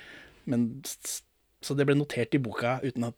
Men, 0.50 0.68
så 0.86 1.78
det 1.78 1.88
ble 1.89 1.98
notert 1.98 2.36
i 2.38 2.41
boka 2.41 2.80
uten 2.84 3.08
at, 3.10 3.18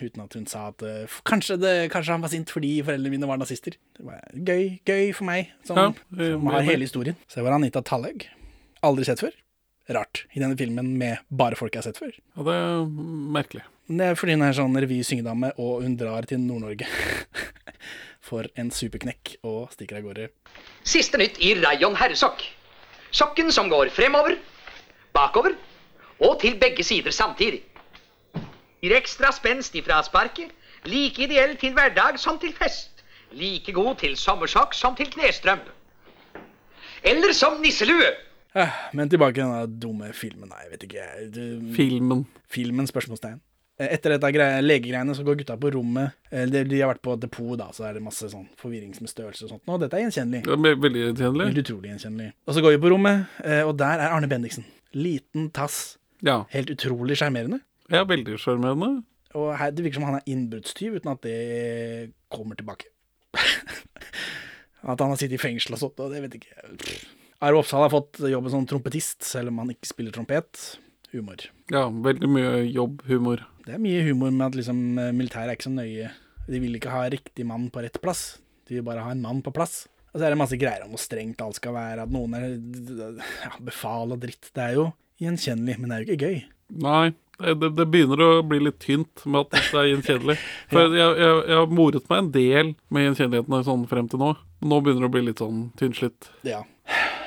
uten 0.00 0.24
at 0.24 0.34
hun 0.36 0.46
sa 0.48 0.66
at 0.70 0.82
kanskje, 1.28 1.56
det, 1.60 1.74
kanskje 1.92 2.14
han 2.14 2.24
var 2.24 2.32
sint 2.32 2.52
fordi 2.52 2.74
foreldrene 2.86 3.14
mine 3.16 3.28
var 3.28 3.40
nazister. 3.40 3.76
Det 3.96 4.04
var 4.06 4.20
gøy, 4.34 4.80
gøy 4.88 5.12
for 5.16 5.28
meg, 5.28 5.52
som, 5.68 5.80
Ja, 5.80 5.92
som 6.34 6.50
har 6.52 6.66
hele 6.68 6.86
historien. 6.88 7.18
Så 7.30 7.44
var 7.44 7.56
Anita 7.56 7.82
Tallegg. 7.84 8.28
Aldri 8.86 9.08
sett 9.08 9.22
før. 9.24 9.36
rart 9.90 10.20
i 10.36 10.38
denne 10.38 10.54
filmen 10.54 10.92
med 11.00 11.18
bare 11.34 11.56
folk 11.58 11.74
jeg 11.74 11.82
har 11.82 11.88
sett 11.88 11.98
før. 11.98 12.12
Ja, 12.36 12.44
det 12.46 12.52
er 12.54 12.84
merkelig. 13.34 13.64
Det 13.90 14.06
er 14.06 14.14
fordi 14.14 14.36
hun 14.36 14.44
er 14.46 14.54
sånn 14.54 14.76
revy-syngedame, 14.78 15.50
og 15.58 15.80
hun 15.82 15.96
drar 15.98 16.28
til 16.30 16.38
Nord-Norge. 16.44 16.86
For 18.20 18.46
en 18.60 18.70
superknekk 18.70 19.38
og 19.48 19.72
stikker 19.72 20.00
av 20.00 20.06
gårde. 20.08 20.28
Siste 20.84 21.18
nytt 21.20 21.40
i 21.40 21.54
rayon 21.60 21.96
herresokk. 21.96 22.44
Sokken 23.10 23.50
som 23.52 23.70
går 23.72 23.90
fremover, 23.94 24.36
bakover 25.16 25.56
og 26.20 26.36
til 26.42 26.58
begge 26.60 26.84
sider 26.84 27.14
samtidig. 27.16 27.62
Gir 28.80 28.94
ekstra 28.96 29.32
spenst 29.32 29.74
ifra 29.76 30.02
sparket, 30.04 30.52
Like 30.88 31.22
ideell 31.26 31.58
til 31.60 31.74
hverdag 31.76 32.16
som 32.18 32.38
til 32.40 32.54
fest. 32.56 33.02
Like 33.36 33.72
god 33.72 33.98
til 34.00 34.16
sommersokk 34.16 34.72
som 34.74 34.96
til 34.96 35.10
knestrømpe. 35.12 35.68
Eller 37.04 37.32
som 37.36 37.60
nisselue. 37.60 38.08
Eh, 38.56 38.68
Men 38.92 39.10
tilbake 39.10 39.34
til 39.34 39.44
denne 39.44 39.80
dumme 39.80 40.12
filmen. 40.12 40.48
Nei, 40.48 40.62
jeg 40.64 40.70
vet 40.72 40.82
ikke. 40.88 41.74
Filmen. 41.76 42.26
Filmen, 42.48 42.86
spørsmålstegn. 42.86 43.40
Etter 43.80 44.12
dette 44.16 44.28
greie, 44.34 44.60
legegreiene 44.60 45.14
så 45.16 45.24
går 45.24 45.38
gutta 45.40 45.54
på 45.56 45.70
rommet. 45.72 46.12
De, 46.30 46.60
de 46.68 46.80
har 46.82 46.90
vært 46.92 47.00
på 47.06 47.14
depot, 47.22 47.54
da, 47.56 47.70
så 47.72 47.86
er 47.88 47.96
det 47.96 48.02
masse 48.04 48.28
sånn 48.28 48.44
forvirring 48.60 48.92
med 49.00 49.08
størrelse 49.12 49.46
og 49.46 49.52
sånt. 49.54 49.62
Nå, 49.70 49.78
dette 49.80 49.96
er 49.96 50.04
gjenkjennelig. 50.04 50.42
Det 50.44 50.58
ve- 50.60 50.74
veldig 50.84 51.04
gjenkjennelig. 51.06 51.46
Helt 51.48 51.62
utrolig 51.62 51.92
gjenkjennelig. 51.94 52.28
Og 52.44 52.56
så 52.58 52.64
går 52.66 52.74
vi 52.76 52.80
på 52.84 52.90
rommet, 52.92 53.24
eh, 53.44 53.62
og 53.64 53.72
der 53.80 54.02
er 54.04 54.12
Arne 54.16 54.28
Bendiksen. 54.28 54.66
Liten 54.92 55.48
tass. 55.56 55.78
Ja. 56.26 56.42
Helt 56.52 56.68
utrolig 56.74 57.16
sjarmerende. 57.16 57.62
ja, 57.90 58.04
veldig 58.04 58.36
sjarmerende. 58.42 58.90
Og 59.38 59.52
her, 59.56 59.70
det 59.70 59.84
virker 59.86 60.00
som 60.00 60.08
han 60.10 60.18
er 60.18 60.26
innbruddstyv, 60.28 60.98
uten 61.00 61.12
at 61.14 61.22
det 61.22 62.10
kommer 62.34 62.58
tilbake. 62.58 62.90
at 64.82 65.00
han 65.00 65.10
har 65.12 65.16
sittet 65.20 65.36
i 65.38 65.42
fengsel 65.42 65.76
og 65.76 65.82
sånt, 65.84 66.00
og 66.02 66.12
det 66.12 66.22
vet 66.24 66.36
jeg 66.36 66.44
ikke. 66.44 67.00
Arve 67.40 67.60
Oppsal 67.62 67.84
har 67.86 67.92
fått 67.92 68.18
jobben 68.28 68.52
som 68.52 68.66
trompetist, 68.68 69.22
selv 69.24 69.48
om 69.52 69.60
han 69.62 69.70
ikke 69.72 69.88
spiller 69.88 70.12
trompet. 70.12 70.60
Humor. 71.12 71.46
Ja, 71.72 71.88
veldig 71.90 72.28
mye 72.30 72.50
jobbhumor. 72.70 73.44
Det 73.66 73.74
er 73.76 73.82
mye 73.82 74.02
humor 74.06 74.30
med 74.34 74.46
at 74.48 74.58
liksom, 74.60 74.82
eh, 74.98 75.14
militæret 75.16 75.52
er 75.52 75.58
ikke 75.58 75.68
så 75.68 75.74
nøye. 75.74 76.10
De 76.50 76.60
vil 76.62 76.76
ikke 76.78 76.92
ha 76.92 77.06
riktig 77.10 77.46
mann 77.46 77.68
på 77.70 77.82
rett 77.82 77.98
plass. 78.02 78.38
De 78.68 78.78
vil 78.78 78.86
bare 78.86 79.02
ha 79.04 79.10
en 79.14 79.22
mann 79.22 79.42
på 79.42 79.52
plass. 79.54 79.88
Og 80.10 80.18
så 80.18 80.26
er 80.26 80.34
det 80.34 80.40
masse 80.40 80.58
greier 80.58 80.84
om 80.84 80.94
hvor 80.94 81.02
strengt 81.02 81.42
alt 81.42 81.58
skal 81.58 81.74
være, 81.76 82.04
at 82.06 82.14
noen 82.14 82.34
er 82.34 82.46
ja, 83.44 83.50
befal 83.62 84.14
og 84.14 84.22
dritt. 84.22 84.50
Det 84.54 84.64
er 84.64 84.78
jo 84.78 84.86
gjenkjennelig, 85.22 85.76
men 85.78 85.90
det 85.90 85.96
er 85.96 86.02
jo 86.02 86.08
ikke 86.08 86.30
gøy. 86.30 86.40
Nei, 86.80 87.04
det, 87.40 87.70
det, 87.78 87.86
begynner 87.90 88.22
å 88.24 88.30
bli 88.46 88.58
litt 88.62 88.80
tynt 88.82 89.22
med 89.26 89.46
at 89.46 89.54
det 89.70 89.78
er 89.82 89.90
gjenkjennelig. 89.92 90.36
For 90.72 90.96
jeg, 90.98 91.14
jeg, 91.22 91.36
jeg 91.50 91.60
har 91.60 91.76
moret 91.78 92.10
meg 92.10 92.22
en 92.22 92.32
del 92.34 92.72
med 92.90 93.06
gjenkjennelighetene 93.06 93.62
sånn 93.66 93.86
frem 93.90 94.10
til 94.10 94.22
nå. 94.22 94.32
Nå 94.66 94.80
begynner 94.82 95.06
det 95.06 95.10
å 95.10 95.14
bli 95.14 95.24
litt 95.28 95.42
sånn 95.42 95.62
tynnslitt. 95.80 96.30
Ja. 96.46 96.64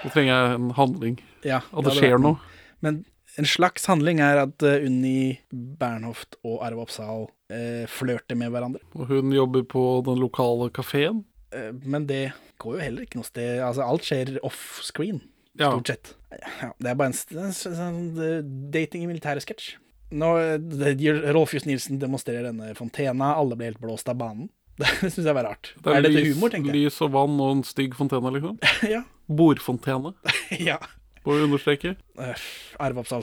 Nå 0.03 0.11
trenger 0.11 0.33
jeg 0.33 0.59
en 0.59 0.69
handling. 0.79 1.17
Ja, 1.47 1.63
At 1.71 1.87
det 1.87 1.93
det 1.93 1.99
skjer 2.01 2.19
noe. 2.21 2.39
Men 2.83 3.03
en 3.39 3.47
slags 3.49 3.85
handling 3.89 4.19
er 4.21 4.43
at 4.43 4.63
eh, 4.67 4.85
Unni 4.87 5.39
Bernhoft 5.51 6.37
og 6.45 6.61
Arve 6.65 6.83
Oppsal 6.85 7.27
uh, 7.27 7.85
flørter 7.89 8.37
med 8.37 8.53
hverandre. 8.53 8.81
Og 8.93 9.09
hun 9.09 9.33
jobber 9.33 9.65
på 9.65 9.83
den 10.05 10.21
lokale 10.21 10.69
kafeen. 10.75 11.23
Eh, 11.53 11.71
men 11.83 12.07
det 12.09 12.31
går 12.61 12.77
jo 12.77 12.83
heller 12.83 13.05
ikke 13.05 13.19
noe 13.19 13.27
sted. 13.29 13.61
Altså, 13.63 13.85
alt 13.85 14.07
skjer 14.07 14.35
off-screen, 14.45 15.21
Ja. 15.59 15.71
stort 15.71 15.87
sett. 15.91 16.13
Ja, 16.33 16.71
det 16.79 16.89
er 16.89 16.95
bare 16.97 17.11
en, 17.13 17.19
en, 17.37 17.51
en 17.51 17.53
sånn 17.53 18.01
eh, 18.17 18.39
dating 18.73 19.05
i 19.05 19.09
militæret-sketsj. 19.11 19.75
Nå, 20.13 20.29
eh, 20.41 21.31
Rolf 21.33 21.53
Just 21.53 21.67
Nilsen 21.69 21.99
demonstrerer 22.01 22.49
denne 22.49 22.73
fontena, 22.77 23.33
alle 23.37 23.57
blir 23.57 23.71
helt 23.73 23.81
blåst 23.81 24.09
av 24.09 24.19
banen. 24.21 24.49
Det 24.81 24.89
syns 25.13 25.27
jeg 25.27 25.37
var 25.37 25.45
rart. 25.45 25.75
Det 25.77 25.91
er, 25.91 25.99
er 25.99 26.05
dette 26.07 26.21
lys, 26.23 26.33
humor, 26.33 26.49
tenker 26.49 26.73
jeg? 26.73 26.87
lys 26.87 26.95
og 27.05 27.11
vann 27.13 27.37
og 27.37 27.51
en 27.59 27.63
stygg 27.67 27.93
fontene, 27.97 28.31
liksom. 28.33 28.57
ja. 28.95 29.03
Bordfontene, 29.29 30.15
ja. 30.69 30.79
Må 31.25 31.37
vi 31.37 31.45
understreke. 31.47 31.95
Eh, 32.19 32.45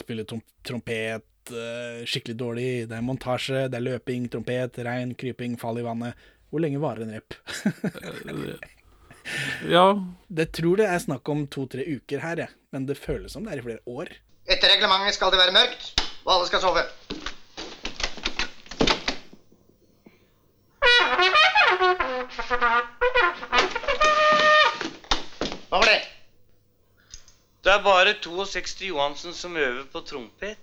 spiller 0.01 0.25
trom 0.25 0.43
trompet 0.65 1.53
eh, 1.53 2.03
skikkelig 2.09 2.37
dårlig. 2.37 2.69
Det 2.89 2.97
er 2.97 3.05
montasje, 3.07 3.69
det 3.69 3.79
er 3.79 3.87
løping, 3.87 4.29
trompet, 4.33 4.79
regn, 4.87 5.15
kryping, 5.15 5.59
fall 5.61 5.79
i 5.81 5.87
vannet. 5.87 6.15
Hvor 6.51 6.61
lenge 6.65 6.81
varer 6.83 7.07
en 7.07 7.17
rep? 7.19 7.35
Ja, 9.69 9.95
Det 10.29 10.53
tror 10.57 10.81
det 10.81 10.87
er 10.89 10.99
snakk 10.99 11.29
om 11.29 11.45
to-tre 11.47 11.85
uker 11.87 12.23
her, 12.25 12.37
jeg. 12.41 12.49
men 12.73 12.87
det 12.89 12.97
føles 12.99 13.33
som 13.33 13.45
det 13.45 13.53
er 13.53 13.61
i 13.61 13.67
flere 13.67 13.85
år. 13.87 14.09
Etter 14.49 14.73
reglementet 14.73 15.15
skal 15.15 15.31
det 15.31 15.39
være 15.39 15.55
mørkt, 15.55 15.93
og 16.25 16.33
alle 16.35 16.49
skal 16.49 16.65
sove. 16.65 16.83
Hva 25.69 25.79
var 25.79 25.87
det? 25.87 26.10
Det 27.71 27.77
er 27.79 27.83
bare 27.83 28.15
62 28.23 28.83
Johansen 28.83 29.33
som 29.33 29.57
øver 29.57 29.85
på 29.93 30.01
trompet. 30.01 30.59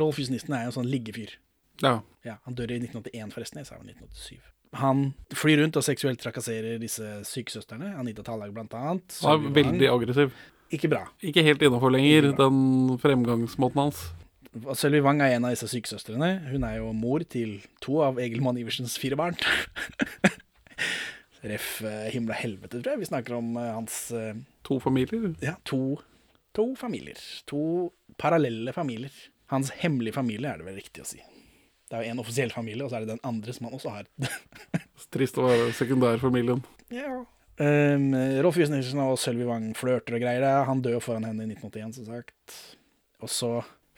Rolf 0.00 0.18
Jusnissen 0.18 0.52
er 0.52 0.64
jo 0.64 0.72
en 0.72 0.74
sånn 0.74 0.90
liggefyr. 0.90 1.36
Ja. 1.78 2.00
Ja, 2.26 2.40
Han 2.42 2.56
dør 2.58 2.74
i 2.74 2.80
1981, 2.82 3.30
forresten. 3.36 3.60
Jeg 3.62 3.68
sa 3.70 3.78
var 3.78 3.86
1987. 3.86 4.40
Han 4.82 5.04
flyr 5.30 5.62
rundt 5.62 5.78
og 5.78 5.86
seksuelt 5.86 6.18
trakasserer 6.18 6.82
disse 6.82 7.20
sykesøstrene. 7.30 7.94
Anita 8.02 8.26
Tallag, 8.26 8.50
blant 8.50 8.74
annet. 8.74 9.20
Han 9.22 9.46
er 9.46 9.56
veldig 9.62 9.92
aggressiv. 9.94 10.34
Ikke 10.72 10.88
bra. 10.88 11.04
Ikke 11.24 11.44
helt 11.44 11.62
innafor 11.62 11.92
lenger, 11.92 12.30
den 12.38 12.58
fremgangsmåten 13.02 13.80
hans. 13.82 14.02
Sølvi 14.76 15.00
Wang 15.04 15.20
er 15.24 15.34
en 15.36 15.46
av 15.48 15.54
disse 15.54 15.68
sykesøstrene. 15.72 16.28
Hun 16.50 16.64
er 16.68 16.78
jo 16.78 16.90
mor 16.96 17.22
til 17.24 17.58
to 17.84 18.02
av 18.04 18.18
Egil 18.20 18.42
Mann 18.44 18.58
Iversens 18.60 18.98
fire 19.00 19.16
barn. 19.16 19.36
Ref. 21.42 21.80
eh, 21.82 22.08
himmel 22.14 22.32
og 22.34 22.38
helvete, 22.38 22.78
tror 22.78 22.92
jeg. 22.94 23.00
Vi 23.02 23.08
snakker 23.10 23.34
om 23.38 23.56
eh, 23.58 23.70
hans 23.74 23.96
eh, 24.14 24.36
To 24.68 24.76
familier? 24.82 25.32
Ja, 25.42 25.56
to, 25.66 25.96
to 26.54 26.68
familier. 26.78 27.18
To 27.50 27.90
parallelle 28.20 28.74
familier. 28.76 29.12
Hans 29.50 29.72
hemmelige 29.82 30.14
familie 30.16 30.52
er 30.52 30.60
det 30.60 30.68
vel 30.68 30.78
riktig 30.78 31.02
å 31.02 31.08
si. 31.08 31.18
Det 31.90 31.98
er 31.98 32.06
jo 32.06 32.12
en 32.14 32.22
offisiell 32.22 32.52
familie, 32.54 32.84
og 32.86 32.92
så 32.92 33.00
er 33.00 33.04
det 33.04 33.16
den 33.16 33.24
andre 33.26 33.52
som 33.52 33.66
han 33.68 33.76
også 33.76 33.92
har. 33.92 34.06
Trist 35.12 35.36
å 35.40 35.48
være 35.48 35.72
sekundærfamilien. 35.76 36.62
ja. 36.94 37.20
Um, 37.60 38.14
Rolf 38.42 38.56
Jusnissen 38.56 39.00
og 39.04 39.18
Sølvi 39.20 39.44
Wang 39.48 39.72
flørter 39.76 40.16
og 40.16 40.24
greier. 40.24 40.64
Han 40.68 40.80
dør 40.84 40.96
jo 40.96 41.02
foran 41.04 41.26
henne 41.28 41.44
i 41.44 41.52
1981, 41.52 41.94
som 42.00 42.04
sagt. 42.08 42.58
Og 43.22 43.30
så 43.30 43.50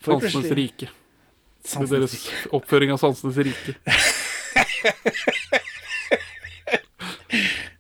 Sansenes 0.05 0.51
rike. 0.59 0.91
Sansenes 1.65 1.91
rike. 1.91 2.01
Deres 2.01 2.17
rike. 2.19 2.51
oppføring 2.59 2.91
av 2.95 2.99
Sansenes 3.01 3.39
rike. 3.47 3.77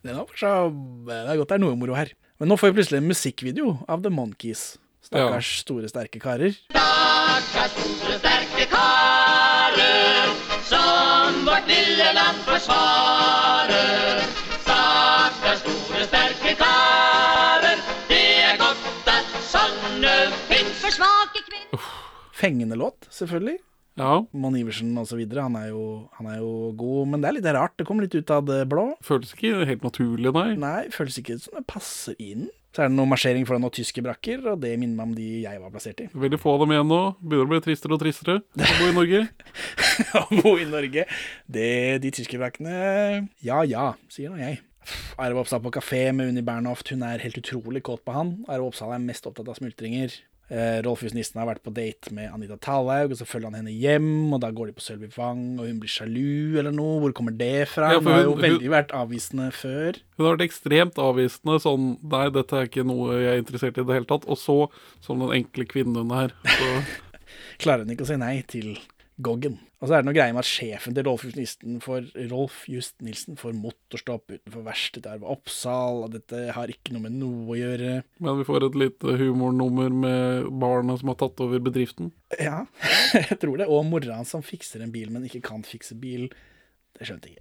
Den 0.05 0.19
er 0.19 0.25
så 0.37 0.51
Det 1.07 1.15
er 1.17 1.39
godt 1.39 1.49
det 1.49 1.57
er 1.57 1.63
noe 1.63 1.77
moro 1.79 1.95
her. 1.97 2.11
Men 2.41 2.51
nå 2.51 2.59
får 2.59 2.73
vi 2.73 2.79
plutselig 2.81 3.01
en 3.01 3.09
musikkvideo 3.09 3.69
av 3.89 4.03
The 4.05 4.11
Monkees. 4.13 4.75
Stakkars 5.05 5.51
store, 5.63 5.89
sterke 5.89 6.21
karer. 6.21 6.57
Stakkars 6.73 7.77
store, 7.77 8.19
sterke 8.19 8.67
karer 8.73 10.35
som 10.69 11.43
vårt 11.47 11.67
lille 11.71 12.13
land 12.17 12.45
forsvarer. 12.49 13.44
Fengende 22.45 22.77
låt, 22.77 23.07
selvfølgelig. 23.15 23.57
Ja. 23.97 24.19
Mon 24.35 24.57
Iversen 24.59 24.91
videre. 25.17 25.47
Han 25.47 25.55
er, 25.57 25.71
jo, 25.71 25.85
han 26.19 26.27
er 26.29 26.41
jo 26.43 26.73
god, 26.77 27.09
men 27.13 27.23
det 27.23 27.31
er 27.31 27.37
litt 27.39 27.49
rart. 27.57 27.77
Det 27.79 27.87
kommer 27.89 28.05
litt 28.05 28.17
ut 28.19 28.33
av 28.35 28.45
det 28.49 28.65
blå. 28.69 28.91
Føles 29.07 29.33
ikke 29.33 29.65
helt 29.69 29.87
naturlig, 29.87 30.33
nei. 30.35 30.51
Nei, 30.59 30.83
føles 30.93 31.17
ikke 31.23 31.39
som 31.41 31.57
det 31.57 31.65
passer 31.71 32.19
inn. 32.19 32.51
Så 32.75 32.83
er 32.83 32.91
det 32.91 32.99
noe 32.99 33.07
marsjering 33.07 33.47
foran 33.47 33.63
noen 33.63 33.73
tyske 33.73 34.03
brakker, 34.03 34.43
og 34.51 34.59
det 34.65 34.73
minner 34.83 34.99
meg 34.99 35.07
om 35.07 35.15
de 35.15 35.29
jeg 35.45 35.61
var 35.63 35.71
plassert 35.71 36.03
i. 36.03 36.09
Veldig 36.11 36.41
få 36.43 36.57
av 36.57 36.65
dem 36.65 36.75
igjen 36.75 36.91
nå. 36.91 37.01
Begynner 37.23 37.47
å 37.47 37.53
bli 37.53 37.63
tristere 37.63 37.95
og 37.95 38.03
tristere 38.03 38.37
å 38.43 38.71
bo 38.81 38.91
i 38.91 38.97
Norge. 38.99 39.25
Å 40.19 40.25
bo 40.43 40.57
i 40.59 40.67
Norge. 40.67 41.05
Det, 41.47 41.69
de 42.03 42.11
tyske 42.11 42.35
brakkene 42.41 42.75
Ja 43.47 43.61
ja, 43.63 43.93
sier 44.11 44.33
nå 44.33 44.41
jeg. 44.43 44.59
Arve 45.23 45.39
Oppsal 45.45 45.63
på 45.63 45.71
kafé 45.79 46.09
med 46.11 46.33
Unni 46.33 46.43
Bernhoft. 46.43 46.91
Hun 46.91 47.07
er 47.07 47.23
helt 47.23 47.39
utrolig 47.39 47.85
kåt 47.87 48.03
på 48.03 48.17
han. 48.17 48.41
Arve 48.51 48.67
Oppsal 48.67 48.91
er 48.97 49.07
mest 49.07 49.31
opptatt 49.31 49.53
av 49.55 49.61
smultringer. 49.61 50.19
Eh, 50.53 50.83
Rolf 50.85 51.01
Just 51.05 51.17
Nissen 51.17 51.41
har 51.41 51.49
vært 51.49 51.63
på 51.65 51.73
date 51.73 52.13
med 52.13 52.29
Anita 52.29 52.59
Thallaug, 52.61 53.15
og 53.15 53.21
så 53.21 53.27
følger 53.29 53.49
han 53.49 53.57
henne 53.63 53.73
hjem, 53.73 54.33
og 54.35 54.43
da 54.43 54.51
går 54.53 54.71
de 54.71 54.77
på 54.77 54.85
Sølvi 54.85 55.09
Vang, 55.15 55.45
og 55.57 55.69
hun 55.71 55.79
blir 55.81 55.93
sjalu 55.93 56.59
eller 56.61 56.75
noe. 56.75 56.99
Hvor 57.03 57.15
kommer 57.17 57.37
det 57.39 57.69
fra? 57.73 57.95
Ja, 57.95 58.03
hun 58.03 58.11
hun 58.11 58.17
har 58.17 58.27
jo 58.27 58.35
veldig 58.43 58.73
vært 58.75 58.93
avvisende 58.97 59.49
før. 59.57 60.01
Hun 60.19 60.27
har 60.27 60.37
vært 60.37 60.49
ekstremt 60.51 61.01
avvisende. 61.01 61.61
Sånn 61.65 61.95
Nei, 62.15 62.27
dette 62.35 62.59
er 62.59 62.69
ikke 62.69 62.85
noe 62.87 63.17
jeg 63.17 63.31
er 63.33 63.41
interessert 63.41 63.79
i 63.79 63.85
i 63.85 63.89
det 63.89 63.97
hele 63.97 64.11
tatt. 64.11 64.29
Og 64.29 64.39
så, 64.41 64.59
som 65.05 65.23
den 65.23 65.33
enkle 65.41 65.67
kvinnen 65.69 65.97
hun 66.05 66.15
er, 66.17 66.37
så 66.45 66.75
Klarer 67.63 67.85
hun 67.85 67.95
ikke 67.95 68.05
å 68.07 68.09
si 68.09 68.17
nei 68.19 68.37
til 68.51 68.75
Goggen. 69.23 69.61
Og 69.79 69.87
så 69.87 69.95
er 69.95 70.03
det 70.03 70.09
noe 70.09 70.17
greier 70.17 70.35
med 70.35 70.43
at 70.43 70.49
sjefen 70.49 70.95
til 70.97 71.05
Rolf 71.07 71.23
Just 71.27 71.37
Nilsen 71.39 71.77
får, 71.83 72.07
Rolf 72.33 72.63
Just 72.71 72.97
Nilsen 73.05 73.37
får 73.39 73.53
motorstopp 73.55 74.33
utenfor 74.33 74.65
verkstedet 74.67 75.05
der 75.07 75.21
ved 75.21 75.31
Oppsal, 75.37 76.01
og 76.07 76.17
dette 76.17 76.41
har 76.57 76.73
ikke 76.73 76.95
noe 76.97 77.05
med 77.05 77.15
noe 77.21 77.45
å 77.55 77.59
gjøre. 77.59 77.93
Men 78.25 78.41
vi 78.41 78.47
får 78.49 78.67
et 78.67 78.79
lite 78.81 79.15
humornummer 79.21 79.95
med 79.95 80.49
barna 80.63 80.97
som 80.99 81.13
har 81.13 81.21
tatt 81.21 81.45
over 81.45 81.63
bedriften. 81.63 82.11
Ja, 82.41 82.65
jeg 83.21 83.39
tror 83.43 83.61
det. 83.61 83.71
Og 83.71 83.87
mora 83.87 84.19
som 84.27 84.43
fikser 84.43 84.83
en 84.83 84.95
bil, 84.95 85.13
men 85.15 85.29
ikke 85.29 85.45
kan 85.47 85.63
fikse 85.69 85.95
bil. 86.01 86.27
Det 86.99 87.09
skjønte 87.09 87.31
jeg 87.31 87.39
ikke. 87.39 87.41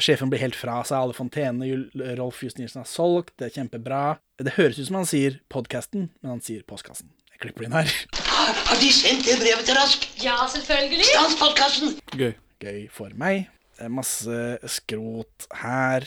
Sjefen 0.00 0.30
blir 0.32 0.40
helt 0.40 0.56
fra 0.56 0.80
seg. 0.88 0.96
Alle 1.02 1.16
fontenene 1.16 2.14
Rolf 2.18 2.40
Just 2.42 2.58
Nilsen 2.58 2.80
har 2.80 2.88
solgt. 2.88 3.34
Det 3.36 3.50
er 3.50 3.54
kjempebra. 3.58 4.02
Det 4.40 4.56
høres 4.56 4.80
ut 4.80 4.88
som 4.88 5.00
han 5.02 5.08
sier 5.08 5.36
podkasten, 5.52 6.08
men 6.22 6.32
han 6.36 6.42
sier 6.44 6.64
postkassen. 6.68 7.10
Jeg 7.34 7.42
klipper 7.44 7.68
inn 7.68 7.76
her. 7.76 7.92
Har 8.18 8.80
de 8.80 8.88
sendt 8.94 9.28
det 9.28 9.36
brevet 9.42 9.68
til 9.68 9.76
Rask? 9.78 10.08
Ja, 10.24 10.40
selvfølgelig. 10.50 11.06
Stans 11.12 11.36
podkasten! 11.38 11.94
Gøy. 12.18 12.32
Gøy 12.58 12.80
for 12.90 13.12
meg. 13.14 13.46
Det 13.78 13.86
er 13.86 13.92
masse 13.94 14.38
skrot 14.74 15.46
her. 15.60 16.06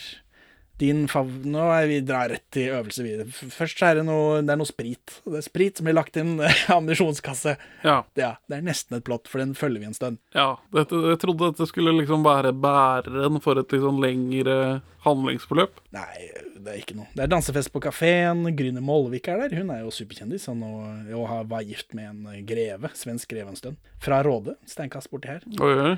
Din 0.82 1.04
fav... 1.12 1.28
Nå 1.46 1.62
er 1.76 1.86
vi 1.92 2.00
drar 2.06 2.32
rett 2.34 2.48
til 2.54 2.72
øvelse 2.74 3.04
videre. 3.06 3.28
Først 3.54 3.82
er 3.86 4.00
det 4.00 4.06
noe, 4.08 4.40
det 4.42 4.50
er 4.56 4.58
noe 4.60 4.70
sprit. 4.70 5.20
Det 5.28 5.38
er 5.38 5.46
sprit 5.46 5.78
som 5.78 5.86
blir 5.86 5.94
lagt 6.00 6.18
i 6.18 6.24
en 6.24 6.40
ammunisjonskasse. 6.76 7.54
Ja. 7.86 8.00
Det 8.18 8.26
er 8.58 8.66
nesten 8.66 8.98
et 8.98 9.06
plott, 9.06 9.30
for 9.30 9.44
den 9.44 9.54
følger 9.58 9.84
vi 9.84 9.90
en 9.92 9.98
stund. 9.98 10.18
Ja, 10.34 10.56
dette, 10.74 10.98
jeg 11.12 11.20
trodde 11.22 11.52
dette 11.52 11.68
skulle 11.70 11.94
liksom 12.00 12.26
være 12.26 12.52
bæreren 12.58 13.38
for 13.46 13.62
et 13.62 13.78
sånn 13.78 14.02
lengre 14.02 14.58
handlingsforløp. 15.06 15.80
Nei, 15.96 16.28
det 16.62 16.74
er 16.76 16.82
ikke 16.82 16.98
noe. 16.98 17.08
Det 17.18 17.24
er 17.26 17.32
dansefest 17.32 17.72
på 17.74 17.82
kafeen. 17.86 18.44
Gryne 18.58 18.84
Molvik 18.86 19.30
er 19.34 19.46
der. 19.46 19.56
Hun 19.62 19.72
er 19.74 19.86
jo 19.86 19.94
superkjendis 19.94 20.50
og, 20.52 20.66
og 20.66 21.24
har- 21.32 21.48
var 21.50 21.64
gift 21.66 21.94
med 21.98 22.10
en 22.12 22.46
greve, 22.50 22.92
svensk 22.98 23.30
greve 23.34 23.54
en 23.54 23.58
stund. 23.58 23.80
Fra 24.02 24.22
Råde, 24.26 24.58
steinkast 24.70 25.10
borti 25.14 25.30
her. 25.36 25.46
Oi, 25.62 25.74
oi. 25.88 25.96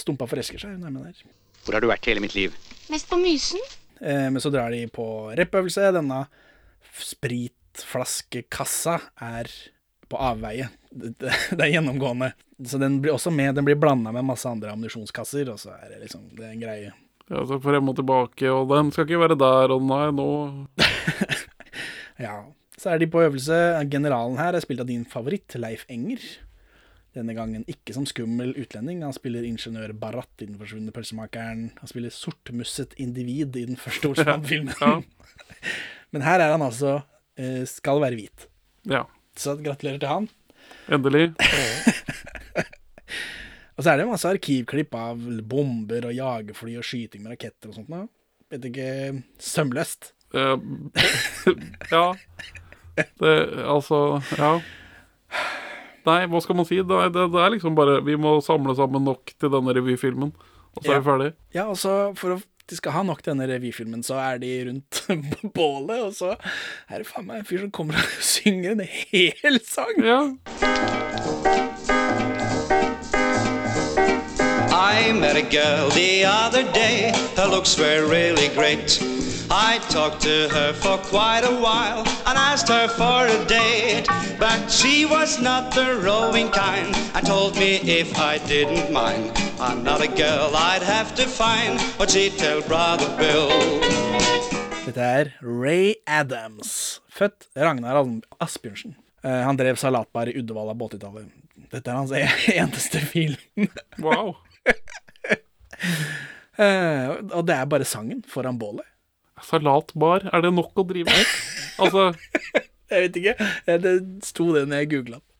Stumpa 0.00 0.26
forelsker 0.28 0.60
seg, 0.60 0.76
hun 0.76 0.84
er 0.88 0.92
med 0.92 1.08
der. 1.08 1.24
Hvor 1.64 1.76
har 1.76 1.82
du 1.82 1.88
vært 1.88 2.06
hele 2.10 2.22
mitt 2.24 2.36
liv? 2.36 2.50
Mest 2.92 3.08
på 3.08 3.16
Mysen. 3.20 3.62
Eh, 4.00 4.30
men 4.30 4.40
så 4.42 4.50
drar 4.52 4.70
de 4.74 4.82
på 4.92 5.06
rappøvelse. 5.38 5.92
Denne 5.96 6.20
spritflaskekassa 7.00 8.96
er 9.24 9.46
på 10.08 10.16
avveie. 10.20 10.68
Det, 10.90 11.18
det, 11.18 11.32
det 11.56 11.62
er 11.64 11.74
gjennomgående. 11.76 12.32
Så 12.68 12.78
den 12.78 13.00
blir 13.02 13.12
også 13.16 13.30
med. 13.34 13.54
Den 13.56 13.64
blir 13.66 13.80
blanda 13.80 14.12
med 14.14 14.24
masse 14.28 14.48
andre 14.48 14.70
ammunisjonskasser, 14.74 15.50
og 15.52 15.58
så 15.62 15.70
er 15.78 15.86
det 15.94 16.00
liksom 16.04 16.22
Det 16.36 16.44
er 16.46 16.52
en 16.52 16.62
greie. 16.62 16.90
Ja, 17.32 17.38
så 17.48 17.54
frem 17.62 17.88
og 17.88 17.96
tilbake, 17.96 18.46
og 18.52 18.68
den 18.68 18.92
skal 18.92 19.04
ikke 19.08 19.22
være 19.22 19.40
der, 19.40 19.72
og 19.72 19.80
nei, 19.88 20.06
nå 20.12 20.28
Ja. 22.26 22.36
Så 22.76 22.90
er 22.92 22.98
de 23.00 23.08
på 23.08 23.24
øvelse. 23.24 23.56
Generalen 23.88 24.36
her 24.36 24.52
er 24.52 24.60
spilt 24.60 24.82
av 24.82 24.88
din 24.90 25.06
favoritt, 25.08 25.54
Leif 25.56 25.86
Enger. 25.88 26.20
Denne 27.14 27.34
gangen 27.36 27.62
ikke 27.70 27.94
som 27.94 28.06
skummel 28.10 28.50
utlending. 28.58 29.04
Han 29.06 29.14
spiller 29.14 29.46
ingeniør 29.46 29.92
Barrat 29.98 30.42
i 30.42 30.48
Den 30.48 30.58
forsvunne 30.58 30.94
pølsemakeren. 30.94 31.68
Han 31.78 31.90
spiller 31.90 32.14
sortmusset 32.14 32.96
individ 32.98 33.54
i 33.60 33.66
den 33.68 33.78
første 33.78 34.10
Olsmann-filmen. 34.10 34.74
Ja. 34.84 34.98
Men 36.14 36.22
her 36.22 36.42
er 36.42 36.52
han 36.54 36.62
altså 36.62 37.00
eh, 37.38 37.62
skal 37.66 38.00
være 38.02 38.18
hvit. 38.18 38.48
Ja. 38.90 39.04
Så 39.38 39.56
gratulerer 39.58 39.98
til 40.02 40.10
han. 40.10 40.28
Endelig. 40.92 41.30
Og 43.74 43.82
så 43.82 43.90
er 43.90 43.98
det 43.98 44.06
masse 44.06 44.30
arkivklipp 44.30 44.92
av 44.94 45.18
bomber 45.50 46.06
og 46.06 46.14
jagerfly 46.14 46.76
og 46.78 46.86
skyting 46.86 47.24
med 47.24 47.34
raketter 47.34 47.72
og 47.72 47.80
sånt. 47.80 47.90
Da. 47.90 48.04
Vet 48.54 48.68
ikke 48.70 48.90
Sømløst. 49.42 50.12
Eh, 50.34 50.54
ja. 51.90 52.04
Det, 52.94 53.34
altså, 53.66 54.22
ja. 54.38 54.52
Nei, 56.04 56.18
hva 56.28 56.40
skal 56.44 56.56
man 56.58 56.66
si? 56.68 56.76
Det, 56.84 56.96
er- 57.06 57.12
det, 57.14 57.28
det 57.32 57.40
er 57.40 57.54
liksom 57.54 57.76
bare 57.78 58.00
Vi 58.04 58.16
må 58.20 58.36
samle 58.44 58.74
sammen 58.76 59.04
nok 59.08 59.32
til 59.40 59.52
denne 59.54 59.72
revyfilmen, 59.76 60.32
og 60.76 60.82
så 60.84 60.92
er 60.96 61.00
vi 61.00 61.06
ferdig. 61.10 61.30
Ja, 61.56 61.64
og 61.70 61.78
så 61.80 61.94
for 62.18 62.36
at 62.36 62.44
de 62.70 62.76
skal 62.78 62.92
ha 62.96 63.02
nok 63.04 63.22
til 63.22 63.34
denne 63.34 63.48
revyfilmen, 63.50 64.02
så 64.04 64.14
er 64.20 64.38
de 64.40 64.50
rundt 64.68 65.02
bålet, 65.56 66.00
og 66.04 66.12
så 66.16 66.34
er 66.88 67.02
det 67.02 67.08
faen 67.08 67.26
meg 67.28 67.42
en 67.42 67.48
fyr 67.48 67.64
som 67.66 67.72
kommer 67.76 67.96
og 68.00 68.22
synger 68.34 68.72
en 68.76 68.84
hel 68.88 69.60
sang. 69.64 70.00
Ja. 70.04 70.20
I 74.74 75.12
met 75.12 75.36
a 75.36 75.42
girl 75.50 75.90
the 75.90 76.24
other 76.26 76.62
day. 76.72 77.12
Her 77.36 77.48
looks 77.50 77.78
were 77.78 78.04
really 78.08 78.48
great. 78.54 79.00
I 79.50 79.78
talked 79.90 80.22
to 80.22 80.48
her 80.48 80.72
for 80.72 80.96
quite 80.98 81.44
a 81.44 81.54
while 81.60 82.00
and 82.26 82.36
asked 82.38 82.68
her 82.68 82.88
for 82.88 83.26
a 83.26 83.44
date. 83.46 84.06
But 84.38 84.70
she 84.70 85.04
was 85.06 85.40
not 85.40 85.72
the 85.74 86.00
roving 86.02 86.50
kind 86.50 86.94
and 87.14 87.26
told 87.26 87.56
me 87.56 87.76
if 87.84 88.16
I 88.18 88.38
didn't 88.48 88.90
mind. 88.92 89.32
I'm 89.60 89.82
not 89.84 90.00
a 90.02 90.08
girl 90.08 90.50
I'd 90.56 90.82
have 90.82 91.14
to 91.16 91.26
find, 91.26 91.80
what 91.98 92.10
she'd 92.10 92.36
tell 92.38 92.60
Brother 92.62 93.08
Bill. 93.16 93.50
Dette 94.86 95.00
er 95.00 95.30
Ray 95.40 95.94
Adams, 96.06 97.00
født 97.08 97.46
Ragnar 97.56 97.96
Asbjørnsen. 98.40 98.96
Eh, 99.24 99.30
han 99.46 99.56
drev 99.56 99.76
salatbar 99.80 100.28
i 100.28 100.34
Uddevalla 100.40 100.74
på 100.76 100.88
80-tallet. 100.92 101.30
Dette 101.72 101.90
er 101.90 101.96
hans 101.96 102.12
e- 102.12 102.52
eneste 102.60 103.00
film. 103.00 103.68
Wow. 104.00 104.34
Eh, 106.54 107.08
og 107.34 107.40
det 107.48 107.54
er 107.56 107.64
bare 107.66 107.82
sangen 107.84 108.20
foran 108.30 108.54
bålet. 108.60 108.86
Salatbar, 109.44 110.28
er 110.32 110.44
det 110.46 110.52
nok 110.56 110.72
å 110.80 110.86
drive 110.88 111.12
med? 111.12 111.34
Altså, 111.84 112.10
Jeg 112.94 113.06
vet 113.08 113.16
ikke. 113.16 113.34
Eh, 113.66 113.78
Det 113.80 113.94
sto 114.26 114.50
det 114.54 114.66
når 114.68 114.82
jeg 114.84 114.90
googla 114.92 115.18
den. 115.22 115.30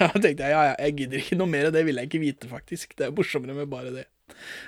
Da 0.00 0.08
tenkte 0.16 0.42
jeg 0.46 0.50
ja, 0.54 0.62
ja, 0.70 0.74
jeg 0.82 0.94
gidder 0.98 1.20
ikke 1.22 1.36
noe 1.38 1.50
mer, 1.50 1.68
det 1.74 1.82
vil 1.86 1.98
jeg 2.00 2.08
ikke 2.10 2.20
vite, 2.22 2.48
faktisk. 2.50 2.94
Det 2.98 3.06
er 3.08 3.14
morsommere 3.14 3.54
med 3.58 3.68
bare 3.70 3.92
det. 3.94 4.06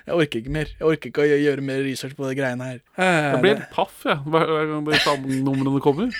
Jeg 0.05 0.15
orker 0.19 0.43
ikke 0.43 0.53
mer. 0.55 0.69
Jeg 0.77 0.85
orker 0.87 1.11
ikke 1.11 1.25
å 1.25 1.39
gjøre 1.41 1.65
mer 1.65 1.81
research 1.87 2.15
på 2.19 2.27
de 2.29 2.35
greiene 2.39 2.67
her. 2.69 2.81
Eh, 3.01 3.31
jeg 3.33 3.41
blir 3.43 3.55
det- 3.55 3.63
helt 3.65 3.73
paff 3.75 4.05
jeg, 4.07 4.19
hver 4.29 4.53
gang 4.53 5.25
de 5.25 5.39
numrene 5.47 5.81
kommer. 5.83 6.13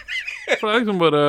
For 0.59 0.65
det 0.67 0.73
er 0.73 0.81
liksom 0.81 0.99
bare 1.03 1.23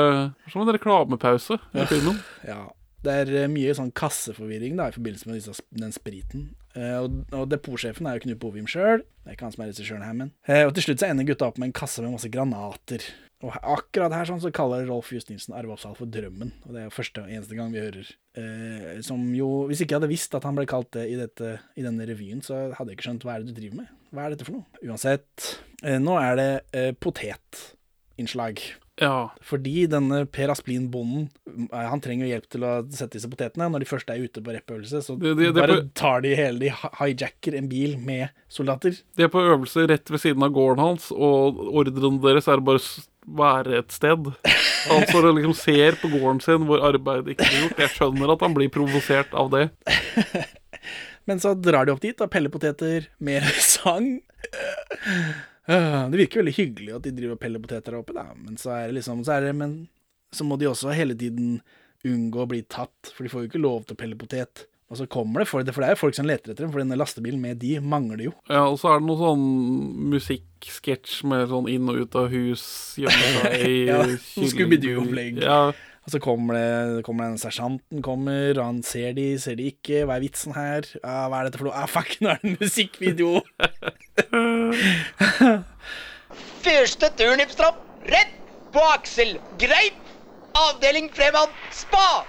som 0.53 0.64
en 0.64 0.74
reklamepause 0.78 1.60
i 1.76 1.86
filmen. 1.91 2.22
Ja. 2.47 2.62
Det 3.06 3.16
er 3.22 3.34
eh, 3.43 3.49
mye 3.51 3.74
sånn 3.78 3.93
kasseforvirring 3.95 4.80
da, 4.80 4.89
i 4.89 4.95
forbindelse 4.95 5.30
med 5.30 5.38
disse, 5.39 5.66
den 5.76 5.93
spriten. 5.95 6.47
Eh, 6.76 6.97
og, 6.99 7.22
og 7.36 7.45
depotsjefen 7.51 8.08
er 8.10 8.18
jo 8.18 8.26
Knut 8.26 8.41
Bovim 8.41 8.70
sjøl. 8.70 9.06
Det 9.24 9.32
er 9.32 9.38
ikke 9.38 9.47
han 9.47 9.56
som 9.56 9.64
er 9.66 9.72
regissøren 9.72 10.06
her, 10.06 10.18
men 10.18 10.34
eh, 10.49 10.66
Og 10.68 10.74
til 10.76 10.89
slutt 10.89 11.01
så 11.03 11.10
ender 11.10 11.28
gutta 11.30 11.47
opp 11.47 11.62
med 11.62 11.72
en 11.72 11.78
kasse 11.78 12.03
med 12.03 12.16
masse 12.18 12.32
granater. 12.34 13.06
Og 13.45 13.56
akkurat 13.60 14.14
her 14.16 14.28
sånn 14.30 14.41
så 14.41 14.49
kaller 14.56 14.88
Rolf 14.88 15.12
Justinsen 15.14 15.53
Arve 15.58 15.76
Oppsal 15.76 15.95
for 15.97 16.10
Drømmen. 16.10 16.53
Og 16.66 16.72
det 16.74 16.82
er 16.82 16.88
jo 16.88 16.93
første 16.95 17.22
og 17.22 17.32
eneste 17.32 17.58
gang 17.58 17.74
vi 17.74 17.84
hører. 17.84 18.10
Eh, 18.39 19.01
som 19.06 19.22
jo 19.36 19.66
Hvis 19.70 19.84
ikke 19.84 19.95
jeg 19.95 20.01
hadde 20.01 20.12
visst 20.12 20.38
at 20.38 20.47
han 20.47 20.58
ble 20.58 20.66
kalt 20.70 20.91
det 20.95 21.06
i, 21.12 21.18
dette, 21.20 21.58
i 21.78 21.86
denne 21.86 22.08
revyen, 22.08 22.41
så 22.45 22.70
hadde 22.78 22.93
jeg 22.93 22.99
ikke 22.99 23.10
skjønt 23.10 23.28
hva 23.28 23.36
er 23.36 23.43
det 23.43 23.51
du 23.53 23.60
driver 23.60 23.84
med. 23.84 23.91
Hva 24.16 24.26
er 24.26 24.34
dette 24.34 24.47
for 24.47 24.58
noe? 24.58 24.82
Uansett. 24.88 25.51
Eh, 25.84 25.99
nå 26.01 26.18
er 26.22 26.39
det 26.39 26.49
eh, 26.72 26.91
potetinnslag. 26.95 28.64
Ja. 29.02 29.30
Fordi 29.43 29.88
denne 29.91 30.22
Per 30.32 30.48
Asplin-bonden 30.54 31.26
eh, 31.74 31.88
Han 31.91 32.00
trenger 32.00 32.26
jo 32.26 32.32
hjelp 32.32 32.46
til 32.54 32.64
å 32.64 32.70
sette 32.96 33.18
disse 33.18 33.28
potetene. 33.28 33.68
Når 33.74 33.84
de 33.84 33.89
først 33.89 34.10
er 34.14 34.22
ute 34.24 34.39
på 34.46 34.54
rappøvelse, 34.56 35.02
så 35.04 35.18
Det- 35.20 35.36
det- 35.36 35.54
det 35.54 35.62
bare 35.62 35.82
på- 35.82 35.93
tar 35.93 36.22
de 36.22 36.36
hele 36.36 36.60
De 36.60 36.70
hijacker 36.72 37.58
en 37.58 37.68
bil 37.68 37.98
med 37.98 38.30
soldater. 38.48 38.96
De 39.18 39.24
er 39.24 39.28
på 39.28 39.43
øvelse 39.43 39.88
rett 39.89 40.08
ved 40.10 40.20
siden 40.22 40.43
av 40.43 40.52
gården 40.56 40.80
hans, 40.80 41.12
og 41.12 41.58
ordrene 41.76 42.22
deres 42.22 42.48
er 42.48 42.60
bare 42.62 42.80
være 43.28 43.80
et 43.80 43.91
sted. 43.91 44.32
Han 44.88 45.02
står 45.10 45.26
og 45.30 45.36
liksom 45.36 45.56
ser 45.56 45.91
på 46.00 46.08
gården 46.14 46.41
sin 46.41 46.66
hvor 46.66 46.80
arbeidet 46.80 47.34
ikke 47.36 47.48
blir 47.50 47.64
gjort. 47.68 47.78
Jeg 47.80 47.89
skjønner 47.98 48.32
at 48.32 48.39
han 48.41 48.54
blir 48.54 48.70
provosert 48.70 49.34
av 49.34 49.50
det. 49.50 49.72
Men 51.28 51.39
så 51.39 51.56
drar 51.60 51.86
de 51.88 51.91
opp 51.91 52.00
dit 52.02 52.22
og 52.22 52.30
peller 52.30 52.50
poteter. 52.54 53.08
Mer 53.20 53.41
sang. 53.60 54.22
Øh, 55.70 56.11
Det 56.11 56.20
virker 56.22 56.41
veldig 56.43 56.55
hyggelig 56.59 56.93
at 56.95 57.03
de 57.07 57.11
driver 57.18 57.34
og 57.38 57.39
peller 57.41 57.59
poteter 57.63 57.91
der 57.91 57.99
oppe, 58.01 58.13
da. 58.13 58.28
Men 58.38 58.57
så 58.61 58.72
er 58.76 58.88
det 58.88 58.99
liksom 58.99 59.24
så 59.26 59.38
er 59.38 59.47
det, 59.47 59.55
Men 59.55 59.88
så 60.36 60.43
må 60.43 60.57
de 60.59 60.68
også 60.70 60.93
hele 60.93 61.16
tiden 61.18 61.61
unngå 62.05 62.43
å 62.43 62.47
bli 62.49 62.61
tatt, 62.70 63.09
for 63.16 63.24
de 63.26 63.30
får 63.32 63.45
jo 63.45 63.49
ikke 63.49 63.61
lov 63.63 63.86
til 63.86 63.95
å 63.95 64.01
pelle 64.03 64.16
potet. 64.20 64.68
Og 64.91 64.99
så 64.99 65.07
kommer 65.09 65.41
det, 65.41 65.47
for 65.49 65.63
det, 65.66 65.74
for 65.74 65.82
det 65.82 65.88
er 65.88 65.95
jo 65.95 66.01
folk 66.03 66.13
som 66.13 66.28
leter 66.30 66.51
etter 66.51 66.61
dem, 66.68 66.72
for 66.72 66.84
denne 66.84 66.97
lastebilen 66.99 67.39
med 67.41 67.57
de 67.57 67.80
mangler 67.82 68.28
jo. 68.28 68.34
Ja, 68.51 68.68
Og 68.70 68.78
så 68.78 68.91
er 68.91 68.99
det 68.99 69.07
noe 69.07 69.18
sånn 69.18 69.45
musikksketsj 70.13 71.24
med 71.32 71.47
sånn 71.49 71.70
inn 71.74 71.89
og 71.89 72.03
ut 72.03 72.18
av 72.22 72.30
hus, 72.30 72.66
gjemme 73.01 73.32
seg 73.39 73.66
i 73.66 73.80
ja, 73.89 73.97
Scooby-Doo-opplegg. 74.05 75.41
Ja, 75.41 75.72
Og 76.06 76.12
så 76.14 76.20
kommer 76.22 76.53
det 76.53 77.03
kommer 77.06 77.32
en 77.32 77.39
sersjanten, 77.41 78.01
kommer, 78.06 78.53
og 78.60 78.66
han 78.66 78.84
ser 78.86 79.16
de, 79.18 79.39
ser 79.41 79.58
de 79.58 79.72
ikke. 79.72 80.03
Hva 80.06 80.20
er 80.20 80.26
vitsen 80.28 80.53
her? 80.53 80.86
Ah, 81.01 81.26
hva 81.32 81.39
er 81.41 81.49
dette 81.49 81.58
for 81.58 81.72
noe? 81.72 81.74
Ah, 81.74 81.89
fuck, 81.89 82.14
nå 82.22 82.30
er 82.30 82.41
det 82.43 82.51
en 82.51 82.58
musikkvideo! 82.62 83.41
Første 86.66 87.10
turnipstropp, 87.18 87.82
rett 88.12 88.38
på 88.74 88.86
aksel. 88.93 89.39
Greit. 89.62 89.97
Avdeling 90.56 91.10
fremad, 91.12 91.49
spa. 91.74 92.24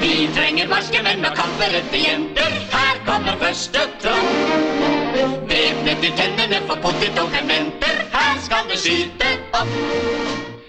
Vi 0.00 0.16
trenger 0.34 0.72
barske 0.72 1.04
menn 1.04 1.28
og 1.28 1.36
kamperette 1.38 2.00
jenter. 2.00 2.73
Her 3.14 3.20
kommer 3.20 3.36
første 3.38 3.82
tropp. 4.02 4.30
Væpnet 5.46 6.00
til 6.02 6.14
tennene 6.18 6.56
for 6.66 6.80
pottit 6.82 7.18
og 7.22 7.28
fermenter. 7.30 8.00
skal 8.42 8.66
det 8.66 8.78
skyte 8.82 9.28
opp. 9.54 9.76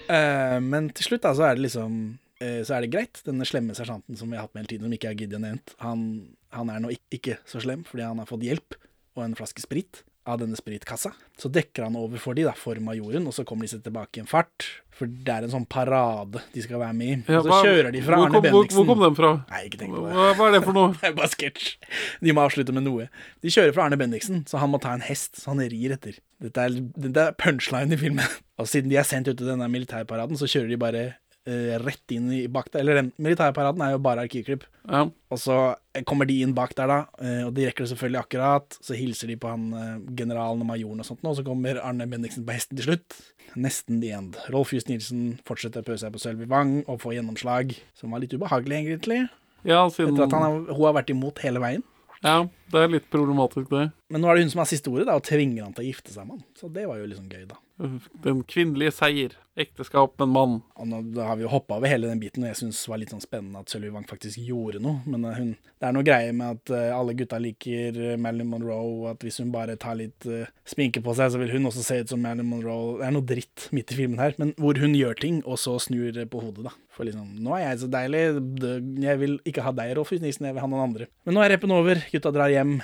Uh, 0.06 0.60
men 0.62 0.86
til 0.94 1.08
slutt 1.08 1.24
da, 1.24 1.32
så 1.34 1.48
er 1.48 1.58
det 1.58 1.64
liksom 1.64 1.96
eh, 2.38 2.62
Så 2.62 2.76
er 2.76 2.86
det 2.86 2.92
greit. 2.92 3.18
Denne 3.26 3.48
slemme 3.50 3.74
sersjanten 3.74 4.14
som 4.14 4.30
vi 4.30 4.38
har 4.38 4.46
hatt 4.46 4.54
med 4.54 4.62
hele 4.62 4.70
tiden, 4.76 4.86
som 4.86 4.94
ikke 4.94 5.10
er 5.10 5.18
giddet 5.18 5.42
nevnt, 5.42 5.74
han, 5.82 6.04
han 6.54 6.70
er 6.70 6.84
nå 6.84 6.94
ikke, 6.94 7.08
ikke 7.18 7.36
så 7.50 7.64
slem 7.66 7.82
fordi 7.88 8.06
han 8.06 8.22
har 8.22 8.30
fått 8.30 8.46
hjelp 8.46 8.78
og 9.16 9.24
en 9.24 9.34
flaske 9.34 9.66
sprit 9.66 10.04
av 10.26 10.40
denne 10.40 10.56
spritkassa. 10.58 11.12
Så 11.38 11.48
dekker 11.52 11.84
han 11.86 11.96
over 11.96 12.18
for 12.18 12.34
de 12.34 12.42
da, 12.46 12.52
for 12.58 12.74
majoren, 12.82 13.26
og 13.30 13.34
så 13.36 13.44
kommer 13.46 13.66
de 13.66 13.72
seg 13.76 13.84
tilbake 13.86 14.18
i 14.18 14.22
en 14.24 14.28
fart. 14.30 14.66
For 14.96 15.06
det 15.06 15.28
er 15.28 15.44
en 15.44 15.52
sånn 15.52 15.66
parade 15.68 16.40
de 16.54 16.62
skal 16.64 16.80
være 16.80 16.94
med 16.96 17.08
i. 17.12 17.32
Ja, 17.32 17.38
og 17.42 17.44
så 17.44 17.50
hva- 17.52 17.58
kjører 17.66 17.90
de 17.92 18.00
fra 18.02 18.16
Arne 18.16 18.32
kom- 18.32 18.42
hvor- 18.42 18.46
Bendiksen. 18.64 18.76
hvor 18.78 18.86
kom 18.94 19.02
den 19.04 19.14
fra? 19.18 19.30
Nei, 19.50 19.60
ikke 19.68 19.78
tenk 19.82 19.92
på 19.94 20.04
det. 20.06 20.14
Hva, 20.16 20.28
hva 20.38 20.46
er 20.48 20.52
det 20.56 20.62
for 20.64 20.72
noe? 20.78 20.92
det 21.00 21.10
er 21.10 21.12
bare 21.18 21.28
sketsj. 21.34 21.66
De 22.24 22.32
må 22.32 22.46
avslutte 22.46 22.72
med 22.72 22.86
noe. 22.88 23.08
De 23.44 23.48
kjører 23.52 23.74
fra 23.76 23.84
Arne 23.86 23.98
Bendiksen, 24.00 24.42
så 24.48 24.58
han 24.62 24.70
må 24.72 24.80
ta 24.80 24.94
en 24.96 25.04
hest, 25.04 25.36
så 25.42 25.52
han 25.52 25.60
rir 25.60 25.92
etter. 25.98 26.16
Dette 26.40 26.56
er, 26.64 26.80
dette 26.96 27.26
er 27.28 27.36
punchline 27.40 27.92
i 27.92 28.00
filmen. 28.00 28.24
Og 28.58 28.66
siden 28.72 28.88
de 28.88 28.96
er 28.96 29.04
sendt 29.04 29.28
ut 29.28 29.36
til 29.36 29.46
denne 29.52 29.68
militærparaden, 29.68 30.36
så 30.40 30.48
kjører 30.48 30.68
de 30.72 30.76
bare 30.80 31.04
eh, 31.48 31.76
rett 31.82 32.14
inn 32.14 32.28
i 32.34 32.42
bak 32.52 32.68
der. 32.72 32.82
Eller 32.82 33.00
den 33.00 33.12
militærparaden 33.22 33.84
er 33.84 33.94
jo 33.94 34.02
bare 34.04 34.26
arkivklipp. 34.26 34.66
Og 35.32 35.40
så 35.42 35.56
kommer 36.06 36.28
de 36.28 36.40
inn 36.44 36.54
bak 36.54 36.74
der, 36.78 36.90
da, 36.90 36.98
uh, 37.18 37.46
og 37.48 37.54
de 37.56 37.64
rekker 37.66 37.86
det 37.86 37.90
selvfølgelig 37.94 38.20
akkurat. 38.20 38.76
Så 38.84 38.98
hilser 38.98 39.32
de 39.32 39.38
på 39.40 39.50
han 39.50 39.64
uh, 39.74 39.96
generalen 40.18 40.62
og 40.62 40.68
majoren 40.68 41.02
og 41.02 41.08
sånt, 41.08 41.24
og 41.26 41.38
så 41.38 41.46
kommer 41.46 41.80
Arne 41.82 42.06
Bendiksen 42.10 42.46
på 42.46 42.54
hesten 42.54 42.78
til 42.78 42.90
slutt. 42.90 43.18
Nesten 43.56 44.02
the 44.02 44.12
end. 44.14 44.38
Rolf 44.52 44.74
Just 44.76 44.90
Nilsen 44.92 45.40
fortsetter 45.48 45.82
å 45.82 45.88
pøse 45.88 46.04
seg 46.04 46.14
på 46.14 46.22
Sølvi 46.22 46.46
Wang 46.50 46.78
og 46.84 47.00
får 47.02 47.18
gjennomslag, 47.18 47.74
som 47.96 48.14
var 48.14 48.22
litt 48.22 48.36
ubehagelig, 48.36 48.82
egentlig. 48.82 49.24
Ja, 49.66 49.86
siden 49.90 50.14
Etter 50.14 50.28
at 50.28 50.36
han 50.36 50.44
har, 50.44 50.58
hun 50.70 50.84
har 50.84 50.98
vært 51.00 51.10
imot 51.14 51.40
hele 51.42 51.62
veien. 51.62 51.82
Ja, 52.24 52.46
det 52.72 52.82
er 52.82 52.92
litt 52.92 53.08
problematisk, 53.12 53.68
det. 53.72 53.88
Men 54.12 54.22
nå 54.22 54.30
er 54.30 54.38
det 54.38 54.46
hun 54.46 54.52
som 54.54 54.62
har 54.62 54.70
siste 54.70 54.92
ordet, 54.92 55.08
da, 55.08 55.16
og 55.18 55.26
tvinger 55.26 55.66
han 55.66 55.74
til 55.76 55.84
å 55.84 55.88
gifte 55.88 56.14
seg 56.14 56.28
med 56.28 56.38
han. 56.38 56.46
Så 56.58 56.70
det 56.72 56.86
var 56.88 57.00
jo 57.00 57.08
liksom 57.10 57.26
gøy, 57.32 57.44
da. 57.50 57.58
Den 58.24 58.40
kvinnelige 58.48 58.94
seier. 58.96 59.36
Ekteskap 59.56 60.18
med 60.18 60.26
en 60.26 60.32
mann. 60.34 60.56
Og 60.76 60.88
nå 60.90 60.98
da 61.16 61.30
har 61.30 61.38
vi 61.40 61.46
jo 61.46 61.50
hoppa 61.50 61.78
over 61.78 61.88
hele 61.88 62.10
den 62.10 62.20
biten, 62.20 62.44
og 62.44 62.50
jeg 62.50 62.58
syns 62.58 62.82
det 62.84 62.90
var 62.92 63.00
litt 63.00 63.12
sånn 63.14 63.24
spennende 63.24 63.62
at 63.62 63.72
Sølvi 63.72 63.88
Wang 63.94 64.04
faktisk 64.08 64.42
gjorde 64.44 64.82
noe. 64.84 65.00
Men 65.08 65.24
eh, 65.24 65.38
hun, 65.40 65.54
det 65.80 65.88
er 65.88 65.94
noe 65.96 66.04
greie 66.04 66.34
med 66.36 66.58
at 66.58 66.72
eh, 66.76 66.92
alle 66.92 67.14
gutta 67.16 67.40
liker 67.40 67.96
eh, 67.96 68.18
Marilyn 68.20 68.50
Monroe, 68.52 68.90
og 68.98 69.06
at 69.14 69.24
hvis 69.24 69.40
hun 69.40 69.54
bare 69.54 69.78
tar 69.80 69.96
litt 69.96 70.28
uh, 70.28 70.44
sminke 70.68 71.00
på 71.00 71.14
seg, 71.16 71.32
så 71.32 71.40
vil 71.40 71.54
hun 71.54 71.70
også 71.70 71.86
se 71.86 72.02
ut 72.02 72.12
som 72.12 72.20
Marilyn 72.20 72.50
Monroe. 72.50 72.98
Det 73.00 73.08
er 73.08 73.16
noe 73.16 73.28
dritt 73.32 73.68
midt 73.76 73.96
i 73.96 73.98
filmen 74.02 74.20
her, 74.20 74.36
men 74.42 74.52
hvor 74.60 74.76
hun 74.82 74.96
gjør 74.98 75.16
ting, 75.24 75.40
og 75.48 75.56
så 75.62 75.78
snur 75.80 76.20
på 76.28 76.44
hodet, 76.44 76.66
da. 76.68 76.74
For 76.92 77.08
liksom, 77.08 77.32
nå 77.44 77.56
er 77.56 77.64
jeg 77.70 77.80
så 77.86 77.90
deilig, 77.92 78.22
jeg 79.06 79.22
vil 79.22 79.38
ikke 79.48 79.64
ha 79.64 79.72
deg, 79.76 79.96
Rolf 79.96 80.12
Nilsen, 80.12 80.50
jeg 80.50 80.56
vil 80.56 80.64
ha 80.64 80.68
noen 80.68 80.84
andre. 80.90 81.08
Men 81.24 81.38
nå 81.38 81.44
er 81.44 81.54
reppen 81.56 81.72
over, 81.72 82.00
gutta 82.12 82.32
drar 82.34 82.52
hjem, 82.52 82.78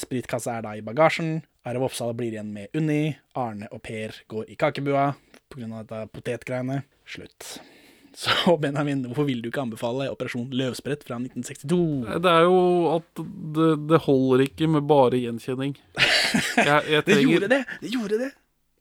spritkassa 0.00 0.56
er 0.56 0.66
da 0.66 0.74
i 0.76 0.84
bagasjen. 0.84 1.38
Arve 1.68 1.86
Oppsal 1.86 2.12
blir 2.16 2.32
igjen 2.32 2.52
med 2.52 2.76
Unni. 2.76 3.14
Arne 3.40 3.70
og 3.72 3.80
Per 3.84 4.18
går 4.28 4.52
i 4.52 4.58
kakebua 4.60 5.12
pga. 5.54 5.70
dette 5.80 6.02
potetgreiene. 6.14 6.82
Slutt. 7.06 7.56
Så 8.14 8.54
Benjamin, 8.62 9.02
hvorfor 9.08 9.26
vil 9.26 9.40
du 9.42 9.48
ikke 9.50 9.64
anbefale 9.64 10.06
Operasjon 10.12 10.52
Løvsprett 10.54 11.02
fra 11.06 11.16
1962? 11.18 11.78
Det 12.22 12.30
er 12.30 12.46
jo 12.46 12.60
at 12.92 13.24
det, 13.56 13.72
det 13.90 14.00
holder 14.04 14.44
ikke 14.46 14.70
med 14.70 14.86
bare 14.86 15.18
gjenkjenning. 15.18 15.74
Jeg, 16.58 16.80
jeg 16.90 17.04
Det 17.06 17.20
gjorde 17.22 17.48
det! 17.50 17.60
Det 17.82 17.90
gjorde 17.94 18.18
det! 18.22 18.30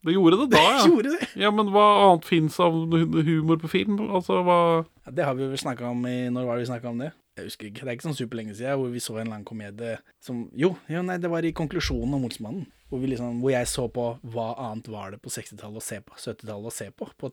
Det 0.03 0.13
gjorde 0.13 0.37
det 0.41 0.47
da, 0.51 0.61
ja. 0.73 0.77
Det 0.83 0.89
gjorde 0.91 1.11
det. 1.15 1.27
Ja, 1.39 1.51
Men 1.55 1.69
hva 1.73 1.83
annet 2.09 2.25
fins 2.27 2.59
av 2.61 2.75
humor 2.75 3.59
på 3.61 3.69
film? 3.71 3.99
Altså, 4.09 4.41
hva 4.45 4.59
Ja, 5.05 5.13
det 5.15 5.27
har 5.27 5.37
vi 5.37 5.47
vel 5.47 5.59
snakka 5.59 5.89
om 5.93 6.01
i 6.09 6.17
Når 6.33 6.47
var 6.47 6.57
det 6.59 6.65
vi 6.65 6.71
snakka 6.73 6.91
om 6.91 6.99
det? 7.03 7.11
Jeg 7.37 7.47
husker 7.47 7.69
ikke. 7.69 7.81
Det 7.81 7.89
er 7.89 7.95
ikke 7.97 8.07
sånn 8.09 8.17
superlenge 8.19 8.53
siden 8.57 8.77
hvor 8.77 8.91
vi 8.93 9.01
så 9.01 9.15
en 9.21 9.31
lang 9.33 9.45
komedie 9.47 9.95
som 10.21 10.43
Jo, 10.59 10.73
jo 10.91 11.01
nei, 11.05 11.17
det 11.21 11.31
var 11.31 11.45
i 11.47 11.53
konklusjonen 11.55 12.13
om 12.19 12.27
Olsmannen. 12.27 12.67
Hvor, 12.93 13.01
vi 13.01 13.07
liksom, 13.09 13.39
hvor 13.41 13.49
jeg 13.49 13.65
så 13.71 13.87
på 13.89 14.03
hva 14.35 14.51
annet 14.67 14.85
var 14.93 15.15
det 15.15 15.17
på 15.23 15.31
60-tallet 15.33 15.81
å 15.81 15.81
se 15.81 15.97
på, 16.05 16.13
70-tallet 16.13 16.69
å 16.69 16.73
se 16.75 16.91
på, 16.93 17.07
på, 17.17 17.31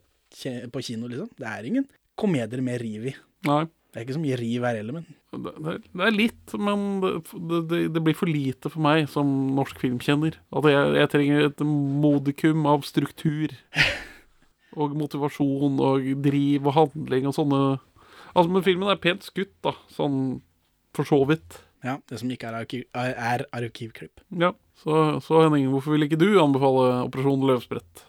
på 0.73 0.83
kino, 0.87 1.11
liksom. 1.11 1.29
Det 1.37 1.51
er 1.51 1.69
ingen 1.69 1.85
komedier 2.17 2.63
med 2.65 2.81
riv 2.81 3.11
i. 3.11 3.13
Nei. 3.45 3.67
Det 3.91 3.99
er 3.99 4.07
ikke 4.07 4.15
så 4.15 4.23
mye 4.23 4.39
riv 4.39 4.65
her 4.65 4.77
heller, 4.79 4.97
men 5.01 5.07
Det, 5.35 5.53
det, 5.67 5.73
det 5.99 6.05
er 6.07 6.15
litt, 6.15 6.53
men 6.63 6.85
det, 7.03 7.61
det, 7.69 7.81
det 7.93 8.03
blir 8.07 8.17
for 8.17 8.31
lite 8.31 8.71
for 8.71 8.83
meg 8.87 9.09
som 9.11 9.29
norsk 9.57 9.83
filmkjenner. 9.83 10.41
At 10.57 10.69
jeg, 10.71 10.93
jeg 10.97 11.11
trenger 11.13 11.49
et 11.49 11.65
modikum 11.67 12.69
av 12.71 12.87
struktur. 12.89 13.53
Og 14.81 14.95
motivasjon 14.95 15.81
og 15.83 16.09
driv 16.23 16.69
og 16.71 16.77
handling 16.77 17.27
og 17.27 17.35
sånne 17.35 17.63
Altså, 18.31 18.47
Men 18.55 18.63
filmen 18.63 18.87
er 18.93 19.01
pent 19.03 19.27
skutt, 19.27 19.57
da. 19.67 19.75
Sånn 19.91 20.39
for 20.95 21.09
så 21.09 21.19
vidt. 21.27 21.57
Ja, 21.87 21.97
det 22.11 22.21
som 22.21 22.31
ikke 22.33 22.51
er, 22.51 22.59
arkiv, 22.61 22.85
er, 22.95 23.47
arkivklipp. 23.57 24.23
Ja, 24.41 24.53
så, 24.83 25.21
så 25.25 25.45
Henning, 25.47 25.71
hvorfor 25.73 25.97
vil 25.97 26.07
ikke 26.07 26.21
du 26.21 26.29
anbefale 26.43 27.07
Operasjon 27.07 27.47
Løvsprett? 27.49 28.07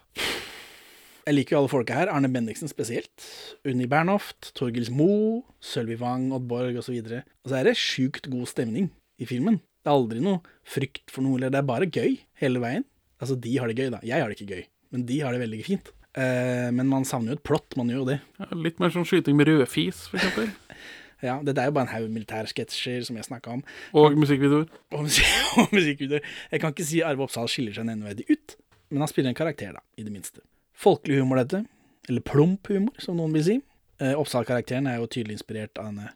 Jeg 1.22 1.36
liker 1.36 1.54
jo 1.54 1.60
alle 1.62 1.70
folka 1.70 1.96
her. 1.96 2.10
Arne 2.10 2.28
Bendiksen 2.32 2.70
spesielt. 2.70 3.26
Unni 3.68 3.86
Bernhoft, 3.90 4.50
Torgils 4.58 4.90
Moe, 4.90 5.44
Sølvi 5.62 5.94
Wang, 6.00 6.32
Oddborg 6.34 6.80
osv. 6.80 6.96
Og, 6.98 7.12
så 7.12 7.20
og 7.22 7.52
så 7.52 7.60
er 7.60 7.68
det 7.68 7.76
sjukt 7.78 8.26
god 8.32 8.50
stemning 8.50 8.90
i 9.22 9.28
filmen. 9.30 9.60
Det 9.82 9.90
er 9.90 9.98
aldri 9.98 10.22
noe 10.22 10.42
frykt 10.66 11.10
for 11.10 11.24
noe, 11.24 11.38
eller 11.38 11.52
det 11.54 11.60
er 11.62 11.68
bare 11.68 11.90
gøy 11.90 12.16
hele 12.42 12.62
veien. 12.62 12.86
Altså, 13.22 13.38
de 13.38 13.54
har 13.54 13.70
det 13.70 13.78
gøy, 13.78 13.92
da. 13.94 14.02
Jeg 14.06 14.18
har 14.18 14.30
det 14.30 14.38
ikke 14.40 14.56
gøy, 14.56 14.64
men 14.94 15.06
de 15.06 15.20
har 15.22 15.34
det 15.34 15.44
veldig 15.44 15.62
fint. 15.66 15.92
Eh, 16.18 16.68
men 16.74 16.90
man 16.90 17.06
savner 17.08 17.32
jo 17.32 17.38
et 17.38 17.46
plott, 17.46 17.78
man 17.78 17.90
gjør 17.90 18.02
jo 18.02 18.08
det. 18.10 18.18
Ja, 18.42 18.48
litt 18.66 18.82
mer 18.82 18.92
sånn 18.92 19.06
skyting 19.08 19.38
med 19.38 19.48
rødfis, 19.48 20.08
for 20.10 20.18
eksempel. 20.18 20.50
Ja, 21.22 21.36
Dette 21.46 21.62
er 21.62 21.70
jo 21.70 21.74
bare 21.76 21.86
en 21.86 21.92
haug 21.94 22.08
militærsketsjer 22.10 23.04
som 23.06 23.16
jeg 23.20 23.24
snakka 23.28 23.52
om. 23.54 23.60
Og 23.94 24.16
musikkvideoer. 24.18 24.66
Og, 24.96 25.06
og 25.62 25.74
musikkvideoer. 25.76 26.24
Jeg 26.50 26.60
kan 26.64 26.74
ikke 26.74 26.86
si 26.88 27.02
Arve 27.06 27.22
Oppsal 27.26 27.46
skiller 27.52 27.76
seg 27.76 27.86
nevneverdig 27.86 28.26
ut, 28.32 28.56
men 28.90 29.04
han 29.04 29.10
spiller 29.10 29.30
en 29.32 29.38
karakter, 29.38 29.72
da, 29.78 29.84
i 29.96 30.02
det 30.06 30.12
minste. 30.14 30.42
Folkelig 30.82 31.20
humor, 31.22 31.38
dette. 31.44 31.62
Eller 32.10 32.24
plump 32.26 32.66
humor, 32.72 32.96
som 32.98 33.16
noen 33.20 33.32
vil 33.38 33.46
si. 33.46 33.58
Eh, 34.02 34.16
Oppsal-karakteren 34.18 34.88
er 34.90 34.98
jo 34.98 35.06
tydelig 35.06 35.38
inspirert 35.38 35.78
av 35.78 35.92
denne 35.92 36.10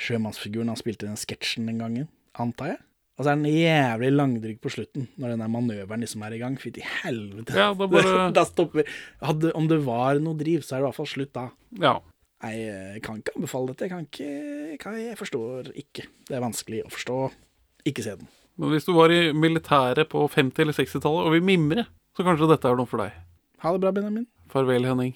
sjømannsfiguren 0.00 0.70
han 0.72 0.78
spilte 0.80 1.04
i 1.04 1.10
den 1.10 1.18
sketsjen 1.20 1.66
den 1.68 1.80
gangen, 1.82 2.06
antar 2.40 2.72
jeg. 2.74 2.80
Og 3.20 3.26
så 3.26 3.34
er 3.34 3.36
den 3.42 3.52
jævlig 3.52 4.08
langdrygg 4.16 4.60
på 4.64 4.70
slutten, 4.72 5.04
når 5.20 5.34
den 5.34 5.42
der 5.44 5.50
manøveren 5.52 6.00
liksom 6.00 6.22
er 6.24 6.32
i 6.32 6.38
gang. 6.40 6.54
Fytti 6.56 6.80
helvete. 7.02 7.52
Ja, 7.52 7.66
da 7.76 7.88
bare- 7.92 8.30
da 8.38 8.44
stopper 8.48 8.88
Hadde, 9.20 9.50
Om 9.52 9.66
det 9.68 9.76
var 9.84 10.16
noe 10.24 10.38
driv, 10.40 10.62
så 10.64 10.78
er 10.78 10.80
det 10.80 10.86
i 10.86 10.88
hvert 10.88 10.96
fall 11.02 11.10
slutt 11.10 11.34
da. 11.36 11.42
Ja. 11.84 11.98
Jeg 12.40 13.02
kan 13.04 13.20
ikke 13.20 13.34
anbefale 13.36 13.72
dette. 13.72 13.86
Jeg 13.86 13.92
kan 13.92 14.06
ikke 14.06 14.78
kan, 14.80 14.96
Jeg 14.96 15.18
forstår 15.20 15.72
ikke. 15.76 16.06
Det 16.28 16.36
er 16.36 16.44
vanskelig 16.44 16.84
å 16.86 16.92
forstå. 16.92 17.18
Ikke 17.90 18.04
se 18.04 18.16
den. 18.16 18.28
Men 18.60 18.74
hvis 18.74 18.88
du 18.88 18.92
var 18.96 19.12
i 19.12 19.32
militæret 19.32 20.08
på 20.12 20.26
50- 20.28 20.64
eller 20.64 20.76
60-tallet 20.76 21.28
og 21.28 21.36
vil 21.36 21.44
mimre, 21.44 21.86
så 22.16 22.24
kanskje 22.26 22.48
dette 22.50 22.68
er 22.68 22.76
noe 22.80 22.88
for 22.88 23.04
deg. 23.04 23.14
Ha 23.60 23.72
det 23.72 23.80
bra, 23.84 23.92
Benjamin. 23.92 24.26
Farvel, 24.52 24.88
Henning. 24.88 25.14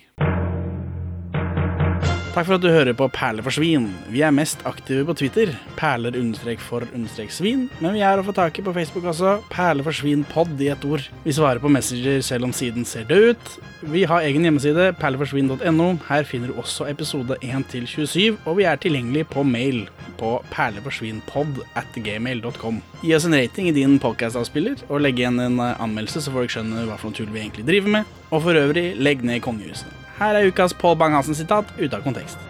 Takk 2.34 2.48
for 2.48 2.56
at 2.56 2.64
du 2.64 2.70
hører 2.72 2.96
på 2.98 3.06
Perler 3.14 3.44
for 3.46 3.54
svin. 3.54 3.84
Vi 4.10 4.24
er 4.26 4.32
mest 4.34 4.64
aktive 4.66 5.04
på 5.06 5.14
Twitter, 5.20 5.52
perler 5.78 6.16
understrek 6.18 6.58
for 6.58 6.82
understrek 6.90 7.30
svin, 7.30 7.68
men 7.78 7.94
vi 7.94 8.02
er 8.02 8.18
å 8.18 8.24
få 8.26 8.34
tak 8.34 8.58
i 8.58 8.64
på 8.66 8.74
Facebook 8.74 9.06
også, 9.12 9.36
Perler 9.52 9.86
for 9.86 9.94
svin 9.94 10.24
pod 10.32 10.50
i 10.58 10.72
ett 10.72 10.82
ord. 10.88 11.04
Vi 11.22 11.36
svarer 11.36 11.62
på 11.62 11.70
Messenger 11.70 12.24
selv 12.26 12.48
om 12.48 12.56
siden 12.56 12.82
ser 12.90 13.06
død 13.06 13.36
ut. 13.36 13.54
Vi 13.84 14.04
har 14.08 14.22
egen 14.24 14.46
hjemmeside, 14.46 14.84
perleforsvin.no. 14.96 15.86
Her 16.06 16.24
finner 16.24 16.48
du 16.48 16.60
også 16.60 16.86
episode 16.88 17.36
1 17.44 17.66
til 17.68 17.84
27, 17.84 18.38
og 18.48 18.56
vi 18.56 18.64
er 18.64 18.78
tilgjengelig 18.80 19.26
på 19.28 19.42
mail 19.44 19.82
på 20.16 20.38
gmail.com. 22.06 22.78
Gi 23.02 23.12
oss 23.16 23.26
en 23.28 23.36
rating 23.36 23.68
i 23.68 23.74
din 23.76 23.98
podcast-avspiller, 24.00 24.86
og 24.88 25.04
legg 25.04 25.20
igjen 25.20 25.36
en 25.42 25.60
eh, 25.60 25.76
anmeldelse 25.84 26.24
så 26.24 26.32
folk 26.32 26.54
skjønner 26.54 26.88
hva 26.88 26.96
for 26.96 27.12
noe 27.12 27.18
tull 27.18 27.28
vi 27.34 27.42
egentlig 27.42 27.66
driver 27.68 27.96
med. 27.98 28.16
Og 28.30 28.46
for 28.46 28.56
øvrig, 28.56 28.86
legg 28.96 29.20
ned 29.20 29.44
kongehuset. 29.44 29.92
Her 30.16 30.40
er 30.40 30.48
ukas 30.48 30.72
Pål 30.80 30.96
Bang-Hansen-sitat 31.02 31.76
ute 31.76 31.92
av 31.92 32.06
kontekst. 32.06 32.40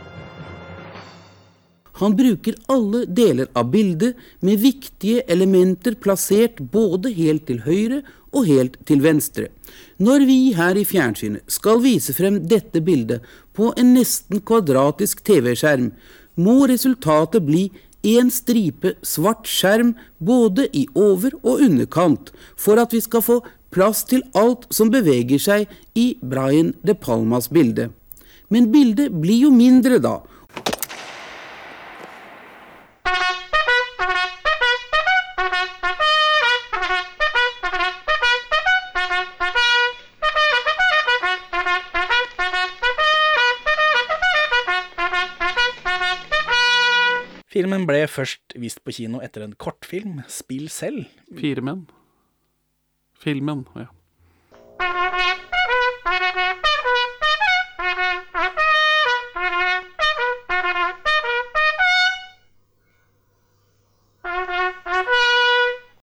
Han 1.98 2.14
bruker 2.18 2.56
alle 2.70 3.04
deler 3.06 3.50
av 3.54 3.68
bildet 3.70 4.18
med 4.42 4.62
viktige 4.62 5.22
elementer 5.30 5.94
plassert 5.94 6.58
både 6.58 7.12
helt 7.14 7.46
til 7.46 7.62
høyre 7.66 8.00
og 8.34 8.48
helt 8.50 8.76
til 8.88 9.02
venstre. 9.04 9.48
Når 10.02 10.26
vi 10.26 10.38
her 10.56 10.76
i 10.76 10.84
fjernsynet 10.84 11.46
skal 11.50 11.80
vise 11.84 12.14
frem 12.16 12.40
dette 12.50 12.82
bildet 12.84 13.24
på 13.54 13.70
en 13.78 13.94
nesten 13.94 14.42
kvadratisk 14.42 15.22
TV-skjerm, 15.26 15.92
må 16.34 16.64
resultatet 16.66 17.46
bli 17.46 17.68
en 18.04 18.30
stripe 18.30 18.94
svart 19.06 19.46
skjerm 19.48 19.94
både 20.18 20.66
i 20.76 20.86
over- 20.94 21.36
og 21.42 21.62
underkant, 21.64 22.32
for 22.56 22.80
at 22.80 22.92
vi 22.92 23.00
skal 23.00 23.22
få 23.24 23.40
plass 23.74 24.04
til 24.10 24.22
alt 24.34 24.66
som 24.74 24.90
beveger 24.92 25.40
seg 25.40 25.70
i 25.98 26.14
Brian 26.22 26.74
De 26.84 26.94
Palmas 26.94 27.48
bilde. 27.48 27.90
Men 28.52 28.70
bildet 28.74 29.14
blir 29.22 29.46
jo 29.46 29.50
mindre 29.54 29.98
da, 30.02 30.18
Filmen 47.54 47.84
ble 47.86 48.00
først 48.10 48.56
vist 48.58 48.80
på 48.82 48.90
kino 48.96 49.20
etter 49.22 49.44
en 49.44 49.52
kortfilm, 49.54 50.24
'Spill 50.26 50.66
selv'. 50.66 51.06
Firemenn. 51.38 51.84
Filmen, 53.22 53.62
ja. 53.78 53.86